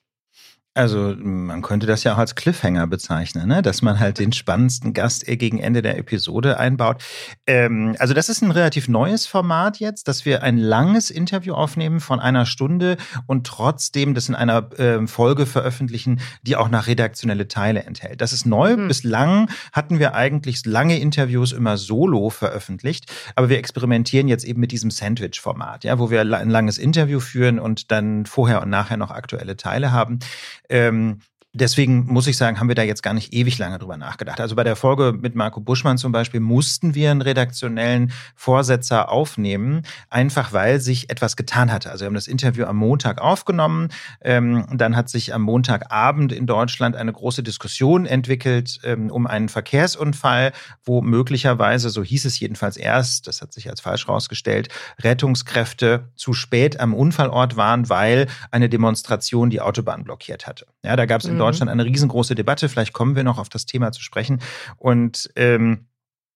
Also 0.78 1.16
man 1.18 1.60
könnte 1.60 1.88
das 1.88 2.04
ja 2.04 2.14
auch 2.14 2.18
als 2.18 2.36
Cliffhanger 2.36 2.86
bezeichnen, 2.86 3.48
ne? 3.48 3.62
dass 3.62 3.82
man 3.82 3.98
halt 3.98 4.20
den 4.20 4.32
spannendsten 4.32 4.92
Gast 4.92 5.26
gegen 5.26 5.58
Ende 5.58 5.82
der 5.82 5.98
Episode 5.98 6.60
einbaut. 6.60 7.02
Ähm, 7.48 7.96
also 7.98 8.14
das 8.14 8.28
ist 8.28 8.42
ein 8.42 8.52
relativ 8.52 8.86
neues 8.86 9.26
Format 9.26 9.80
jetzt, 9.80 10.06
dass 10.06 10.24
wir 10.24 10.44
ein 10.44 10.56
langes 10.56 11.10
Interview 11.10 11.54
aufnehmen 11.54 11.98
von 11.98 12.20
einer 12.20 12.46
Stunde 12.46 12.96
und 13.26 13.44
trotzdem 13.44 14.14
das 14.14 14.28
in 14.28 14.36
einer 14.36 14.70
äh, 14.78 15.04
Folge 15.08 15.46
veröffentlichen, 15.46 16.20
die 16.42 16.54
auch 16.54 16.68
nach 16.68 16.86
redaktionelle 16.86 17.48
Teile 17.48 17.82
enthält. 17.82 18.20
Das 18.20 18.32
ist 18.32 18.46
neu. 18.46 18.76
Mhm. 18.76 18.86
Bislang 18.86 19.50
hatten 19.72 19.98
wir 19.98 20.14
eigentlich 20.14 20.64
lange 20.64 21.00
Interviews 21.00 21.50
immer 21.50 21.76
solo 21.76 22.30
veröffentlicht, 22.30 23.12
aber 23.34 23.48
wir 23.48 23.58
experimentieren 23.58 24.28
jetzt 24.28 24.44
eben 24.44 24.60
mit 24.60 24.70
diesem 24.70 24.92
Sandwich-Format, 24.92 25.82
ja, 25.82 25.98
wo 25.98 26.08
wir 26.08 26.20
ein 26.20 26.50
langes 26.50 26.78
Interview 26.78 27.18
führen 27.18 27.58
und 27.58 27.90
dann 27.90 28.26
vorher 28.26 28.62
und 28.62 28.70
nachher 28.70 28.96
noch 28.96 29.10
aktuelle 29.10 29.56
Teile 29.56 29.90
haben. 29.90 30.20
Ähm, 30.68 31.20
Deswegen 31.54 32.04
muss 32.04 32.26
ich 32.26 32.36
sagen, 32.36 32.60
haben 32.60 32.68
wir 32.68 32.74
da 32.74 32.82
jetzt 32.82 33.02
gar 33.02 33.14
nicht 33.14 33.32
ewig 33.32 33.56
lange 33.56 33.78
drüber 33.78 33.96
nachgedacht. 33.96 34.38
Also 34.38 34.54
bei 34.54 34.64
der 34.64 34.76
Folge 34.76 35.14
mit 35.18 35.34
Marco 35.34 35.60
Buschmann 35.60 35.96
zum 35.96 36.12
Beispiel 36.12 36.40
mussten 36.40 36.94
wir 36.94 37.10
einen 37.10 37.22
redaktionellen 37.22 38.12
Vorsetzer 38.34 39.10
aufnehmen, 39.10 39.82
einfach 40.10 40.52
weil 40.52 40.78
sich 40.78 41.08
etwas 41.08 41.36
getan 41.36 41.72
hatte. 41.72 41.90
Also 41.90 42.02
wir 42.02 42.06
haben 42.08 42.14
das 42.14 42.26
Interview 42.26 42.66
am 42.66 42.76
Montag 42.76 43.22
aufgenommen. 43.22 43.88
Ähm, 44.20 44.66
dann 44.74 44.94
hat 44.94 45.08
sich 45.08 45.32
am 45.32 45.40
Montagabend 45.40 46.32
in 46.32 46.46
Deutschland 46.46 46.96
eine 46.96 47.14
große 47.14 47.42
Diskussion 47.42 48.04
entwickelt 48.04 48.80
ähm, 48.84 49.10
um 49.10 49.26
einen 49.26 49.48
Verkehrsunfall, 49.48 50.52
wo 50.84 51.00
möglicherweise, 51.00 51.88
so 51.88 52.04
hieß 52.04 52.26
es 52.26 52.38
jedenfalls 52.38 52.76
erst, 52.76 53.26
das 53.26 53.40
hat 53.40 53.54
sich 53.54 53.70
als 53.70 53.80
falsch 53.80 54.06
herausgestellt, 54.06 54.68
Rettungskräfte 55.00 56.10
zu 56.14 56.34
spät 56.34 56.78
am 56.78 56.92
Unfallort 56.92 57.56
waren, 57.56 57.88
weil 57.88 58.26
eine 58.50 58.68
Demonstration 58.68 59.48
die 59.48 59.62
Autobahn 59.62 60.04
blockiert 60.04 60.46
hatte. 60.46 60.66
Ja, 60.84 60.94
da 60.94 61.06
gab 61.06 61.22
es 61.22 61.37
in 61.38 61.44
mhm. 61.44 61.46
Deutschland 61.46 61.70
eine 61.70 61.84
riesengroße 61.84 62.34
Debatte. 62.34 62.68
Vielleicht 62.68 62.92
kommen 62.92 63.16
wir 63.16 63.24
noch 63.24 63.38
auf 63.38 63.48
das 63.48 63.66
Thema 63.66 63.92
zu 63.92 64.02
sprechen. 64.02 64.40
Und 64.76 65.30
ähm, 65.36 65.87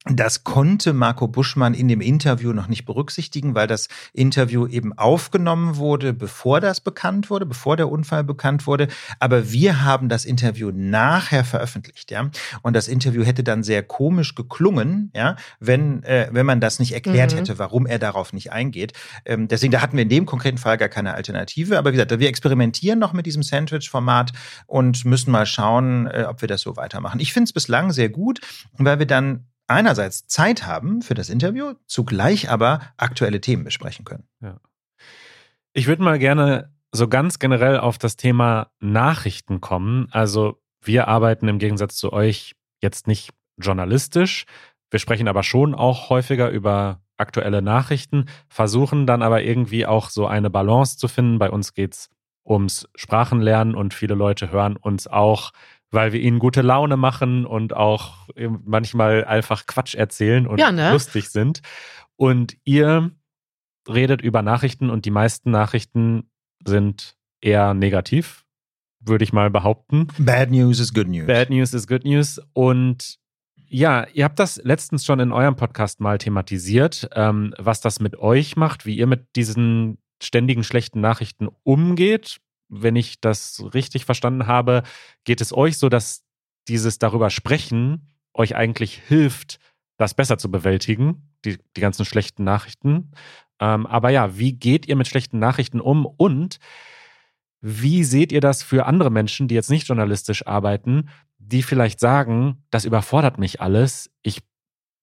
das 0.07 0.43
konnte 0.43 0.93
Marco 0.93 1.29
Buschmann 1.29 1.75
in 1.75 1.87
dem 1.87 2.01
Interview 2.01 2.53
noch 2.53 2.67
nicht 2.67 2.85
berücksichtigen, 2.87 3.55
weil 3.55 3.69
das 3.69 3.89
Interview 4.13 4.67
eben 4.67 4.93
aufgenommen 4.99 5.77
wurde, 5.77 6.13
bevor 6.13 6.61
das 6.61 6.81
bekannt 6.81 7.31
wurde, 7.31 7.47
bevor 7.47 7.77
der 7.77 7.89
Unfall 7.89 8.25
bekannt 8.25 8.67
wurde. 8.67 8.89
Aber 9.21 9.53
wir 9.53 9.85
haben 9.85 10.09
das 10.09 10.25
Interview 10.25 10.73
nachher 10.75 11.45
veröffentlicht, 11.45 12.11
ja. 12.11 12.31
Und 12.63 12.75
das 12.75 12.89
Interview 12.89 13.25
hätte 13.25 13.45
dann 13.45 13.63
sehr 13.63 13.85
komisch 13.85 14.35
geklungen, 14.35 15.13
ja, 15.15 15.37
wenn, 15.61 16.03
äh, 16.03 16.29
wenn 16.33 16.47
man 16.47 16.61
das 16.61 16.81
nicht 16.81 16.93
erklärt 16.93 17.33
mhm. 17.33 17.39
hätte, 17.39 17.59
warum 17.61 17.87
er 17.87 18.01
darauf 18.01 18.33
nicht 18.33 18.51
eingeht. 18.51 18.95
Ähm, 19.25 19.47
deswegen, 19.47 19.71
da 19.71 19.83
hatten 19.83 19.97
wir 19.97 20.03
in 20.03 20.09
dem 20.09 20.27
konkreten 20.27 20.59
Fall 20.59 20.79
gar 20.79 20.89
keine 20.89 21.15
Alternative. 21.15 21.79
Aber 21.79 21.93
wie 21.93 21.97
gesagt, 21.97 22.19
wir 22.19 22.29
experimentieren 22.29 22.99
noch 22.99 23.13
mit 23.13 23.27
diesem 23.27 23.45
Sandwich-Format 23.45 24.33
und 24.67 25.05
müssen 25.05 25.31
mal 25.31 25.47
schauen, 25.47 26.09
äh, 26.09 26.25
ob 26.29 26.41
wir 26.41 26.49
das 26.49 26.63
so 26.63 26.77
weitermachen. 26.77 27.21
Ich 27.21 27.33
finde 27.33 27.45
es 27.45 27.53
bislang 27.53 27.93
sehr 27.93 28.09
gut, 28.09 28.41
weil 28.79 28.99
wir 28.99 29.07
dann 29.07 29.47
einerseits 29.73 30.27
Zeit 30.27 30.67
haben 30.67 31.03
für 31.03 31.15
das 31.15 31.29
Interview, 31.29 31.75
zugleich 31.87 32.51
aber 32.51 32.81
aktuelle 32.97 33.41
Themen 33.41 33.65
besprechen 33.65 34.05
können. 34.05 34.29
Ja. 34.41 34.61
Ich 35.73 35.87
würde 35.87 36.03
mal 36.03 36.19
gerne 36.19 36.73
so 36.93 37.09
ganz 37.09 37.39
generell 37.39 37.79
auf 37.79 37.99
das 37.99 38.17
Thema 38.17 38.71
Nachrichten 38.81 39.61
kommen. 39.61 40.09
Also 40.11 40.61
wir 40.83 41.09
arbeiten 41.09 41.49
im 41.49 41.59
Gegensatz 41.59 41.97
zu 41.97 42.13
euch 42.13 42.55
jetzt 42.83 43.07
nicht 43.07 43.31
journalistisch. 43.59 44.45
Wir 44.91 44.99
sprechen 44.99 45.29
aber 45.29 45.43
schon 45.43 45.75
auch 45.75 46.11
häufiger 46.11 46.51
über 46.51 47.01
aktuelle 47.17 47.63
Nachrichten, 47.63 48.27
versuchen 48.49 49.07
dann 49.07 49.23
aber 49.23 49.43
irgendwie 49.43 49.87
auch 49.87 50.11
so 50.11 50.27
eine 50.27 50.51
Balance 50.51 50.99
zu 50.99 51.09
finden. 51.09 51.39
Bei 51.39 51.51
uns 51.51 51.73
geht 51.73 51.95
es 51.95 52.11
ums 52.45 52.89
Sprachenlernen 52.95 53.75
und 53.75 53.95
viele 53.95 54.15
Leute 54.15 54.51
hören 54.51 54.77
uns 54.77 55.07
auch 55.07 55.53
weil 55.93 56.13
wir 56.13 56.21
ihnen 56.21 56.39
gute 56.39 56.63
Laune 56.63 56.97
machen 56.97 57.47
und 57.47 57.77
auch 57.77 58.29
manchmal 58.65 59.25
einfach 59.25 59.67
Quatsch 59.67 59.95
erzählen 59.95 60.47
und 60.47 60.59
ja, 60.59 60.73
ne? 60.73 60.91
lustig 60.91 61.29
sind. 61.29 61.61
Und 62.17 62.57
ihr 62.65 63.13
redet 63.89 64.23
über 64.23 64.43
Nachrichten 64.43 64.91
und 64.91 65.05
die 65.05 65.11
meisten 65.11 65.51
Nachrichten 65.51 66.31
sind 66.67 67.17
eher 67.41 67.75
negativ, 67.75 68.45
würde 69.01 69.25
ich 69.25 69.33
mal 69.33 69.51
behaupten. 69.51 70.09
Bad 70.19 70.51
News 70.51 70.81
is 70.81 70.95
good 70.95 71.09
news. 71.09 71.27
Bad 71.27 71.51
News 71.51 71.75
is 71.75 71.87
good 71.87 72.05
news. 72.05 72.41
Und 72.55 73.19
ja, 73.69 74.07
ihr 74.15 74.25
habt 74.25 74.39
das 74.39 74.61
letztens 74.65 75.05
schon 75.05 75.21
in 75.21 75.33
eurem 75.33 75.57
Podcast 75.57 76.01
mal 76.01 76.19
thematisiert, 76.19 77.09
ähm, 77.15 77.55
was 77.59 77.81
das 77.81 78.01
mit 78.01 78.17
euch 78.19 78.57
macht, 78.57 78.87
wie 78.87 78.97
ihr 78.97 79.07
mit 79.07 79.35
diesen 79.37 79.99
ständigen 80.23 80.63
schlechten 80.63 81.01
Nachrichten 81.01 81.49
umgeht 81.65 82.39
wenn 82.73 82.97
ich 82.97 83.21
das 83.21 83.63
richtig 83.75 84.07
verstanden 84.07 84.47
habe, 84.47 84.83
geht 85.25 85.41
es 85.41 85.53
euch 85.53 85.79
so, 85.79 85.89
dass 85.89 86.25
dieses 86.69 86.99
darüber 86.99 87.31
sprechen 87.31 88.09
euch 88.35 88.57
eigentlich 88.57 88.99
hilft, 88.99 89.59
das 89.99 90.15
besser 90.15 90.39
zu 90.39 90.51
bewältigen, 90.51 91.35
die, 91.45 91.59
die 91.77 91.81
ganzen 91.81 92.05
schlechten 92.07 92.45
Nachrichten. 92.45 93.13
Ähm, 93.61 93.87
aber 93.87 94.11
ja, 94.11 94.39
wie 94.39 94.55
geht 94.55 94.87
ihr 94.87 94.97
mit 94.97 95.07
schlechten 95.07 95.39
Nachrichten 95.39 95.81
um 95.81 96.07
und 96.07 96.59
wie 97.61 98.03
seht 98.05 98.33
ihr 98.33 98.41
das 98.41 98.63
für 98.63 98.87
andere 98.87 99.11
Menschen, 99.11 99.49
die 99.49 99.55
jetzt 99.55 99.71
nicht 99.71 99.87
journalistisch 99.87 100.47
arbeiten, 100.47 101.11
die 101.39 101.63
vielleicht 101.63 102.01
sagen, 102.01 102.65
das 102.71 102.85
überfordert 102.85 103.39
mich 103.39 103.61
alles, 103.61 104.11
ich 104.23 104.41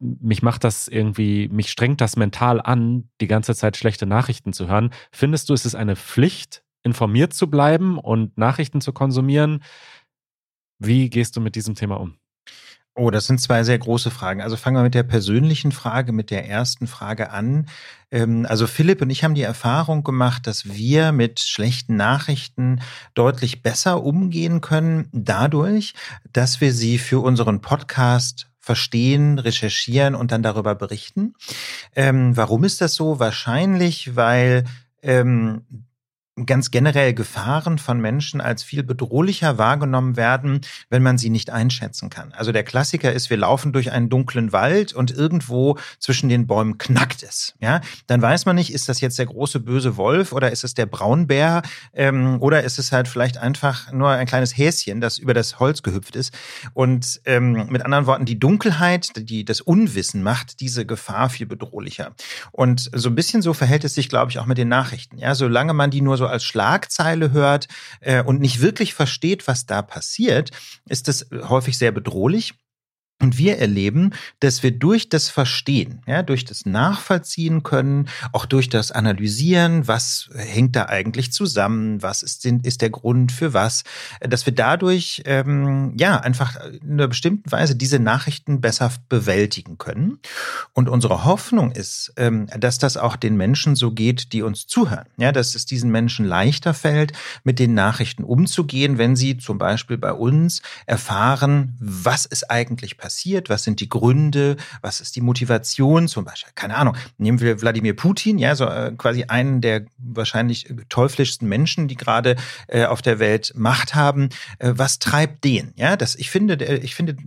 mich 0.02 0.42
macht 0.42 0.64
das 0.64 0.88
irgendwie, 0.88 1.50
mich 1.50 1.70
strengt 1.70 2.00
das 2.00 2.16
mental 2.16 2.62
an, 2.62 3.10
die 3.20 3.28
ganze 3.28 3.54
Zeit 3.54 3.76
schlechte 3.76 4.06
Nachrichten 4.06 4.54
zu 4.54 4.70
hören. 4.70 4.92
Findest 5.12 5.50
du, 5.50 5.54
ist 5.54 5.66
es 5.66 5.76
eine 5.76 5.98
Pflicht, 5.98 6.64
informiert 6.84 7.34
zu 7.34 7.50
bleiben 7.50 7.98
und 7.98 8.38
Nachrichten 8.38 8.82
zu 8.82 8.94
konsumieren. 8.94 9.64
Wie 10.80 11.10
gehst 11.10 11.36
du 11.36 11.42
mit 11.42 11.56
diesem 11.56 11.76
Thema 11.76 12.00
um? 12.00 12.16
Oh, 12.96 13.12
das 13.12 13.28
sind 13.28 13.40
zwei 13.40 13.64
sehr 13.64 13.78
große 13.78 14.12
Fragen. 14.12 14.42
Also 14.42 14.58
fangen 14.58 14.76
wir 14.76 14.84
mit 14.84 14.94
der 14.94 15.04
persönlichen 15.04 15.72
Frage, 15.72 16.12
mit 16.12 16.32
der 16.32 16.50
ersten 16.50 16.86
Frage 16.86 17.32
an. 17.32 17.68
Ähm, 18.12 18.46
also 18.50 18.68
Philipp 18.68 19.02
und 19.02 19.10
ich 19.10 19.24
haben 19.24 19.36
die 19.36 19.42
Erfahrung 19.42 20.04
gemacht, 20.04 20.48
dass 20.48 20.68
wir 20.68 21.14
mit 21.14 21.40
schlechten 21.40 21.96
Nachrichten 21.96 22.82
deutlich 23.14 23.62
besser 23.62 24.04
umgehen 24.04 24.60
können, 24.60 25.08
dadurch, 25.14 25.94
dass 26.34 26.60
wir 26.60 26.74
sie 26.74 26.98
für 26.98 27.20
unseren 27.20 27.62
Podcast 27.62 28.50
verstehen, 28.60 29.40
recherchieren 29.40 30.14
und 30.14 30.32
dann 30.34 30.44
darüber 30.44 30.76
berichten. 30.76 31.36
Ähm, 31.96 32.36
warum 32.36 32.66
ist 32.66 32.82
das 32.82 32.96
so? 32.96 33.18
Wahrscheinlich, 33.18 34.18
weil 34.18 34.66
ähm, 35.02 35.64
ganz 36.46 36.72
generell 36.72 37.14
Gefahren 37.14 37.78
von 37.78 38.00
Menschen 38.00 38.42
als 38.42 38.64
viel 38.64 38.84
bedrohlicher 38.84 39.58
wahrgenommen 39.58 40.18
werden, 40.18 40.62
wenn 40.90 41.04
man 41.04 41.18
sie 41.18 41.30
nicht 41.30 41.50
einschätzen 41.50 42.10
kann. 42.10 42.32
Also 42.34 42.52
der 42.52 42.64
Klassiker 42.64 43.12
ist, 43.12 43.30
wir 43.30 43.38
laufen 43.38 43.74
durch 43.74 43.92
einen 43.92 44.10
dunklen 44.10 44.52
Wald 44.52 44.94
und 44.94 45.12
irgendwo 45.12 45.78
zwischen 46.00 46.30
den 46.30 46.48
Bäumen 46.48 46.78
knackt 46.78 47.24
es. 47.24 47.56
Ja, 47.60 47.82
dann 48.08 48.22
weiß 48.22 48.46
man 48.46 48.56
nicht, 48.56 48.74
ist 48.74 48.90
das 48.90 49.02
jetzt 49.02 49.20
der 49.20 49.26
große 49.26 49.60
böse 49.60 49.98
Wolf 49.98 50.32
oder 50.32 50.52
ist 50.52 50.64
es 50.64 50.74
der 50.74 50.86
Braunbär 50.86 51.62
ähm, 51.94 52.42
oder 52.42 52.64
ist 52.64 52.80
es 52.80 52.92
halt 52.92 53.08
vielleicht 53.08 53.38
einfach 53.38 53.92
nur 53.92 54.10
ein 54.10 54.28
kleines 54.28 54.58
Häschen, 54.58 55.02
das 55.02 55.18
über 55.18 55.34
das 55.34 55.60
Holz 55.60 55.84
gehüpft 55.84 56.16
ist. 56.16 56.34
Und 56.74 57.22
ähm, 57.26 57.68
mit 57.70 57.84
anderen 57.84 58.06
Worten, 58.06 58.26
die 58.26 58.40
Dunkelheit, 58.40 59.12
die 59.18 59.46
das 59.46 59.62
Unwissen 59.62 60.24
macht 60.24 60.60
diese 60.60 60.86
Gefahr 60.86 61.30
viel 61.30 61.46
bedrohlicher. 61.46 62.14
Und 62.52 62.90
so 62.94 63.10
ein 63.10 63.16
bisschen 63.16 63.42
so 63.42 63.54
verhält 63.54 63.84
es 63.84 63.96
sich, 63.96 64.10
glaube 64.10 64.32
ich, 64.32 64.40
auch 64.40 64.46
mit 64.46 64.58
den 64.58 64.68
Nachrichten. 64.68 65.18
Ja, 65.18 65.36
solange 65.36 65.74
man 65.74 65.92
die 65.92 66.02
nur 66.02 66.18
so 66.18 66.26
als 66.30 66.44
Schlagzeile 66.44 67.32
hört 67.32 67.68
äh, 68.02 68.24
und 68.24 68.40
nicht 68.40 68.62
wirklich 68.62 68.94
versteht, 68.94 69.48
was 69.48 69.66
da 69.66 69.82
passiert, 69.82 70.52
ist 70.88 71.08
das 71.08 71.28
häufig 71.32 71.78
sehr 71.78 71.92
bedrohlich. 71.92 72.54
Und 73.22 73.38
wir 73.38 73.58
erleben, 73.58 74.12
dass 74.40 74.64
wir 74.64 74.72
durch 74.72 75.10
das 75.10 75.28
Verstehen, 75.28 76.02
ja, 76.08 76.24
durch 76.24 76.46
das 76.46 76.66
Nachvollziehen 76.66 77.64
können, 77.64 78.08
auch 78.32 78.46
durch 78.46 78.70
das 78.70 78.94
Analysieren, 78.94 79.90
was 79.90 80.30
hängt 80.34 80.78
da 80.78 80.86
eigentlich 80.86 81.34
zusammen, 81.34 82.02
was 82.02 82.24
ist, 82.24 82.46
den, 82.46 82.62
ist 82.62 82.82
der 82.82 82.92
Grund 82.92 83.34
für 83.34 83.54
was, 83.54 83.84
dass 84.22 84.46
wir 84.46 84.54
dadurch 84.54 85.22
ähm, 85.26 85.96
ja 86.00 86.18
einfach 86.18 86.56
in 86.82 86.94
einer 86.94 87.10
bestimmten 87.10 87.52
Weise 87.52 87.76
diese 87.76 88.00
Nachrichten 88.00 88.62
besser 88.62 88.90
bewältigen 89.10 89.78
können. 89.78 90.20
Und 90.72 90.88
unsere 90.88 91.26
Hoffnung 91.26 91.72
ist, 91.74 92.14
ähm, 92.16 92.48
dass 92.58 92.78
das 92.78 92.96
auch 92.96 93.18
den 93.18 93.36
Menschen 93.36 93.76
so 93.76 93.92
geht, 93.92 94.32
die 94.32 94.44
uns 94.44 94.66
zuhören. 94.66 95.08
Ja, 95.18 95.34
dass 95.34 95.56
es 95.56 95.66
diesen 95.66 95.92
Menschen 95.92 96.26
leichter 96.26 96.74
fällt, 96.74 97.12
mit 97.44 97.60
den 97.60 97.74
Nachrichten 97.74 98.24
umzugehen, 98.24 98.98
wenn 98.98 99.18
sie 99.18 99.38
zum 99.38 99.58
Beispiel 99.58 99.98
bei 99.98 100.14
uns 100.14 100.62
erfahren, 100.86 101.76
was 101.82 102.26
ist 102.26 102.50
eigentlich 102.50 102.96
passiert 102.96 103.09
passiert, 103.10 103.50
was 103.50 103.64
sind 103.64 103.80
die 103.80 103.90
Gründe, 103.90 104.56
was 104.84 105.02
ist 105.02 105.16
die 105.16 105.22
Motivation, 105.22 106.08
zum 106.08 106.26
Beispiel, 106.26 106.52
keine 106.54 106.76
Ahnung, 106.76 106.96
nehmen 107.18 107.40
wir 107.40 107.60
Wladimir 107.60 107.96
Putin, 107.96 108.38
ja, 108.38 108.54
so 108.54 108.66
äh, 108.66 108.94
quasi 108.96 109.24
einen 109.24 109.62
der 109.62 109.86
wahrscheinlich 109.98 110.72
teuflischsten 110.90 111.50
Menschen, 111.50 111.88
die 111.88 111.96
gerade 111.96 112.36
äh, 112.68 112.86
auf 112.86 113.02
der 113.02 113.18
Welt 113.18 113.54
Macht 113.56 113.96
haben. 113.96 114.30
Äh, 114.60 114.74
was 114.76 115.00
treibt 115.00 115.44
den? 115.44 115.74
Ja, 115.76 115.98
das, 115.98 116.14
ich 116.14 116.30
finde, 116.30 116.64
ich 116.64 116.94
finde, 116.94 117.18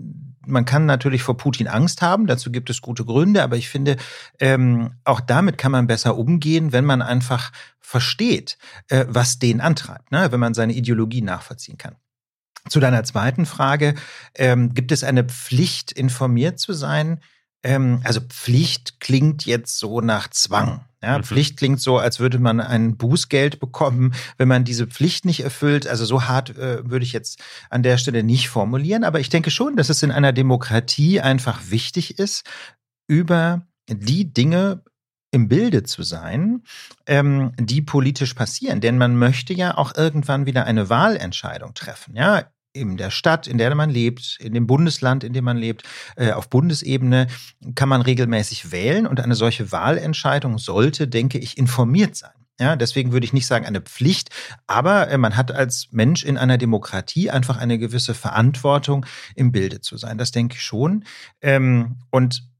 man 0.47 0.65
kann 0.65 0.87
natürlich 0.87 1.25
vor 1.25 1.37
Putin 1.37 1.67
Angst 1.67 2.01
haben, 2.01 2.29
dazu 2.29 2.53
gibt 2.53 2.71
es 2.71 2.81
gute 2.81 3.05
Gründe, 3.05 3.43
aber 3.43 3.57
ich 3.57 3.69
finde, 3.69 3.97
ähm, 4.39 4.93
auch 5.03 5.19
damit 5.19 5.59
kann 5.59 5.73
man 5.73 5.89
besser 5.89 6.17
umgehen, 6.17 6.71
wenn 6.71 6.85
man 6.85 7.03
einfach 7.03 7.51
versteht, 7.81 8.57
äh, 8.87 9.05
was 9.09 9.41
den 9.41 9.61
antreibt, 9.61 10.13
ne? 10.13 10.31
wenn 10.31 10.39
man 10.39 10.55
seine 10.55 10.75
Ideologie 10.75 11.23
nachvollziehen 11.23 11.77
kann. 11.77 11.97
Zu 12.69 12.81
deiner 12.81 13.03
zweiten 13.05 13.47
Frage, 13.47 13.95
ähm, 14.37 14.73
gibt 14.75 14.93
es 14.93 15.03
eine 15.03 15.25
Pflicht, 15.25 15.93
informiert 15.93 16.59
zu 16.59 16.73
sein? 16.73 17.21
Ähm, 17.65 18.01
also 18.05 18.21
Pflicht 18.21 19.01
klingt 19.01 19.45
jetzt 19.47 19.79
so 19.79 20.01
nach 20.01 20.29
Zwang. 20.31 20.85
Ja, 21.03 21.19
mhm. 21.19 21.25
Pflicht 21.25 21.57
klingt 21.57 21.81
so, 21.81 21.99
als 21.99 22.21
würde 22.21 22.39
man 22.39 22.61
ein 22.61 22.97
Bußgeld 22.97 23.61
bekommen, 23.61 24.15
wenn 24.39 24.49
man 24.49 24.65
diese 24.65 24.87
Pflicht 24.87 25.25
nicht 25.25 25.41
erfüllt. 25.41 25.87
Also 25.87 26.05
so 26.05 26.25
hart 26.25 26.51
äh, 26.51 26.89
würde 26.89 27.05
ich 27.05 27.13
jetzt 27.13 27.41
an 27.71 27.83
der 27.83 27.99
Stelle 27.99 28.23
nicht 28.23 28.49
formulieren. 28.49 29.05
Aber 29.05 29.21
ich 29.21 29.29
denke 29.29 29.51
schon, 29.51 29.77
dass 29.77 29.89
es 29.89 30.03
in 30.03 30.13
einer 30.13 30.33
Demokratie 30.33 31.21
einfach 31.21 31.61
wichtig 31.71 32.19
ist, 32.19 32.45
über 33.09 33.67
die 33.89 34.33
Dinge 34.33 34.83
im 35.33 35.49
Bilde 35.49 35.83
zu 35.83 36.03
sein, 36.05 36.63
ähm, 37.07 37.53
die 37.59 37.83
politisch 37.83 38.35
passieren. 38.35 38.81
Denn 38.81 38.99
man 38.99 39.17
möchte 39.17 39.55
ja 39.55 39.77
auch 39.77 39.97
irgendwann 39.97 40.47
wieder 40.47 40.67
eine 40.67 40.89
Wahlentscheidung 40.89 41.75
treffen. 41.75 42.15
Ja, 42.15 42.45
in 42.75 42.97
der 42.97 43.11
Stadt, 43.11 43.47
in 43.47 43.59
der 43.59 43.75
man 43.75 43.91
lebt, 43.91 44.39
in 44.41 44.55
dem 44.55 44.67
Bundesland, 44.67 45.25
in 45.25 45.33
dem 45.33 45.45
man 45.45 45.57
lebt, 45.57 45.83
äh, 46.17 46.33
auf 46.33 46.49
Bundesebene 46.49 47.27
kann 47.75 47.89
man 47.89 48.03
regelmäßig 48.03 48.73
wählen 48.73 49.07
und 49.07 49.21
eine 49.21 49.35
solche 49.35 49.73
Wahlentscheidung 49.73 50.59
sollte, 50.59 51.09
denke 51.09 51.39
ich, 51.39 51.59
informiert 51.59 52.17
sein. 52.17 52.31
Ja, 52.61 52.77
deswegen 52.77 53.13
würde 53.13 53.25
ich 53.25 53.33
nicht 53.33 53.47
sagen 53.47 53.67
eine 53.67 53.81
Pflicht, 53.81 54.31
aber 54.67 55.09
äh, 55.09 55.19
man 55.19 55.37
hat 55.37 55.51
als 55.51 55.89
Mensch 55.91 56.25
in 56.25 56.39
einer 56.39 56.59
Demokratie 56.59 57.31
einfach 57.31 57.57
eine 57.57 57.79
gewisse 57.79 58.15
Verantwortung, 58.15 59.07
im 59.35 59.53
Bilde 59.53 59.81
zu 59.81 59.97
sein. 59.97 60.19
Das 60.19 60.31
denke 60.31 60.57
ich 60.57 60.63
schon. 60.63 61.05
Ähm, 61.41 61.97
und 62.11 62.52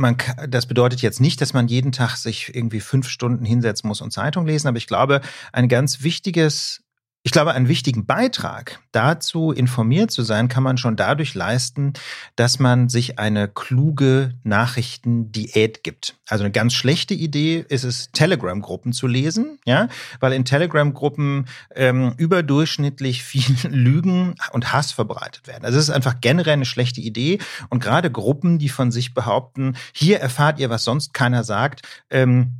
man, 0.00 0.16
das 0.48 0.66
bedeutet 0.66 1.02
jetzt 1.02 1.20
nicht, 1.20 1.40
dass 1.40 1.52
man 1.52 1.68
jeden 1.68 1.92
Tag 1.92 2.16
sich 2.16 2.54
irgendwie 2.54 2.80
fünf 2.80 3.08
Stunden 3.08 3.44
hinsetzen 3.44 3.88
muss 3.88 4.00
und 4.00 4.12
Zeitung 4.12 4.46
lesen, 4.46 4.68
aber 4.68 4.78
ich 4.78 4.86
glaube, 4.86 5.20
ein 5.52 5.68
ganz 5.68 6.02
wichtiges 6.02 6.82
ich 7.22 7.32
glaube, 7.32 7.52
einen 7.52 7.68
wichtigen 7.68 8.06
Beitrag 8.06 8.80
dazu, 8.92 9.52
informiert 9.52 10.10
zu 10.10 10.22
sein, 10.22 10.48
kann 10.48 10.62
man 10.62 10.78
schon 10.78 10.96
dadurch 10.96 11.34
leisten, 11.34 11.92
dass 12.34 12.58
man 12.58 12.88
sich 12.88 13.18
eine 13.18 13.46
kluge 13.46 14.32
Nachrichtendiät 14.42 15.84
gibt. 15.84 16.16
Also 16.28 16.44
eine 16.44 16.50
ganz 16.50 16.72
schlechte 16.72 17.12
Idee 17.12 17.64
ist 17.68 17.84
es, 17.84 18.10
Telegram-Gruppen 18.12 18.94
zu 18.94 19.06
lesen, 19.06 19.58
ja, 19.66 19.88
weil 20.20 20.32
in 20.32 20.46
Telegram-Gruppen 20.46 21.44
ähm, 21.74 22.14
überdurchschnittlich 22.16 23.22
viel 23.22 23.54
Lügen 23.68 24.36
und 24.52 24.72
Hass 24.72 24.90
verbreitet 24.92 25.46
werden. 25.46 25.66
Also 25.66 25.78
es 25.78 25.84
ist 25.84 25.94
einfach 25.94 26.22
generell 26.22 26.54
eine 26.54 26.64
schlechte 26.64 27.02
Idee 27.02 27.38
und 27.68 27.82
gerade 27.82 28.10
Gruppen, 28.10 28.58
die 28.58 28.70
von 28.70 28.90
sich 28.90 29.12
behaupten, 29.12 29.76
hier 29.92 30.20
erfahrt 30.20 30.58
ihr, 30.58 30.70
was 30.70 30.84
sonst 30.84 31.12
keiner 31.12 31.44
sagt, 31.44 31.82
ähm, 32.08 32.52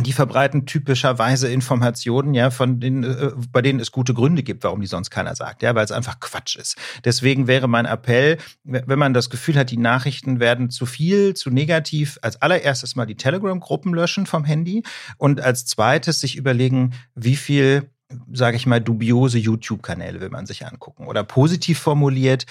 die 0.00 0.12
verbreiten 0.12 0.66
typischerweise 0.66 1.48
Informationen, 1.48 2.34
ja, 2.34 2.50
von 2.50 2.80
denen, 2.80 3.04
äh, 3.04 3.30
bei 3.52 3.62
denen 3.62 3.78
es 3.78 3.92
gute 3.92 4.12
Gründe 4.12 4.42
gibt, 4.42 4.64
warum 4.64 4.80
die 4.80 4.88
sonst 4.88 5.10
keiner 5.10 5.36
sagt, 5.36 5.62
ja, 5.62 5.74
weil 5.74 5.84
es 5.84 5.92
einfach 5.92 6.18
Quatsch 6.18 6.56
ist. 6.56 6.76
Deswegen 7.04 7.46
wäre 7.46 7.68
mein 7.68 7.86
Appell, 7.86 8.38
wenn 8.64 8.98
man 8.98 9.14
das 9.14 9.30
Gefühl 9.30 9.54
hat, 9.54 9.70
die 9.70 9.76
Nachrichten 9.76 10.40
werden 10.40 10.70
zu 10.70 10.84
viel, 10.84 11.34
zu 11.34 11.50
negativ, 11.50 12.18
als 12.22 12.42
allererstes 12.42 12.96
mal 12.96 13.06
die 13.06 13.16
Telegram-Gruppen 13.16 13.94
löschen 13.94 14.26
vom 14.26 14.44
Handy 14.44 14.82
und 15.16 15.40
als 15.40 15.64
zweites 15.64 16.20
sich 16.20 16.36
überlegen, 16.36 16.94
wie 17.14 17.36
viel 17.36 17.90
sage 18.32 18.56
ich 18.56 18.66
mal, 18.66 18.80
dubiose 18.80 19.38
YouTube-Kanäle 19.38 20.20
will 20.20 20.30
man 20.30 20.46
sich 20.46 20.66
angucken. 20.66 21.06
Oder 21.06 21.24
positiv 21.24 21.78
formuliert, 21.78 22.46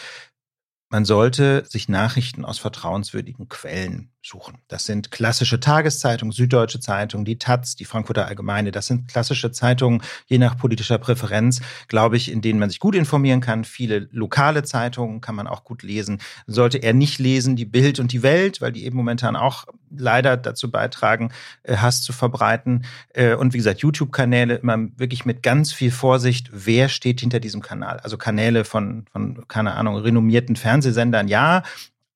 man 0.89 1.05
sollte 1.05 1.63
sich 1.65 1.89
Nachrichten 1.89 2.43
aus 2.43 2.59
vertrauenswürdigen 2.59 3.47
Quellen 3.49 4.12
suchen. 4.25 4.57
Das 4.67 4.85
sind 4.85 5.11
klassische 5.11 5.59
Tageszeitungen, 5.59 6.31
Süddeutsche 6.31 6.79
Zeitung, 6.79 7.25
die 7.25 7.37
Taz, 7.37 7.75
die 7.75 7.85
Frankfurter 7.85 8.27
Allgemeine. 8.27 8.71
Das 8.71 8.87
sind 8.87 9.07
klassische 9.07 9.51
Zeitungen, 9.51 10.01
je 10.27 10.37
nach 10.37 10.57
politischer 10.57 10.97
Präferenz, 10.97 11.61
glaube 11.87 12.17
ich, 12.17 12.31
in 12.31 12.41
denen 12.41 12.59
man 12.59 12.69
sich 12.69 12.79
gut 12.79 12.95
informieren 12.95 13.41
kann. 13.41 13.65
Viele 13.65 14.07
lokale 14.11 14.63
Zeitungen 14.63 15.21
kann 15.21 15.35
man 15.35 15.47
auch 15.47 15.63
gut 15.63 15.83
lesen. 15.83 16.19
Sollte 16.47 16.77
er 16.77 16.93
nicht 16.93 17.19
lesen, 17.19 17.55
die 17.55 17.65
Bild 17.65 17.99
und 17.99 18.11
die 18.11 18.23
Welt, 18.23 18.61
weil 18.61 18.71
die 18.71 18.85
eben 18.85 18.97
momentan 18.97 19.35
auch 19.35 19.65
leider 19.95 20.37
dazu 20.37 20.71
beitragen, 20.71 21.31
äh, 21.63 21.77
Hass 21.77 22.01
zu 22.01 22.13
verbreiten. 22.13 22.85
Äh, 23.13 23.35
und 23.35 23.53
wie 23.53 23.57
gesagt, 23.57 23.81
YouTube-Kanäle 23.81 24.55
immer 24.55 24.77
wirklich 24.97 25.25
mit 25.25 25.43
ganz 25.43 25.73
viel 25.73 25.91
Vorsicht, 25.91 26.49
wer 26.51 26.89
steht 26.89 27.19
hinter 27.19 27.39
diesem 27.39 27.61
Kanal. 27.61 27.99
Also 27.99 28.17
Kanäle 28.17 28.65
von, 28.65 29.05
von 29.11 29.47
keine 29.47 29.75
Ahnung, 29.75 29.97
renommierten 29.97 30.55
Fernsehsendern, 30.55 31.27
ja, 31.27 31.63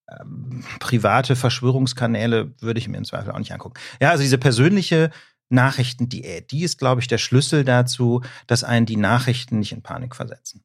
ähm, 0.09 0.63
private 0.79 1.35
Verschwörungskanäle 1.35 2.53
würde 2.59 2.79
ich 2.79 2.87
mir 2.87 2.97
im 2.97 3.05
Zweifel 3.05 3.31
auch 3.31 3.39
nicht 3.39 3.51
angucken. 3.51 3.79
Ja, 4.01 4.11
also 4.11 4.23
diese 4.23 4.37
persönliche 4.37 5.11
Nachrichtendiät, 5.49 6.51
die 6.51 6.63
ist, 6.63 6.77
glaube 6.77 7.01
ich, 7.01 7.07
der 7.07 7.17
Schlüssel 7.17 7.63
dazu, 7.63 8.21
dass 8.47 8.63
einen 8.63 8.85
die 8.85 8.97
Nachrichten 8.97 9.59
nicht 9.59 9.71
in 9.71 9.81
Panik 9.81 10.15
versetzen. 10.15 10.63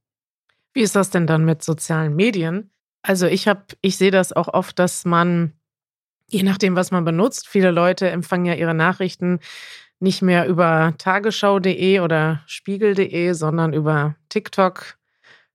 Wie 0.72 0.80
ist 0.80 0.96
das 0.96 1.10
denn 1.10 1.26
dann 1.26 1.44
mit 1.44 1.62
sozialen 1.62 2.16
Medien? 2.16 2.70
Also 3.02 3.26
ich 3.26 3.48
habe, 3.48 3.64
ich 3.80 3.96
sehe 3.96 4.10
das 4.10 4.32
auch 4.32 4.48
oft, 4.48 4.78
dass 4.78 5.04
man, 5.04 5.52
je 6.28 6.42
nachdem, 6.42 6.76
was 6.76 6.90
man 6.90 7.04
benutzt, 7.04 7.48
viele 7.48 7.70
Leute 7.70 8.08
empfangen 8.10 8.46
ja 8.46 8.54
ihre 8.54 8.74
Nachrichten 8.74 9.40
nicht 10.00 10.22
mehr 10.22 10.46
über 10.46 10.94
tagesschau.de 10.98 12.00
oder 12.00 12.42
spiegel.de, 12.46 13.32
sondern 13.34 13.72
über 13.72 14.16
TikTok, 14.30 14.98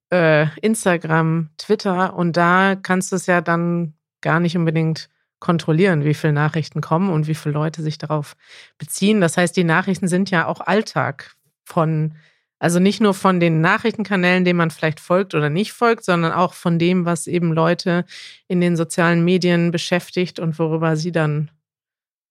äh, 0.10 0.48
Instagram, 0.62 1.50
Twitter 1.58 2.16
und 2.16 2.38
da 2.38 2.76
kannst 2.76 3.12
du 3.12 3.16
es 3.16 3.26
ja 3.26 3.42
dann 3.42 3.94
gar 4.22 4.40
nicht 4.40 4.58
unbedingt 4.58 5.10
kontrollieren, 5.40 6.04
wie 6.04 6.14
viele 6.14 6.34
Nachrichten 6.34 6.82
kommen 6.82 7.10
und 7.10 7.28
wie 7.28 7.36
viele 7.36 7.54
Leute 7.54 7.82
sich 7.82 7.98
darauf 7.98 8.36
beziehen. 8.78 9.22
Das 9.22 9.38
heißt, 9.38 9.56
die 9.56 9.64
Nachrichten 9.64 10.08
sind 10.08 10.32
ja 10.32 10.48
auch 10.48 10.62
Alltag 10.62 11.36
von, 11.64 12.16
also 12.60 12.80
nicht 12.80 13.02
nur 13.02 13.14
von 13.14 13.40
den 13.40 13.62
Nachrichtenkanälen, 13.62 14.46
denen 14.46 14.58
man 14.58 14.72
vielleicht 14.72 15.00
folgt 15.00 15.36
oder 15.36 15.50
nicht 15.50 15.74
folgt, 15.74 16.04
sondern 16.04 16.32
auch 16.32 16.54
von 16.54 16.80
dem, 16.80 17.06
was 17.06 17.28
eben 17.28 17.54
Leute 17.54 18.06
in 18.48 18.62
den 18.62 18.76
sozialen 18.76 19.24
Medien 19.24 19.72
beschäftigt 19.72 20.40
und 20.40 20.58
worüber 20.58 20.96
sie 20.96 21.12
dann 21.12 21.52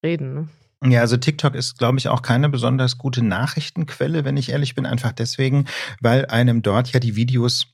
reden. 0.03 0.51
Ja, 0.91 1.01
also 1.01 1.17
TikTok 1.17 1.55
ist, 1.55 1.79
glaube 1.79 1.99
ich, 1.99 2.09
auch 2.09 2.23
keine 2.23 2.49
besonders 2.49 2.99
gute 2.99 3.23
Nachrichtenquelle, 3.23 4.25
wenn 4.25 4.37
ich 4.37 4.51
ehrlich 4.51 4.75
bin, 4.75 4.87
einfach 4.87 5.13
deswegen, 5.13 5.67
weil 6.01 6.27
einem 6.27 6.63
dort 6.63 6.93
ja 6.93 7.01
die 7.01 7.17
Videos 7.17 7.67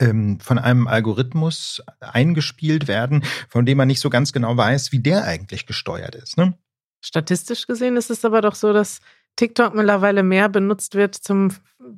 ähm, 0.00 0.40
von 0.40 0.58
einem 0.58 0.86
Algorithmus 0.86 1.82
eingespielt 2.00 2.88
werden, 2.88 3.24
von 3.48 3.66
dem 3.66 3.78
man 3.78 3.88
nicht 3.88 4.00
so 4.00 4.10
ganz 4.10 4.32
genau 4.32 4.56
weiß, 4.56 4.92
wie 4.92 5.00
der 5.00 5.24
eigentlich 5.24 5.66
gesteuert 5.66 6.14
ist. 6.14 6.36
Ne? 6.36 6.54
Statistisch 7.00 7.66
gesehen 7.66 7.96
ist 7.96 8.10
es 8.10 8.24
aber 8.24 8.40
doch 8.40 8.54
so, 8.54 8.72
dass 8.72 9.00
TikTok 9.36 9.74
mittlerweile 9.74 10.22
mehr 10.22 10.48
benutzt 10.48 10.94
wird 10.94 11.14
zum 11.14 11.52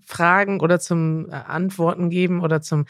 Fragen 0.05 0.61
oder 0.61 0.81
zum 0.81 1.29
äh, 1.29 1.35
Antworten 1.35 2.11
geben 2.11 2.41
oder 2.41 2.61
zum 2.61 2.87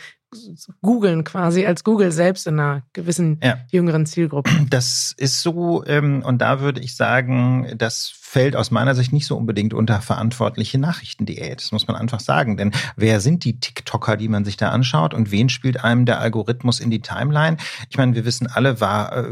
googeln 0.82 1.24
quasi 1.24 1.66
als 1.66 1.84
Google 1.84 2.12
selbst 2.12 2.46
in 2.46 2.58
einer 2.58 2.82
gewissen 2.92 3.40
ja. 3.42 3.58
jüngeren 3.70 4.06
Zielgruppe. 4.06 4.50
Das 4.70 5.14
ist 5.16 5.42
so 5.42 5.84
ähm, 5.86 6.22
und 6.24 6.38
da 6.38 6.60
würde 6.60 6.80
ich 6.80 6.96
sagen, 6.96 7.72
das 7.76 8.12
fällt 8.36 8.54
aus 8.54 8.70
meiner 8.70 8.94
Sicht 8.94 9.14
nicht 9.14 9.24
so 9.24 9.34
unbedingt 9.34 9.72
unter 9.72 10.02
verantwortliche 10.02 10.76
Nachrichtendiät. 10.76 11.58
Das 11.58 11.72
muss 11.72 11.88
man 11.88 11.96
einfach 11.96 12.20
sagen. 12.20 12.58
Denn 12.58 12.70
wer 12.94 13.20
sind 13.20 13.44
die 13.46 13.58
TikToker, 13.60 14.18
die 14.18 14.28
man 14.28 14.44
sich 14.44 14.58
da 14.58 14.72
anschaut 14.72 15.14
und 15.14 15.30
wen 15.30 15.48
spielt 15.48 15.82
einem 15.82 16.04
der 16.04 16.20
Algorithmus 16.20 16.78
in 16.78 16.90
die 16.90 17.00
Timeline? 17.00 17.56
Ich 17.88 17.96
meine, 17.96 18.14
wir 18.14 18.26
wissen 18.26 18.46
alle, 18.46 18.78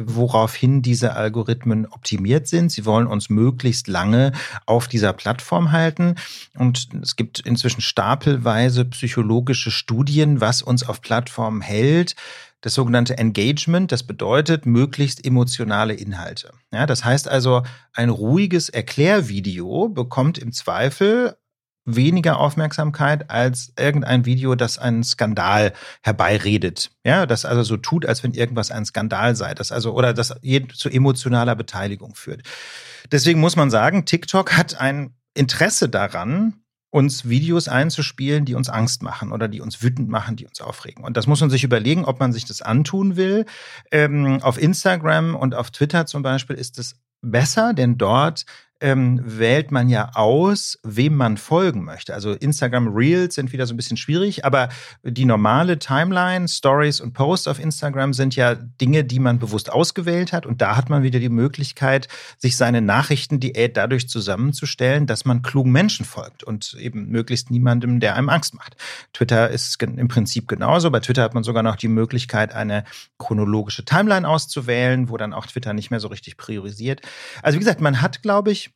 woraufhin 0.07 0.81
diese 0.81 1.17
Algorithmen 1.17 1.85
optimiert 1.85 2.49
sind. 2.49 2.73
Sie 2.73 2.87
wollen 2.87 3.07
uns 3.07 3.29
möglichst 3.29 3.89
lange 3.89 4.33
auf 4.65 4.89
dieser 4.89 5.13
Plattform 5.13 5.71
halten. 5.71 6.15
Und 6.57 6.89
es 7.03 7.15
gibt 7.15 7.41
inzwischen 7.41 7.83
stapelweise 7.83 8.87
psychologische 8.87 9.71
Studien, 9.71 10.41
was 10.41 10.63
uns 10.63 10.83
auf 10.83 11.03
Plattformen 11.03 11.61
hält 11.61 12.17
das 12.65 12.73
sogenannte 12.73 13.19
Engagement. 13.19 13.93
Das 13.93 14.05
bedeutet 14.05 14.65
möglichst 14.65 15.25
emotionale 15.25 15.93
Inhalte. 15.93 16.51
Ja, 16.73 16.87
das 16.87 17.05
heißt 17.05 17.29
also, 17.29 17.63
ein 17.93 18.09
ruhiges 18.09 18.71
Erklärvideo 18.71 19.91
bekommt 19.91 20.39
im 20.39 20.51
Zweifel 20.51 21.37
weniger 21.85 22.39
Aufmerksamkeit 22.39 23.29
als 23.29 23.75
irgendein 23.79 24.25
Video, 24.25 24.55
das 24.55 24.79
einen 24.79 25.05
Skandal 25.05 25.75
herbeiredet. 26.03 26.91
Ja, 27.05 27.27
das 27.27 27.45
also 27.45 27.63
so 27.63 27.77
tut, 27.77 28.07
als 28.07 28.23
wenn 28.23 28.33
irgendwas 28.33 28.71
ein 28.71 28.87
Skandal 28.87 29.37
sei, 29.37 29.53
das 29.53 29.71
also 29.71 29.93
oder 29.93 30.15
das 30.15 30.35
zu 30.73 30.89
emotionaler 30.89 31.55
Beteiligung 31.57 32.15
führt. 32.15 32.41
Deswegen 33.13 33.41
muss 33.41 33.57
man 33.57 33.71
sagen, 33.71 34.07
TikTok 34.07 34.57
hat 34.57 34.81
ein 34.81 35.15
Interesse 35.35 35.91
daran, 35.91 36.64
uns 36.95 37.29
Videos 37.29 37.67
einzuspielen, 37.67 38.45
die 38.45 38.55
uns 38.55 38.69
Angst 38.69 39.03
machen 39.03 39.33
oder 39.33 39.49
die 39.49 39.61
uns 39.61 39.83
wütend 39.83 40.09
machen, 40.09 40.37
die 40.37 40.47
uns 40.47 40.61
aufregen. 40.61 41.03
Und 41.03 41.17
das 41.17 41.27
muss 41.27 41.41
man 41.41 41.51
sich 41.51 41.65
überlegen, 41.65 42.05
ob 42.05 42.21
man 42.21 42.33
sich 42.33 42.45
das 42.45 42.63
antun 42.63 43.17
will. 43.17 43.47
Ähm, 43.91 44.39
auf 44.43 44.63
Instagram 44.63 45.35
und 45.35 45.57
auf 45.57 45.73
Twitter 45.73 46.07
zum 46.07 46.23
Beispiel 46.23 46.55
ist 46.55 46.79
es 46.79 46.95
besser, 47.21 47.75
denn 47.75 47.99
dort 47.99 48.47
ähm, 48.85 49.19
wählt 49.25 49.73
man 49.73 49.89
ja 49.89 50.11
aus, 50.13 50.79
wem 50.83 51.17
man 51.17 51.39
folgen 51.39 51.85
möchte. 51.85 52.13
Also 52.13 52.33
Instagram 52.33 52.89
Reels 52.89 53.35
sind 53.35 53.51
wieder 53.51 53.67
so 53.67 53.73
ein 53.73 53.79
bisschen 53.79 53.97
schwierig, 53.97 54.45
aber 54.45 54.69
die 55.03 55.25
normale 55.25 55.79
Timeline, 55.79 56.47
Stories 56.49 57.01
und 57.01 57.15
Posts 57.15 57.49
auf 57.49 57.59
Instagram 57.59 58.13
sind 58.13 58.37
ja 58.37 58.55
Dinge, 58.55 59.03
die 59.05 59.21
man 59.21 59.39
bewusst 59.39 59.73
ausgewählt 59.73 60.35
hat. 60.35 60.45
Und 60.45 60.61
da 60.61 60.77
hat 60.77 60.91
man 60.91 61.03
wieder 61.03 61.19
die 61.19 61.31
Möglichkeit, 61.31 62.09
sich 62.37 62.59
seine 62.59 62.83
Nachrichtendiät 62.83 63.75
dadurch 63.79 64.07
zusammenzustellen, 64.07 65.07
dass 65.07 65.25
man 65.25 65.41
klugen 65.41 65.73
Menschen 65.73 66.05
folgt 66.05 66.45
und 66.45 66.77
eben 66.79 67.09
möglichst 67.09 67.51
niemandem, 67.51 68.01
der 68.01 68.17
einem 68.17 68.29
Angst 68.29 68.53
macht. 68.53 68.77
Twitter 69.15 69.49
ist 69.49 69.83
im 69.83 70.09
Prinzip 70.09 70.47
genauso. 70.47 70.91
Bei 70.91 71.01
Twitter 71.01 71.23
hat 71.23 71.33
man 71.33 71.43
sogar 71.43 71.63
noch 71.63 71.77
die 71.77 71.89
Möglichkeit, 71.89 72.55
eine 72.55 72.85
chronologische 73.17 73.87
Timeline 73.87 74.29
auszuwählen, 74.29 75.09
wo 75.09 75.17
dann 75.17 75.33
auch 75.33 75.47
Twitter 75.47 75.73
nicht 75.73 75.91
mehr 75.91 76.01
so 76.01 76.09
richtig 76.09 76.37
priorisiert. 76.37 77.01
Also 77.43 77.57
wie 77.57 77.61
gesagt, 77.61 77.81
man 77.81 78.03
hat, 78.03 78.21
glaube 78.21 78.53
ich, 78.53 78.74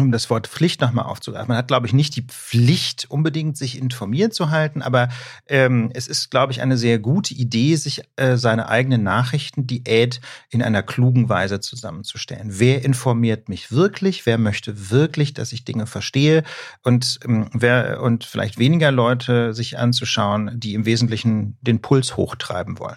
um 0.00 0.12
das 0.12 0.30
Wort 0.30 0.46
Pflicht 0.46 0.80
nochmal 0.80 1.06
aufzugreifen. 1.06 1.48
Man 1.48 1.56
hat, 1.56 1.68
glaube 1.68 1.86
ich, 1.86 1.92
nicht 1.92 2.16
die 2.16 2.22
Pflicht, 2.22 3.06
unbedingt 3.10 3.56
sich 3.56 3.78
informiert 3.78 4.34
zu 4.34 4.50
halten, 4.50 4.82
aber 4.82 5.08
ähm, 5.46 5.90
es 5.94 6.08
ist, 6.08 6.30
glaube 6.30 6.52
ich, 6.52 6.60
eine 6.60 6.76
sehr 6.76 6.98
gute 6.98 7.34
Idee, 7.34 7.76
sich 7.76 8.02
äh, 8.16 8.36
seine 8.36 8.68
eigene 8.68 8.98
Nachrichtendiät 8.98 10.20
in 10.50 10.62
einer 10.62 10.82
klugen 10.82 11.28
Weise 11.28 11.60
zusammenzustellen. 11.60 12.58
Wer 12.58 12.84
informiert 12.84 13.48
mich 13.48 13.72
wirklich? 13.72 14.26
Wer 14.26 14.38
möchte 14.38 14.90
wirklich, 14.90 15.34
dass 15.34 15.52
ich 15.52 15.64
Dinge 15.64 15.86
verstehe? 15.86 16.42
Und 16.82 17.20
ähm, 17.24 17.48
wer 17.52 18.02
und 18.02 18.24
vielleicht 18.24 18.58
weniger 18.58 18.90
Leute 18.90 19.54
sich 19.54 19.78
anzuschauen, 19.78 20.58
die 20.58 20.74
im 20.74 20.86
Wesentlichen 20.86 21.58
den 21.60 21.80
Puls 21.80 22.16
hochtreiben 22.16 22.78
wollen. 22.78 22.96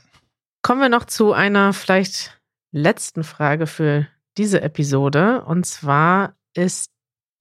Kommen 0.61 0.81
wir 0.81 0.89
noch 0.89 1.05
zu 1.05 1.33
einer 1.33 1.73
vielleicht 1.73 2.39
letzten 2.71 3.23
Frage 3.23 3.67
für 3.67 4.07
diese 4.37 4.61
Episode. 4.61 5.43
Und 5.45 5.65
zwar 5.65 6.35
ist 6.53 6.92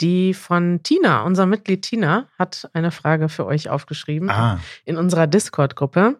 die 0.03 0.35
von 0.35 0.83
Tina, 0.83 1.23
unser 1.23 1.47
Mitglied 1.47 1.83
Tina, 1.83 2.27
hat 2.38 2.69
eine 2.73 2.91
Frage 2.91 3.29
für 3.29 3.47
euch 3.47 3.71
aufgeschrieben 3.71 4.29
ah. 4.29 4.59
in 4.85 4.97
unserer 4.97 5.27
Discord-Gruppe. 5.27 6.19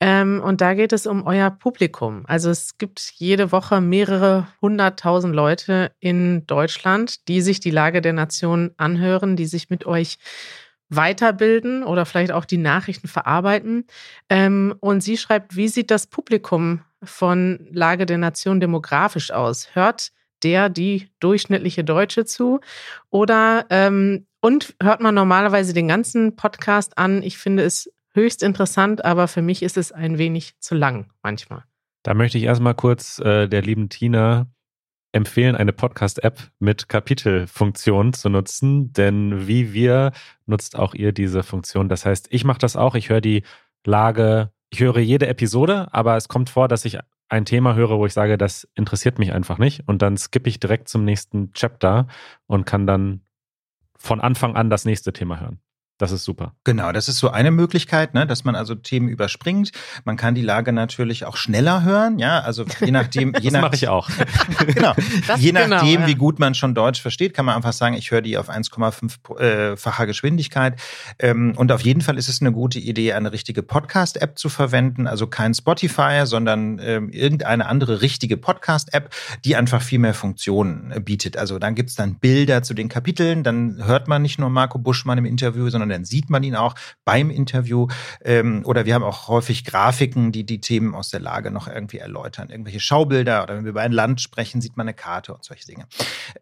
Ähm, 0.00 0.40
und 0.44 0.60
da 0.60 0.74
geht 0.74 0.92
es 0.92 1.06
um 1.06 1.26
euer 1.26 1.50
Publikum. 1.50 2.24
Also 2.26 2.50
es 2.50 2.76
gibt 2.76 3.00
jede 3.16 3.50
Woche 3.50 3.80
mehrere 3.80 4.46
hunderttausend 4.60 5.34
Leute 5.34 5.92
in 5.98 6.46
Deutschland, 6.46 7.26
die 7.28 7.40
sich 7.40 7.58
die 7.58 7.70
Lage 7.70 8.02
der 8.02 8.12
Nation 8.12 8.72
anhören, 8.76 9.34
die 9.34 9.46
sich 9.46 9.70
mit 9.70 9.86
euch 9.86 10.18
weiterbilden 10.90 11.84
oder 11.84 12.04
vielleicht 12.04 12.32
auch 12.32 12.44
die 12.44 12.58
Nachrichten 12.58 13.08
verarbeiten. 13.08 13.86
Ähm, 14.28 14.74
und 14.80 15.02
sie 15.02 15.16
schreibt, 15.16 15.56
wie 15.56 15.68
sieht 15.68 15.90
das 15.90 16.06
Publikum 16.06 16.82
von 17.02 17.66
Lage 17.72 18.04
der 18.04 18.18
Nation 18.18 18.60
demografisch 18.60 19.30
aus? 19.30 19.68
Hört 19.72 20.12
der, 20.42 20.68
die 20.68 21.08
durchschnittliche 21.20 21.84
Deutsche 21.84 22.24
zu? 22.24 22.60
Oder 23.10 23.66
ähm, 23.70 24.26
und 24.40 24.74
hört 24.82 25.00
man 25.00 25.14
normalerweise 25.14 25.72
den 25.72 25.88
ganzen 25.88 26.36
Podcast 26.36 26.98
an? 26.98 27.22
Ich 27.22 27.38
finde 27.38 27.62
es 27.62 27.92
höchst 28.14 28.42
interessant, 28.42 29.04
aber 29.04 29.28
für 29.28 29.42
mich 29.42 29.62
ist 29.62 29.76
es 29.76 29.92
ein 29.92 30.18
wenig 30.18 30.58
zu 30.58 30.74
lang 30.74 31.10
manchmal. 31.22 31.64
Da 32.02 32.14
möchte 32.14 32.38
ich 32.38 32.44
erstmal 32.44 32.74
kurz 32.74 33.18
äh, 33.20 33.48
der 33.48 33.62
lieben 33.62 33.88
Tina 33.88 34.48
empfehlen, 35.12 35.54
eine 35.54 35.72
Podcast-App 35.72 36.50
mit 36.58 36.88
Kapitelfunktion 36.88 38.12
zu 38.14 38.28
nutzen, 38.30 38.92
denn 38.92 39.46
wie 39.46 39.72
wir 39.72 40.12
nutzt 40.46 40.76
auch 40.76 40.94
ihr 40.94 41.12
diese 41.12 41.42
Funktion. 41.42 41.88
Das 41.88 42.06
heißt, 42.06 42.28
ich 42.30 42.44
mache 42.44 42.58
das 42.58 42.76
auch, 42.76 42.94
ich 42.94 43.10
höre 43.10 43.20
die 43.20 43.42
Lage, 43.84 44.50
ich 44.70 44.80
höre 44.80 44.98
jede 44.98 45.26
Episode, 45.26 45.88
aber 45.92 46.16
es 46.16 46.28
kommt 46.28 46.48
vor, 46.48 46.66
dass 46.66 46.84
ich 46.84 46.98
ein 47.32 47.46
Thema 47.46 47.74
höre, 47.74 47.98
wo 47.98 48.04
ich 48.04 48.12
sage, 48.12 48.36
das 48.36 48.68
interessiert 48.74 49.18
mich 49.18 49.32
einfach 49.32 49.56
nicht 49.56 49.88
und 49.88 50.02
dann 50.02 50.18
skippe 50.18 50.50
ich 50.50 50.60
direkt 50.60 50.88
zum 50.88 51.04
nächsten 51.04 51.52
Chapter 51.52 52.06
und 52.46 52.66
kann 52.66 52.86
dann 52.86 53.22
von 53.96 54.20
Anfang 54.20 54.54
an 54.54 54.68
das 54.68 54.84
nächste 54.84 55.14
Thema 55.14 55.40
hören. 55.40 55.58
Das 55.98 56.10
ist 56.10 56.24
super. 56.24 56.54
Genau, 56.64 56.90
das 56.90 57.08
ist 57.08 57.18
so 57.18 57.30
eine 57.30 57.50
Möglichkeit, 57.50 58.14
ne, 58.14 58.26
dass 58.26 58.42
man 58.42 58.56
also 58.56 58.74
Themen 58.74 59.08
überspringt. 59.08 59.70
Man 60.04 60.16
kann 60.16 60.34
die 60.34 60.42
Lage 60.42 60.72
natürlich 60.72 61.26
auch 61.26 61.36
schneller 61.36 61.84
hören, 61.84 62.18
ja, 62.18 62.40
also 62.40 62.64
je 62.80 62.90
nachdem, 62.90 63.34
je 63.40 63.50
das 63.50 63.60
mache 63.60 63.76
ich 63.76 63.86
auch. 63.86 64.08
genau, 64.66 64.94
das 65.28 65.40
je 65.40 65.52
genau, 65.52 65.68
nachdem, 65.68 66.00
ja. 66.00 66.06
wie 66.08 66.14
gut 66.14 66.40
man 66.40 66.54
schon 66.54 66.74
Deutsch 66.74 67.00
versteht, 67.00 67.34
kann 67.34 67.44
man 67.44 67.54
einfach 67.54 67.72
sagen, 67.72 67.94
ich 67.94 68.10
höre 68.10 68.22
die 68.22 68.36
auf 68.36 68.50
1,5-facher 68.50 70.02
äh, 70.02 70.06
Geschwindigkeit. 70.06 70.80
Ähm, 71.20 71.52
und 71.56 71.70
auf 71.70 71.82
jeden 71.82 72.00
Fall 72.00 72.18
ist 72.18 72.28
es 72.28 72.40
eine 72.40 72.50
gute 72.50 72.80
Idee, 72.80 73.12
eine 73.12 73.30
richtige 73.30 73.62
Podcast-App 73.62 74.38
zu 74.38 74.48
verwenden, 74.48 75.06
also 75.06 75.28
kein 75.28 75.54
Spotify, 75.54 76.22
sondern 76.24 76.80
ähm, 76.82 77.10
irgendeine 77.10 77.66
andere 77.66 78.02
richtige 78.02 78.36
Podcast-App, 78.36 79.10
die 79.44 79.54
einfach 79.54 79.82
viel 79.82 80.00
mehr 80.00 80.14
Funktionen 80.14 81.04
bietet. 81.04 81.36
Also 81.36 81.60
dann 81.60 81.76
gibt's 81.76 81.94
dann 81.94 82.16
Bilder 82.16 82.64
zu 82.64 82.74
den 82.74 82.88
Kapiteln, 82.88 83.44
dann 83.44 83.84
hört 83.84 84.08
man 84.08 84.22
nicht 84.22 84.40
nur 84.40 84.50
Marco 84.50 84.78
Buschmann 84.78 85.18
im 85.18 85.26
Interview, 85.26 85.68
sondern 85.68 85.81
dann 85.88 86.04
sieht 86.04 86.30
man 86.30 86.42
ihn 86.42 86.56
auch 86.56 86.74
beim 87.04 87.30
Interview. 87.30 87.88
Ähm, 88.24 88.62
oder 88.64 88.86
wir 88.86 88.94
haben 88.94 89.02
auch 89.02 89.28
häufig 89.28 89.64
Grafiken, 89.64 90.32
die 90.32 90.44
die 90.44 90.60
Themen 90.60 90.94
aus 90.94 91.10
der 91.10 91.20
Lage 91.20 91.50
noch 91.50 91.68
irgendwie 91.68 91.98
erläutern. 91.98 92.50
Irgendwelche 92.50 92.80
Schaubilder 92.80 93.42
oder 93.42 93.56
wenn 93.56 93.64
wir 93.64 93.70
über 93.70 93.82
ein 93.82 93.92
Land 93.92 94.20
sprechen, 94.20 94.60
sieht 94.60 94.76
man 94.76 94.86
eine 94.86 94.94
Karte 94.94 95.34
und 95.34 95.44
solche 95.44 95.66
Dinge. 95.66 95.86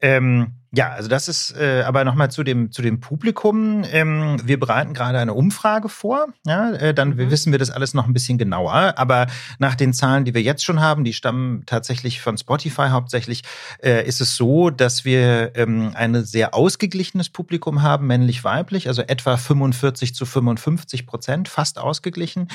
Ähm, 0.00 0.54
ja, 0.72 0.90
also 0.90 1.08
das 1.08 1.26
ist 1.26 1.56
äh, 1.56 1.82
aber 1.84 2.04
nochmal 2.04 2.30
zu 2.30 2.44
dem, 2.44 2.70
zu 2.70 2.80
dem 2.80 3.00
Publikum. 3.00 3.82
Ähm, 3.90 4.40
wir 4.44 4.60
bereiten 4.60 4.94
gerade 4.94 5.18
eine 5.18 5.34
Umfrage 5.34 5.88
vor. 5.88 6.28
Ja, 6.46 6.70
äh, 6.70 6.94
dann 6.94 7.16
mhm. 7.16 7.30
wissen 7.30 7.50
wir 7.50 7.58
das 7.58 7.70
alles 7.70 7.92
noch 7.92 8.06
ein 8.06 8.12
bisschen 8.12 8.38
genauer. 8.38 8.94
Aber 8.96 9.26
nach 9.58 9.74
den 9.74 9.92
Zahlen, 9.92 10.24
die 10.24 10.32
wir 10.32 10.42
jetzt 10.42 10.64
schon 10.64 10.80
haben, 10.80 11.02
die 11.02 11.12
stammen 11.12 11.64
tatsächlich 11.66 12.20
von 12.20 12.38
Spotify 12.38 12.88
hauptsächlich, 12.90 13.42
äh, 13.82 14.06
ist 14.06 14.20
es 14.20 14.36
so, 14.36 14.70
dass 14.70 15.04
wir 15.04 15.52
ähm, 15.56 15.90
ein 15.94 16.24
sehr 16.24 16.54
ausgeglichenes 16.54 17.30
Publikum 17.30 17.82
haben, 17.82 18.06
männlich-weiblich, 18.06 18.86
also 18.86 19.02
etwa 19.02 19.29
45 19.36 20.14
zu 20.14 20.24
55 20.24 21.06
Prozent, 21.06 21.48
fast 21.48 21.78
ausgeglichen. 21.78 22.46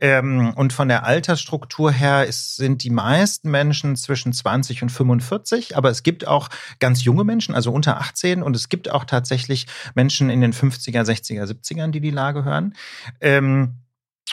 Ähm, 0.00 0.52
und 0.54 0.72
von 0.72 0.86
der 0.86 1.04
Altersstruktur 1.04 1.90
her 1.90 2.24
ist, 2.24 2.54
sind 2.56 2.84
die 2.84 2.90
meisten 2.90 3.50
Menschen 3.50 3.96
zwischen 3.96 4.32
20 4.32 4.82
und 4.82 4.90
45, 4.90 5.76
aber 5.76 5.90
es 5.90 6.04
gibt 6.04 6.28
auch 6.28 6.48
ganz 6.78 7.02
junge 7.02 7.24
Menschen, 7.24 7.54
also 7.54 7.64
also 7.64 7.72
unter 7.72 7.98
18. 7.98 8.42
Und 8.42 8.54
es 8.54 8.68
gibt 8.68 8.90
auch 8.90 9.04
tatsächlich 9.04 9.66
Menschen 9.94 10.28
in 10.28 10.42
den 10.42 10.52
50er, 10.52 11.02
60er, 11.02 11.44
70ern, 11.44 11.90
die 11.90 12.00
die 12.00 12.10
Lage 12.10 12.44
hören. 12.44 12.74
Ähm, 13.20 13.76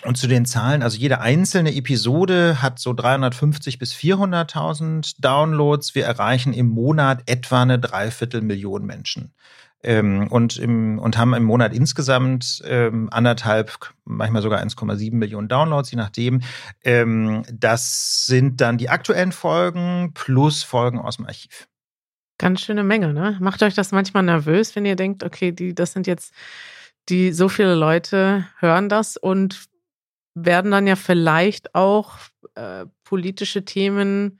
und 0.03 0.17
zu 0.17 0.27
den 0.27 0.45
Zahlen, 0.45 0.83
also 0.83 0.97
jede 0.97 1.19
einzelne 1.19 1.73
Episode 1.75 2.61
hat 2.61 2.79
so 2.79 2.93
350 2.93 3.77
bis 3.77 3.93
400.000 3.93 5.15
Downloads. 5.19 5.95
Wir 5.95 6.05
erreichen 6.05 6.53
im 6.53 6.67
Monat 6.67 7.23
etwa 7.25 7.61
eine 7.61 7.77
Dreiviertelmillion 7.77 8.85
Menschen. 8.85 9.33
Ähm, 9.83 10.27
und, 10.29 10.57
im, 10.57 10.99
und 10.99 11.17
haben 11.17 11.33
im 11.33 11.43
Monat 11.43 11.73
insgesamt 11.73 12.61
ähm, 12.65 13.09
anderthalb, 13.11 13.93
manchmal 14.05 14.41
sogar 14.41 14.61
1,7 14.61 15.13
Millionen 15.15 15.47
Downloads, 15.47 15.91
je 15.91 15.97
nachdem. 15.97 16.41
Ähm, 16.83 17.43
das 17.51 18.25
sind 18.25 18.61
dann 18.61 18.77
die 18.77 18.89
aktuellen 18.89 19.31
Folgen 19.31 20.11
plus 20.13 20.63
Folgen 20.63 20.99
aus 20.99 21.17
dem 21.17 21.25
Archiv. 21.25 21.67
Ganz 22.37 22.61
schöne 22.61 22.83
Menge, 22.83 23.13
ne? 23.13 23.37
Macht 23.39 23.61
euch 23.61 23.75
das 23.75 23.91
manchmal 23.91 24.23
nervös, 24.23 24.75
wenn 24.75 24.85
ihr 24.85 24.95
denkt, 24.95 25.23
okay, 25.23 25.51
die, 25.51 25.75
das 25.75 25.93
sind 25.93 26.07
jetzt 26.07 26.33
die, 27.09 27.31
so 27.31 27.49
viele 27.49 27.75
Leute 27.75 28.47
hören 28.59 28.89
das 28.89 29.17
und 29.17 29.65
werden 30.33 30.71
dann 30.71 30.87
ja 30.87 30.95
vielleicht 30.95 31.75
auch 31.75 32.17
äh, 32.55 32.85
politische 33.03 33.65
Themen 33.65 34.39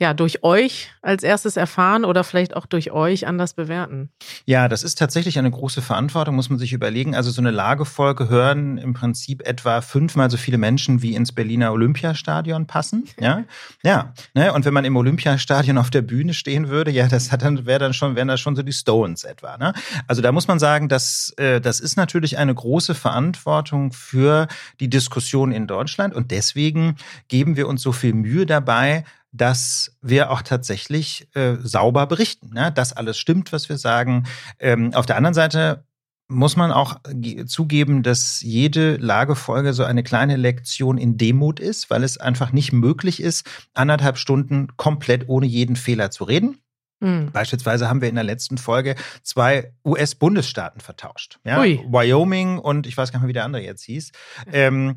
ja, 0.00 0.14
durch 0.14 0.42
euch 0.42 0.90
als 1.02 1.22
erstes 1.22 1.58
erfahren 1.58 2.06
oder 2.06 2.24
vielleicht 2.24 2.56
auch 2.56 2.64
durch 2.64 2.90
euch 2.90 3.26
anders 3.26 3.52
bewerten? 3.52 4.08
Ja, 4.46 4.66
das 4.66 4.82
ist 4.82 4.98
tatsächlich 4.98 5.38
eine 5.38 5.50
große 5.50 5.82
Verantwortung, 5.82 6.36
muss 6.36 6.48
man 6.48 6.58
sich 6.58 6.72
überlegen. 6.72 7.14
Also 7.14 7.30
so 7.30 7.42
eine 7.42 7.50
Lagefolge 7.50 8.30
hören 8.30 8.78
im 8.78 8.94
Prinzip 8.94 9.46
etwa 9.46 9.82
fünfmal 9.82 10.30
so 10.30 10.38
viele 10.38 10.56
Menschen, 10.56 11.02
wie 11.02 11.14
ins 11.14 11.32
Berliner 11.32 11.72
Olympiastadion 11.72 12.66
passen. 12.66 13.04
Ja, 13.20 13.44
ja. 13.82 14.14
Ne? 14.32 14.50
Und 14.54 14.64
wenn 14.64 14.72
man 14.72 14.86
im 14.86 14.96
Olympiastadion 14.96 15.76
auf 15.76 15.90
der 15.90 16.00
Bühne 16.00 16.32
stehen 16.32 16.68
würde, 16.68 16.90
ja, 16.90 17.06
das 17.06 17.30
hat 17.30 17.42
dann, 17.42 17.66
wäre 17.66 17.78
dann 17.78 17.92
schon, 17.92 18.16
wären 18.16 18.28
das 18.28 18.40
schon 18.40 18.56
so 18.56 18.62
die 18.62 18.72
Stones 18.72 19.24
etwa. 19.24 19.58
Ne? 19.58 19.74
Also 20.06 20.22
da 20.22 20.32
muss 20.32 20.48
man 20.48 20.58
sagen, 20.58 20.88
dass, 20.88 21.34
äh, 21.36 21.60
das 21.60 21.80
ist 21.80 21.96
natürlich 21.96 22.38
eine 22.38 22.54
große 22.54 22.94
Verantwortung 22.94 23.92
für 23.92 24.48
die 24.80 24.88
Diskussion 24.88 25.52
in 25.52 25.66
Deutschland. 25.66 26.14
Und 26.14 26.30
deswegen 26.30 26.96
geben 27.28 27.56
wir 27.56 27.68
uns 27.68 27.82
so 27.82 27.92
viel 27.92 28.14
Mühe 28.14 28.46
dabei, 28.46 29.04
dass 29.32 29.96
wir 30.02 30.30
auch 30.30 30.42
tatsächlich 30.42 31.28
äh, 31.34 31.56
sauber 31.62 32.06
berichten, 32.06 32.50
ne? 32.52 32.72
dass 32.72 32.92
alles 32.92 33.18
stimmt, 33.18 33.52
was 33.52 33.68
wir 33.68 33.78
sagen. 33.78 34.24
Ähm, 34.58 34.92
auf 34.94 35.06
der 35.06 35.16
anderen 35.16 35.34
Seite 35.34 35.84
muss 36.30 36.56
man 36.56 36.70
auch 36.70 37.00
zugeben, 37.46 38.04
dass 38.04 38.40
jede 38.40 38.96
Lagefolge 38.96 39.72
so 39.72 39.82
eine 39.82 40.04
kleine 40.04 40.36
Lektion 40.36 40.96
in 40.96 41.18
Demut 41.18 41.58
ist, 41.58 41.90
weil 41.90 42.04
es 42.04 42.18
einfach 42.18 42.52
nicht 42.52 42.72
möglich 42.72 43.20
ist, 43.20 43.48
anderthalb 43.74 44.16
Stunden 44.16 44.68
komplett 44.76 45.28
ohne 45.28 45.46
jeden 45.46 45.74
Fehler 45.74 46.12
zu 46.12 46.24
reden. 46.24 46.58
Hm. 47.02 47.32
Beispielsweise 47.32 47.88
haben 47.88 48.00
wir 48.00 48.08
in 48.08 48.14
der 48.14 48.24
letzten 48.24 48.58
Folge 48.58 48.94
zwei 49.22 49.72
US-Bundesstaaten 49.84 50.80
vertauscht. 50.80 51.40
Ja? 51.44 51.62
Wyoming 51.62 52.58
und 52.58 52.86
ich 52.86 52.96
weiß 52.96 53.10
gar 53.10 53.18
nicht 53.18 53.22
mehr, 53.22 53.28
wie 53.30 53.34
der 53.34 53.44
andere 53.44 53.62
jetzt 53.62 53.82
hieß. 53.82 54.12
Ähm, 54.52 54.96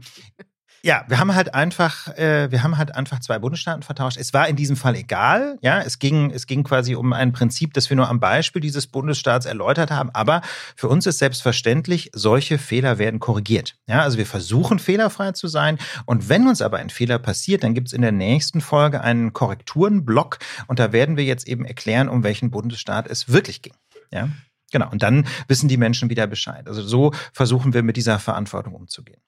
ja, 0.86 1.06
wir 1.08 1.18
haben 1.18 1.34
halt 1.34 1.54
einfach, 1.54 2.10
äh, 2.18 2.52
wir 2.52 2.62
haben 2.62 2.78
halt 2.78 2.94
einfach 2.94 3.22
zwei 3.22 3.40
Bundesstaaten 3.40 3.84
vertauscht. 3.84 4.18
Es 4.18 4.34
war 4.34 4.50
in 4.50 4.58
diesem 4.58 4.76
Fall 4.76 4.96
egal, 4.96 5.58
ja. 5.62 5.80
Es 5.80 5.98
ging, 5.98 6.30
es 6.30 6.46
ging 6.46 6.64
quasi 6.64 6.96
um 6.96 7.14
ein 7.14 7.32
Prinzip, 7.32 7.74
das 7.74 7.90
wir 7.90 7.96
nur 7.96 8.10
am 8.10 8.20
Beispiel 8.20 8.62
dieses 8.62 8.88
Bundesstaats 8.88 9.46
erläutert 9.46 9.92
haben. 9.92 10.10
Aber 10.12 10.42
für 10.76 10.90
uns 10.90 11.06
ist 11.06 11.20
selbstverständlich, 11.20 12.12
solche 12.14 12.58
Fehler 12.58 12.98
werden 12.98 13.22
korrigiert. 13.22 13.78
Ja, 13.88 14.02
also 14.02 14.18
wir 14.18 14.26
versuchen 14.26 14.78
fehlerfrei 14.78 15.32
zu 15.32 15.48
sein. 15.48 15.78
Und 16.06 16.28
wenn 16.28 16.48
uns 16.48 16.62
aber 16.62 16.80
ein 16.80 16.90
Fehler 16.90 17.18
passiert, 17.18 17.64
dann 17.64 17.74
gibt 17.74 17.88
es 17.88 17.94
in 17.94 18.02
der 18.02 18.12
nächsten 18.12 18.60
Folge 18.60 19.00
einen 19.00 19.32
Korrekturenblock 19.32 20.40
und 20.68 20.80
da 20.80 20.92
werden 20.92 21.16
wir 21.16 21.24
jetzt 21.24 21.48
eben 21.48 21.64
erklären, 21.64 22.10
um 22.10 22.24
welchen 22.24 22.52
Bundesstaat 22.52 23.08
es 23.08 23.30
wirklich 23.30 23.62
ging. 23.62 23.74
Ja. 24.12 24.28
Genau. 24.74 24.90
Und 24.90 25.02
dann 25.02 25.28
wissen 25.48 25.70
die 25.70 25.78
Menschen 25.78 26.10
wieder 26.10 26.28
Bescheid. 26.28 26.68
Also 26.68 26.82
so 26.82 27.14
versuchen 27.32 27.74
wir 27.74 27.84
mit 27.84 27.96
dieser 27.96 28.20
Verantwortung 28.20 28.74
umzugehen. 28.74 29.22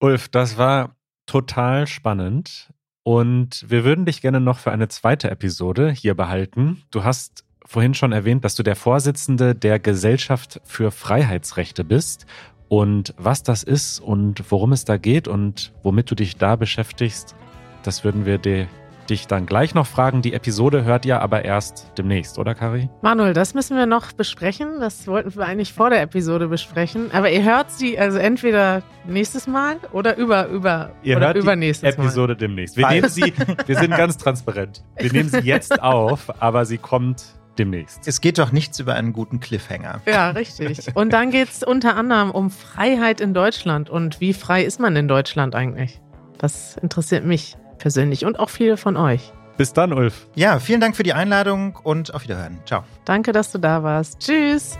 Ulf, 0.00 0.28
das 0.28 0.56
war 0.56 0.94
total 1.26 1.88
spannend 1.88 2.72
und 3.02 3.64
wir 3.68 3.84
würden 3.84 4.04
dich 4.04 4.20
gerne 4.20 4.40
noch 4.40 4.58
für 4.58 4.70
eine 4.70 4.88
zweite 4.88 5.28
Episode 5.28 5.90
hier 5.90 6.14
behalten. 6.14 6.82
Du 6.92 7.02
hast 7.02 7.44
vorhin 7.66 7.94
schon 7.94 8.12
erwähnt, 8.12 8.44
dass 8.44 8.54
du 8.54 8.62
der 8.62 8.76
Vorsitzende 8.76 9.56
der 9.56 9.80
Gesellschaft 9.80 10.60
für 10.64 10.92
Freiheitsrechte 10.92 11.82
bist 11.82 12.26
und 12.68 13.12
was 13.18 13.42
das 13.42 13.64
ist 13.64 13.98
und 13.98 14.48
worum 14.50 14.72
es 14.72 14.84
da 14.84 14.98
geht 14.98 15.26
und 15.26 15.72
womit 15.82 16.10
du 16.10 16.14
dich 16.14 16.36
da 16.36 16.54
beschäftigst, 16.54 17.34
das 17.82 18.04
würden 18.04 18.24
wir 18.24 18.38
dir 18.38 18.68
dich 19.10 19.26
dann 19.26 19.46
gleich 19.46 19.74
noch 19.74 19.86
fragen. 19.86 20.22
Die 20.22 20.32
Episode 20.32 20.84
hört 20.84 21.06
ihr 21.06 21.20
aber 21.20 21.44
erst 21.44 21.92
demnächst, 21.96 22.38
oder 22.38 22.54
Kari? 22.54 22.88
Manuel, 23.02 23.32
das 23.32 23.54
müssen 23.54 23.76
wir 23.76 23.86
noch 23.86 24.12
besprechen. 24.12 24.80
Das 24.80 25.06
wollten 25.06 25.34
wir 25.34 25.46
eigentlich 25.46 25.72
vor 25.72 25.90
der 25.90 26.02
Episode 26.02 26.48
besprechen. 26.48 27.10
Aber 27.12 27.30
ihr 27.30 27.42
hört 27.42 27.70
sie 27.70 27.98
also 27.98 28.18
entweder 28.18 28.82
nächstes 29.06 29.46
Mal 29.46 29.76
oder 29.92 30.16
über, 30.16 30.48
über 30.48 30.92
Ihr 31.02 31.16
oder 31.16 31.26
hört 31.26 31.36
die 31.36 31.40
übernächstes 31.40 31.94
Episode 31.94 32.36
demnächst. 32.36 32.76
Wir 32.76 32.88
nehmen 32.88 33.08
sie, 33.08 33.32
wir 33.66 33.76
sind 33.76 33.90
ganz 33.90 34.16
transparent. 34.16 34.84
Wir 34.96 35.12
nehmen 35.12 35.28
sie 35.28 35.38
jetzt 35.38 35.82
auf, 35.82 36.42
aber 36.42 36.64
sie 36.64 36.78
kommt 36.78 37.24
demnächst. 37.58 38.06
Es 38.06 38.20
geht 38.20 38.38
doch 38.38 38.52
nichts 38.52 38.78
über 38.78 38.94
einen 38.94 39.12
guten 39.12 39.40
Cliffhanger. 39.40 40.00
Mal. 40.04 40.12
Ja, 40.12 40.30
richtig. 40.30 40.94
Und 40.94 41.12
dann 41.12 41.30
geht 41.30 41.48
es 41.48 41.62
unter 41.62 41.96
anderem 41.96 42.30
um 42.30 42.50
Freiheit 42.50 43.20
in 43.20 43.34
Deutschland 43.34 43.90
und 43.90 44.20
wie 44.20 44.32
frei 44.32 44.62
ist 44.62 44.80
man 44.80 44.94
in 44.96 45.08
Deutschland 45.08 45.54
eigentlich? 45.54 46.00
Das 46.38 46.76
interessiert 46.76 47.24
mich 47.24 47.56
persönlich 47.78 48.24
und 48.24 48.38
auch 48.38 48.50
viele 48.50 48.76
von 48.76 48.96
euch. 48.96 49.32
Bis 49.56 49.72
dann, 49.72 49.92
Ulf. 49.92 50.28
Ja, 50.36 50.60
vielen 50.60 50.80
Dank 50.80 50.96
für 50.96 51.02
die 51.02 51.12
Einladung 51.12 51.76
und 51.82 52.14
auf 52.14 52.22
Wiederhören. 52.22 52.60
Ciao. 52.64 52.84
Danke, 53.04 53.32
dass 53.32 53.50
du 53.50 53.58
da 53.58 53.82
warst. 53.82 54.20
Tschüss. 54.20 54.78